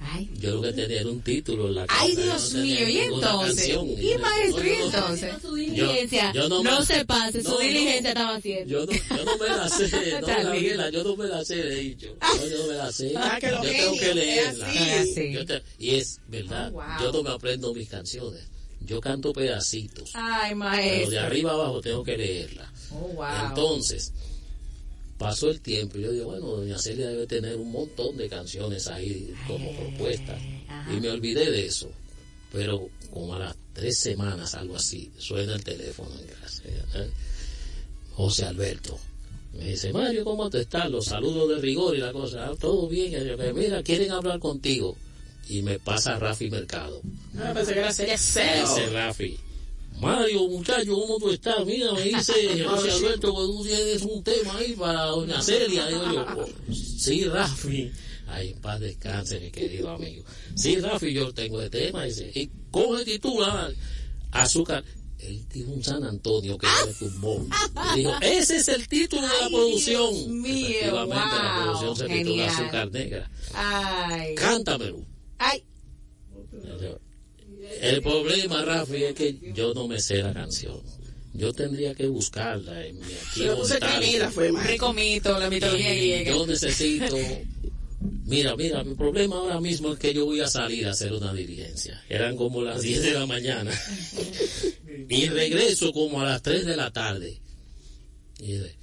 Ay, 0.00 0.30
Yo 0.38 0.54
lo 0.54 0.62
que 0.62 0.72
tenía 0.72 1.00
era 1.00 1.10
un 1.10 1.20
título 1.22 1.66
en 1.66 1.74
la 1.74 1.86
ay 1.88 2.14
Dios 2.14 2.54
no 2.54 2.60
mío, 2.62 2.88
¿y 2.88 2.98
entonces? 2.98 3.68
¿Y 3.68 4.16
maestro, 4.18 4.64
y 4.64 4.70
No, 4.70 4.78
no, 4.78 4.84
entonces? 4.86 5.34
Su 5.42 5.54
diligencia. 5.56 6.32
yo 6.32 6.48
no 6.48 6.62
no, 6.62 6.78
me- 6.80 6.86
se 6.86 7.04
pase, 7.04 7.42
su 7.42 7.48
no, 7.48 7.54
no. 7.56 7.60
diligencia 7.60 8.08
estaba 8.10 8.36
haciendo. 8.36 8.70
Yo 8.70 8.86
no, 8.86 8.92
yo 8.92 9.24
no 9.24 9.36
me 9.38 9.48
la 9.48 9.68
sé, 9.68 9.88
no, 10.20 10.26
Gabriela, 10.28 10.90
yo 10.90 11.02
no 11.02 11.16
me 11.16 11.26
la 11.26 11.44
sé, 11.44 11.60
he 11.60 11.74
dicho. 11.80 12.06
Yo, 12.38 12.48
yo 12.48 12.58
no 12.58 12.66
me 12.68 12.74
la 12.74 12.92
sé. 12.92 13.12
Ah, 13.16 13.38
yo 13.42 13.60
tengo 13.60 13.98
que 13.98 14.14
leerla. 14.14 14.66
así. 14.68 14.78
Es 14.78 15.10
así. 15.10 15.32
Yo 15.32 15.44
te- 15.46 15.62
y 15.80 15.94
es 15.96 16.20
verdad, 16.28 16.68
Oh, 16.68 16.72
wow. 16.74 16.84
yo 17.02 17.12
no 17.12 17.22
me 17.24 17.30
aprendo 17.30 17.74
mis 17.74 17.88
canciones. 17.88 18.44
Yo 18.80 19.00
canto 19.00 19.32
pedacitos. 19.32 20.10
Ay, 20.14 20.54
Pero 21.00 21.10
de 21.10 21.18
arriba 21.18 21.52
abajo 21.52 21.80
tengo 21.80 22.02
que 22.04 22.16
leerla. 22.16 22.72
Oh, 22.92 23.08
wow. 23.14 23.26
Entonces, 23.48 24.12
pasó 25.18 25.50
el 25.50 25.60
tiempo 25.60 25.98
y 25.98 26.02
yo 26.02 26.12
digo, 26.12 26.26
bueno, 26.26 26.46
doña 26.46 26.78
Celia 26.78 27.08
debe 27.08 27.26
tener 27.26 27.56
un 27.56 27.70
montón 27.72 28.16
de 28.16 28.28
canciones 28.28 28.86
ahí 28.88 29.34
como 29.46 29.70
propuestas. 29.76 30.40
Y 30.94 31.00
me 31.00 31.10
olvidé 31.10 31.50
de 31.50 31.66
eso. 31.66 31.90
Pero 32.52 32.88
como 33.12 33.34
a 33.34 33.38
las 33.40 33.56
tres 33.74 33.98
semanas, 33.98 34.54
algo 34.54 34.76
así, 34.76 35.10
suena 35.18 35.54
el 35.54 35.64
teléfono 35.64 36.10
en 36.20 36.26
casa. 36.28 36.62
¿eh? 36.66 37.10
José 38.14 38.44
Alberto. 38.46 38.98
Me 39.52 39.70
dice, 39.70 39.92
Mario, 39.92 40.24
¿cómo 40.24 40.48
te 40.50 40.60
estás? 40.60 40.90
Los 40.90 41.06
saludos 41.06 41.48
de 41.48 41.56
rigor 41.60 41.96
y 41.96 42.00
la 42.00 42.12
cosa. 42.12 42.46
"Ah, 42.48 42.54
todo 42.58 42.86
bien. 42.88 43.12
Y 43.12 43.26
yo, 43.28 43.54
mira, 43.54 43.82
quieren 43.82 44.12
hablar 44.12 44.38
contigo. 44.38 44.96
Y 45.48 45.62
me 45.62 45.78
pasa 45.78 46.18
Rafi 46.18 46.50
Mercado. 46.50 47.00
Ah, 47.38 47.52
pensé 47.54 47.72
que 47.72 47.78
era 47.80 47.88
dice 47.92 48.90
Rafi. 48.92 49.38
Mario, 50.00 50.46
muchacho, 50.48 50.94
¿cómo 50.94 51.18
tú 51.18 51.30
estás? 51.30 51.64
Mira, 51.66 51.92
me 51.92 52.02
dice 52.02 52.64
José 52.68 52.90
Alberto 52.92 53.34
que 53.34 53.42
tú 53.46 53.64
tienes 53.64 54.02
un 54.02 54.22
tema 54.22 54.56
ahí 54.56 54.74
para 54.74 55.04
doña 55.06 55.42
Celia. 55.42 55.86
Digo 55.88 56.04
yo, 56.12 56.26
"Oh, 56.36 56.46
sí, 56.72 57.24
Rafi. 57.24 57.90
Ay, 58.28 58.50
en 58.50 58.58
paz 58.60 58.78
descanse, 58.78 59.40
mi 59.40 59.50
querido 59.50 59.90
amigo. 59.90 60.22
Sí, 60.54 60.76
Rafi, 60.78 61.12
yo 61.12 61.32
tengo 61.32 61.58
de 61.60 61.70
tema. 61.70 62.04
Dice, 62.04 62.30
y 62.34 62.50
coge 62.70 63.04
titula 63.04 63.72
Azúcar. 64.32 64.84
Él 65.18 65.44
dijo 65.52 65.72
un 65.72 65.82
San 65.82 66.04
Antonio 66.04 66.56
que 66.58 66.68
le 66.86 66.94
tumbó. 66.94 67.44
Y 67.94 67.98
dijo, 68.00 68.12
ese 68.20 68.58
es 68.58 68.68
el 68.68 68.86
título 68.86 69.22
de 69.22 69.28
la 69.40 69.48
producción. 69.48 70.42
Mío, 70.42 70.68
Efectivamente, 70.68 71.16
la 71.24 71.64
wow, 71.64 71.80
producción 71.80 71.96
se 71.96 72.14
titula. 72.18 72.46
Azúcar 72.46 72.90
Negra. 72.92 73.30
Ay. 73.54 74.34
Cántamelo. 74.36 75.17
Ay. 75.38 75.62
El 77.80 78.02
problema, 78.02 78.64
Rafi, 78.64 79.04
es 79.04 79.14
que 79.14 79.38
yo 79.54 79.74
no 79.74 79.86
me 79.88 80.00
sé 80.00 80.22
la 80.22 80.32
canción. 80.32 80.80
Yo 81.34 81.52
tendría 81.52 81.94
que 81.94 82.06
buscarla 82.08 82.84
en 82.86 82.96
mi 82.98 83.04
archivo 83.04 83.64
fue 84.30 84.50
más. 84.50 84.66
Rico 84.66 84.92
mito, 84.92 85.38
la 85.38 85.48
mitología 85.50 85.94
griega. 85.94 86.30
Yo 86.32 86.46
necesito. 86.46 87.16
Mira, 88.24 88.56
mira, 88.56 88.82
mi 88.84 88.94
problema 88.94 89.36
ahora 89.36 89.60
mismo 89.60 89.92
es 89.92 89.98
que 89.98 90.12
yo 90.14 90.24
voy 90.24 90.40
a 90.40 90.48
salir 90.48 90.86
a 90.86 90.90
hacer 90.92 91.12
una 91.12 91.32
diligencia. 91.32 92.02
Eran 92.08 92.36
como 92.36 92.62
las 92.62 92.82
10 92.82 93.02
de 93.02 93.12
la 93.12 93.26
mañana. 93.26 93.70
y 95.08 95.26
regreso 95.28 95.92
como 95.92 96.20
a 96.20 96.24
las 96.24 96.42
3 96.42 96.64
de 96.66 96.76
la 96.76 96.90
tarde. 96.90 97.38
Y 98.40 98.52
de- 98.52 98.74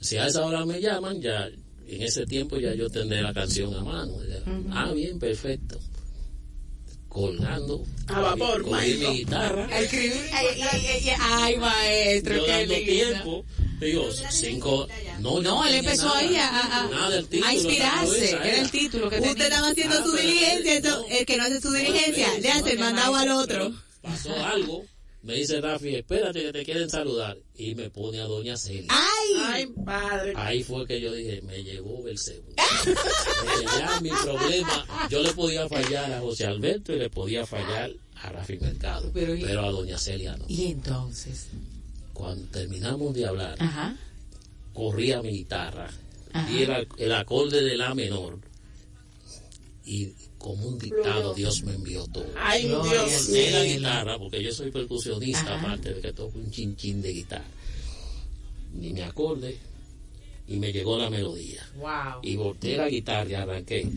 si 0.00 0.16
a 0.18 0.26
esa 0.26 0.44
hora 0.44 0.64
me 0.66 0.80
llaman, 0.80 1.20
ya 1.20 1.46
en 1.88 2.02
ese 2.02 2.26
tiempo 2.26 2.58
ya 2.58 2.74
yo 2.74 2.88
tendré 2.90 3.22
la 3.22 3.32
canción 3.34 3.74
a 3.74 3.82
mano. 3.82 4.18
Ya, 4.24 4.42
Ah, 4.70 4.92
bien, 4.92 5.18
perfecto. 5.18 5.78
Colgando. 7.16 7.82
A 8.08 8.20
vapor, 8.20 8.60
cogí 8.62 8.70
maestro. 8.72 9.10
mi 9.10 9.16
guitarra. 9.20 9.78
Escribí, 9.78 10.12
ay, 10.34 10.46
ay, 10.70 10.86
ay, 10.86 11.12
ay, 11.18 11.56
maestro, 11.56 12.36
yo 12.36 12.46
dando 12.46 12.74
tiempo. 12.74 13.44
Digo, 13.80 14.08
cinco. 14.30 14.86
No, 15.20 15.40
No, 15.40 15.64
él 15.66 15.76
empezó 15.76 16.06
nada. 16.08 16.18
ahí 16.18 16.36
a, 16.36 16.46
a- 16.48 16.80
a- 16.84 16.88
Nada, 16.88 17.22
título, 17.22 17.46
a 17.46 17.54
inspirarse. 17.54 18.06
cabeza 18.30 18.44
Era 18.48 18.60
el 18.60 18.70
título 18.70 19.08
que 19.08 19.16
Usted 19.16 19.30
tenía. 19.32 19.44
estaba 19.48 19.68
haciendo 19.68 19.96
Ah, 19.98 20.02
su 20.04 20.12
diligencia, 20.12 20.74
entonces, 20.76 21.18
el 21.20 21.26
que 21.26 21.36
no 21.38 21.44
hace 21.44 21.60
su 21.62 21.72
diligencia, 21.72 22.28
le 22.38 22.50
hace 22.52 22.72
el 22.72 22.78
mandado 22.78 23.16
al 23.16 23.30
otro. 23.30 23.72
Pasó 24.02 24.34
algo. 24.44 24.84
Me 25.26 25.34
dice 25.34 25.60
Rafi, 25.60 25.96
espérate 25.96 26.40
que 26.40 26.52
te 26.52 26.64
quieren 26.64 26.88
saludar. 26.88 27.36
Y 27.56 27.74
me 27.74 27.90
pone 27.90 28.20
a 28.20 28.26
Doña 28.26 28.56
Celia. 28.56 28.86
¡Ay! 28.90 29.34
Ay, 29.44 29.66
padre. 29.84 30.32
Ahí 30.36 30.62
fue 30.62 30.86
que 30.86 31.00
yo 31.00 31.12
dije, 31.12 31.42
me 31.42 31.64
llegó 31.64 32.06
el 32.06 32.16
segundo. 32.16 32.54
ya 33.76 34.00
mi 34.00 34.10
problema, 34.10 35.08
yo 35.10 35.22
le 35.24 35.32
podía 35.32 35.68
fallar 35.68 36.12
a 36.12 36.20
José 36.20 36.46
Alberto 36.46 36.92
y 36.92 36.98
le 37.00 37.10
podía 37.10 37.44
fallar 37.44 37.90
a 38.22 38.30
Rafi 38.30 38.56
Mercado, 38.58 39.10
Pero 39.12 39.62
a 39.64 39.70
Doña 39.72 39.98
Celia 39.98 40.36
no. 40.36 40.44
Y 40.46 40.66
entonces. 40.66 41.48
Cuando 42.12 42.46
terminamos 42.52 43.12
de 43.12 43.26
hablar, 43.26 43.56
Ajá. 43.58 43.96
corría 44.72 45.20
mi 45.22 45.30
guitarra 45.30 45.90
Ajá. 46.32 46.50
y 46.52 46.62
era 46.62 46.82
el 46.98 47.12
acorde 47.12 47.62
de 47.64 47.76
la 47.76 47.94
menor 47.96 48.38
y 49.84 50.12
como 50.46 50.68
un 50.68 50.78
dictado 50.78 51.34
Dios 51.34 51.62
me 51.64 51.74
envió 51.74 52.06
todo. 52.06 52.26
Ay, 52.38 52.66
Dios 52.68 52.78
Corté 52.86 53.50
la 53.50 53.62
mío. 53.62 53.74
guitarra 53.76 54.18
porque 54.18 54.42
yo 54.42 54.52
soy 54.52 54.70
percusionista 54.70 55.54
Ajá. 55.56 55.60
aparte 55.60 55.94
de 55.94 56.00
que 56.00 56.12
toco 56.12 56.38
un 56.38 56.50
chin 56.50 56.76
chin 56.76 57.02
de 57.02 57.12
guitarra 57.12 57.44
y 58.80 58.92
me 58.92 59.02
acorde 59.02 59.56
y 60.46 60.56
me 60.58 60.72
llegó 60.72 60.96
la 60.98 61.10
melodía 61.10 61.66
Wow. 61.78 62.20
y 62.22 62.36
volteé 62.36 62.76
la 62.76 62.88
guitarra 62.88 63.28
y 63.30 63.34
arranqué 63.34 63.88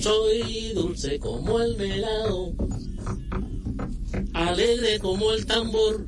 soy 0.00 0.72
dulce 0.74 1.18
como 1.18 1.60
el 1.60 1.76
melado 1.76 2.52
alegre 4.32 4.98
como 4.98 5.32
el 5.32 5.44
tambor 5.46 6.04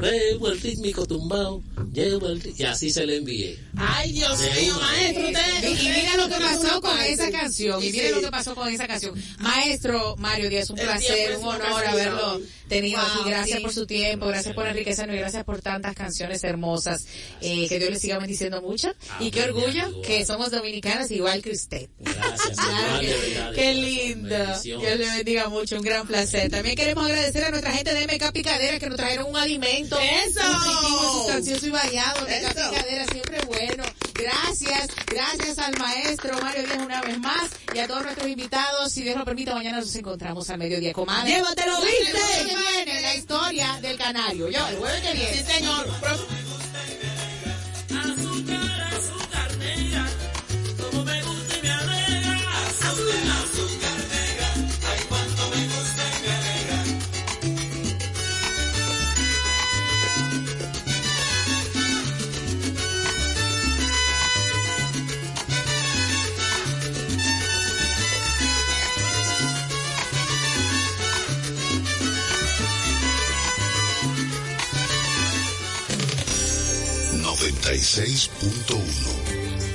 llevo 0.00 0.48
el 0.48 0.60
rítmico 0.60 1.06
tumbado 1.06 1.62
llevo 1.92 2.28
el 2.28 2.42
y 2.56 2.62
así 2.64 2.90
se 2.90 3.06
le 3.06 3.16
envié 3.18 3.58
Ay, 3.76 4.12
Dios 4.12 4.38
De 4.38 4.50
mío, 4.60 4.76
una. 4.76 4.86
maestro, 4.86 5.22
Y, 5.22 5.34
usted. 5.34 5.68
y 5.70 5.88
mira 5.88 6.16
lo 6.16 6.28
que 6.28 6.34
pasó 6.34 6.80
con 6.80 6.98
esa 7.00 7.30
canción. 7.30 7.82
Y 7.82 7.90
miren 7.90 8.12
lo 8.12 8.20
que 8.20 8.30
pasó 8.30 8.54
con 8.54 8.68
esa 8.68 8.86
canción. 8.86 9.14
Maestro 9.38 10.14
Mario 10.18 10.50
Díaz, 10.50 10.68
un 10.70 10.78
El 10.78 10.86
placer, 10.86 11.36
un 11.38 11.44
honor 11.46 11.86
haberlo 11.86 12.40
tenido 12.68 13.00
Wow, 13.00 13.08
aquí. 13.20 13.30
Gracias 13.30 13.56
sí. 13.58 13.62
por 13.64 13.72
su 13.72 13.86
tiempo, 13.86 14.26
gracias 14.26 14.54
por 14.54 14.66
enriquecernos 14.66 15.16
y 15.16 15.18
gracias 15.18 15.44
por 15.44 15.60
tantas 15.62 15.94
canciones 15.94 16.44
hermosas. 16.44 17.06
Eh, 17.40 17.66
que 17.68 17.78
Dios 17.78 17.90
le 17.90 17.98
siga 17.98 18.18
bendiciendo 18.18 18.60
mucho. 18.62 18.92
Y 19.20 19.30
qué 19.30 19.42
orgullo 19.44 20.02
que 20.02 20.24
somos 20.26 20.50
dominicanas 20.50 21.10
igual 21.10 21.42
que 21.42 21.50
usted. 21.52 21.88
Gracias, 21.98 22.52
igual, 22.52 23.06
de 23.06 23.16
verdad, 23.16 23.52
Qué 23.54 23.74
lindo. 23.74 24.60
Dios 24.62 24.98
le 24.98 25.06
bendiga 25.16 25.48
mucho, 25.48 25.76
un 25.76 25.82
gran 25.82 26.06
placer. 26.06 26.50
También 26.50 26.76
queremos 26.76 27.04
agradecer 27.06 27.44
a 27.44 27.50
nuestra 27.50 27.72
gente 27.72 27.94
de 27.94 28.06
MK 28.06 28.32
Picadera 28.32 28.78
que 28.78 28.88
nos 28.88 28.96
trajeron 28.98 29.26
un 29.30 29.36
alimento 29.36 29.91
¡Eso! 29.98 30.40
nutritivo, 30.42 31.12
sustancioso 31.12 31.66
y 31.66 31.70
variado. 31.70 32.26
¡Eso! 32.26 32.48
Picadera 32.48 33.06
siempre 33.06 33.40
bueno. 33.46 33.84
Gracias, 34.14 34.88
gracias 35.06 35.58
al 35.58 35.76
maestro 35.78 36.38
Mario 36.40 36.62
Díaz 36.64 36.78
una 36.78 37.00
vez 37.00 37.18
más 37.18 37.50
y 37.74 37.78
a 37.80 37.88
todos 37.88 38.02
nuestros 38.04 38.28
invitados. 38.28 38.92
Si 38.92 39.02
Dios 39.02 39.16
lo 39.16 39.24
permite, 39.24 39.52
mañana 39.52 39.78
nos 39.80 39.94
encontramos 39.96 40.48
al 40.50 40.58
mediodía. 40.58 40.92
Comadre. 40.92 41.30
¡Llévatelo, 41.30 41.76
El 41.78 41.82
viste! 41.84 42.18
jueves 42.18 42.46
que 42.46 42.84
viene, 42.84 43.00
la 43.02 43.14
historia 43.14 43.78
del 43.80 43.98
canario. 43.98 44.48
Yo, 44.48 44.68
el 44.68 44.76
jueves 44.76 45.00
que 45.00 45.12
viene. 45.12 45.34
Sí, 45.34 45.44
señor. 45.52 45.86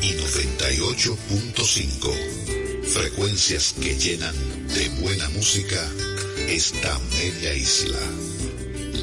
Y 0.02 0.14
98.5. 0.14 2.84
Frecuencias 2.84 3.74
que 3.82 3.98
llenan 3.98 4.36
de 4.68 4.88
buena 5.02 5.28
música 5.30 5.84
esta 6.48 7.00
media 7.20 7.56
isla. 7.56 7.98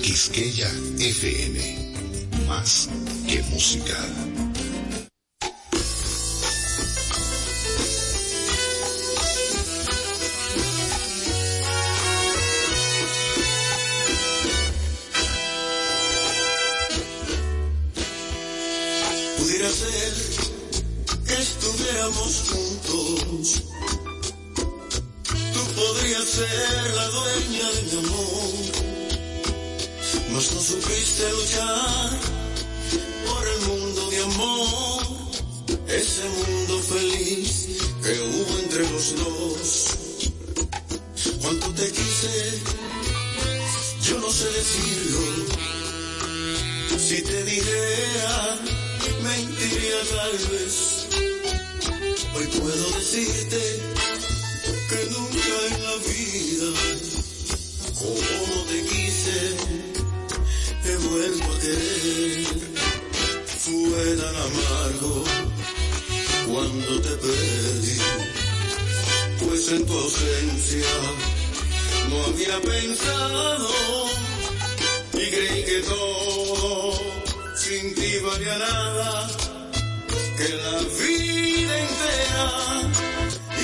Quisqueya 0.00 0.70
FM. 0.98 1.94
Más 2.46 2.88
que 3.26 3.42
música. 3.50 3.98
Juntos. 22.12 23.62
Tú 25.54 25.60
podrías 25.74 26.24
ser 26.24 26.94
la 26.94 27.08
dueña 27.08 27.70
de 27.70 27.82
mi 27.82 27.98
amor. 27.98 28.52
Mas 30.32 30.52
no 30.52 30.60
supiste 30.60 31.30
luchar 31.32 32.10
por 33.26 33.48
el 33.48 33.60
mundo 33.68 34.10
de 34.10 34.22
amor. 34.22 35.02
Ese 35.88 36.28
mundo 36.28 36.82
feliz 36.82 37.66
que 38.02 38.12
hubo 38.20 38.58
entre 38.58 38.90
los 38.90 39.16
dos. 39.16 39.86
Cuánto 41.40 41.68
te 41.74 41.90
quise, 41.90 42.62
yo 44.02 44.18
no 44.18 44.30
sé 44.30 44.44
decirlo. 44.50 45.20
Si 46.98 47.22
te 47.22 47.44
dijera, 47.44 48.58
mentiría 49.22 50.00
tal 50.10 50.32
vez. 50.50 51.33
Hoy 52.36 52.46
puedo 52.46 52.90
decirte 52.98 53.60
que 54.88 55.00
nunca 55.10 55.54
en 55.70 55.82
la 55.84 55.96
vida, 56.10 56.68
como 57.98 58.64
te 58.68 58.82
quise, 58.82 59.38
he 60.84 60.96
vuelto 60.96 61.44
a 61.44 61.58
querer. 61.60 62.46
Fue 63.58 64.16
tan 64.16 64.36
amargo 64.36 65.24
cuando 66.46 67.00
te 67.00 67.14
perdí, 67.16 67.98
pues 69.40 69.68
en 69.68 69.86
tu 69.86 69.92
ausencia 69.92 70.86
no 72.10 72.24
había 72.24 72.60
pensado 72.60 73.70
y 75.14 75.30
creí 75.30 75.64
que 75.64 75.80
todo 75.82 76.92
sin 77.56 77.94
ti 77.94 78.18
valía 78.18 78.58
nada, 78.58 79.30
que 80.36 80.48
la 80.48 80.78
vida 81.02 81.74
entera 81.86 82.46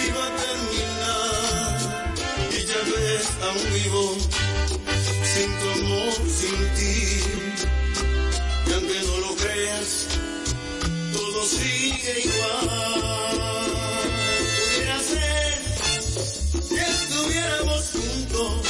iba 0.07 0.23
a 0.27 0.33
terminar. 0.45 1.79
Y 2.51 2.59
ya 2.71 2.81
ves 2.91 3.27
aún 3.47 3.65
vivo 3.75 4.05
sin 5.33 5.51
tu 5.59 5.67
amor, 5.79 6.13
sin 6.39 6.59
ti. 6.77 6.97
Y 8.67 8.73
aunque 8.73 8.99
no 9.09 9.17
lo 9.27 9.37
creas 9.37 9.91
todo 11.13 11.45
sigue 11.45 12.21
igual. 12.25 12.69
Pudiera 14.57 14.99
ser 15.11 15.59
que 16.69 16.81
estuviéramos 16.81 17.83
juntos 17.93 18.70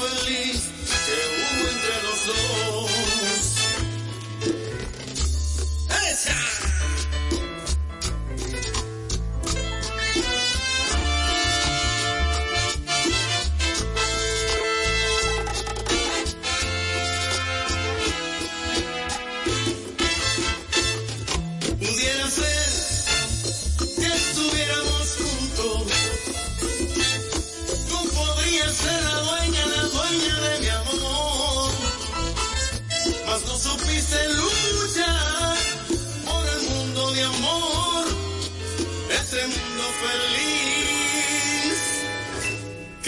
feliz 0.00 0.70
que 1.06 1.16
hubo 1.36 1.68
entre 1.68 2.02
los 2.02 2.26
dos. 2.26 2.79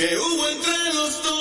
Que 0.03 0.19
hubo 0.19 0.49
entre 0.49 0.95
los 0.95 1.23
dos. 1.23 1.39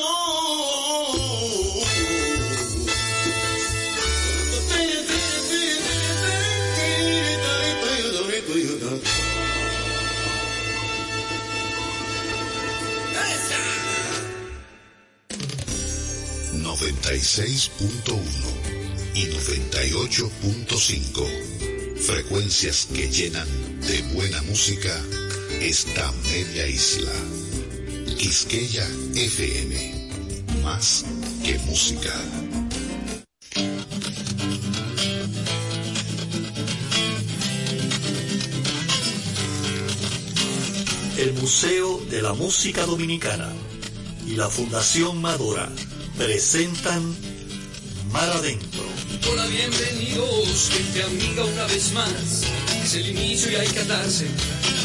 y 8.54 8.62
96.1 16.54 18.22
y 19.16 19.26
98.5. 19.26 21.98
Frecuencias 21.98 22.88
que 22.94 23.10
llenan 23.10 23.48
de 23.82 24.04
buena 24.14 24.44
música 24.44 25.04
esta 25.62 26.12
media 26.12 26.68
isla. 26.68 27.12
Quisqueya 28.22 28.88
FM. 29.16 30.62
Más 30.62 31.04
que 31.44 31.58
música. 31.66 32.14
El 41.18 41.34
Museo 41.34 42.00
de 42.12 42.22
la 42.22 42.34
Música 42.34 42.86
Dominicana 42.86 43.50
y 44.28 44.36
la 44.36 44.50
Fundación 44.50 45.20
Madora 45.20 45.68
presentan 46.16 47.02
Mar 48.12 48.30
Adentro. 48.30 48.84
Hola, 49.32 49.48
bienvenidos, 49.48 50.70
gente 50.70 51.04
amiga, 51.06 51.44
una 51.44 51.66
vez 51.66 51.92
más. 51.94 52.44
Es 52.84 52.94
el 52.94 53.10
inicio 53.10 53.52
y 53.52 53.56
hay 53.56 53.68
que 53.68 53.80
atarse 53.80 54.28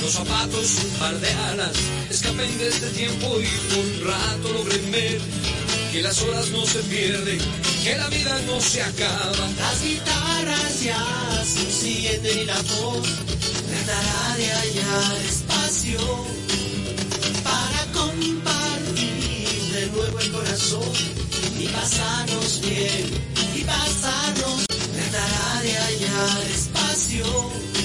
los 0.01 0.12
zapatos, 0.12 0.78
un 0.84 0.91
par 0.99 1.20
de 1.20 1.30
alas 1.30 1.76
Escapen 2.16 2.56
de 2.56 2.68
este 2.68 2.88
tiempo 2.92 3.38
y 3.38 3.46
por 3.68 3.78
un 3.78 4.06
rato 4.06 4.50
logren 4.54 4.90
ver 4.90 5.20
que 5.92 6.00
las 6.00 6.22
horas 6.22 6.48
no 6.48 6.64
se 6.64 6.78
pierden, 6.84 7.38
que 7.84 7.94
la 7.94 8.08
vida 8.08 8.40
no 8.46 8.58
se 8.58 8.80
acaba. 8.80 9.32
Las 9.58 9.82
guitarras 9.84 10.82
ya 10.82 11.44
sienten 11.44 12.38
y 12.38 12.44
la 12.46 12.54
voz 12.54 13.06
tratará 13.68 14.36
de 14.38 14.46
hallar 14.50 15.16
espacio 15.28 15.98
para 17.44 17.92
compartir 17.92 19.60
de 19.74 19.86
nuevo 19.88 20.18
el 20.18 20.32
corazón 20.32 20.92
y 21.60 21.66
pasarnos 21.66 22.62
bien 22.62 23.10
y 23.54 23.60
pasarnos 23.62 24.66
tratará 24.66 25.60
de 25.60 25.72
hallar 25.76 26.46
espacio 26.50 27.76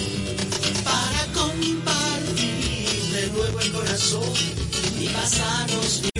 corazón 3.71 4.23
y 4.99 5.07
pasarnos 5.07 6.10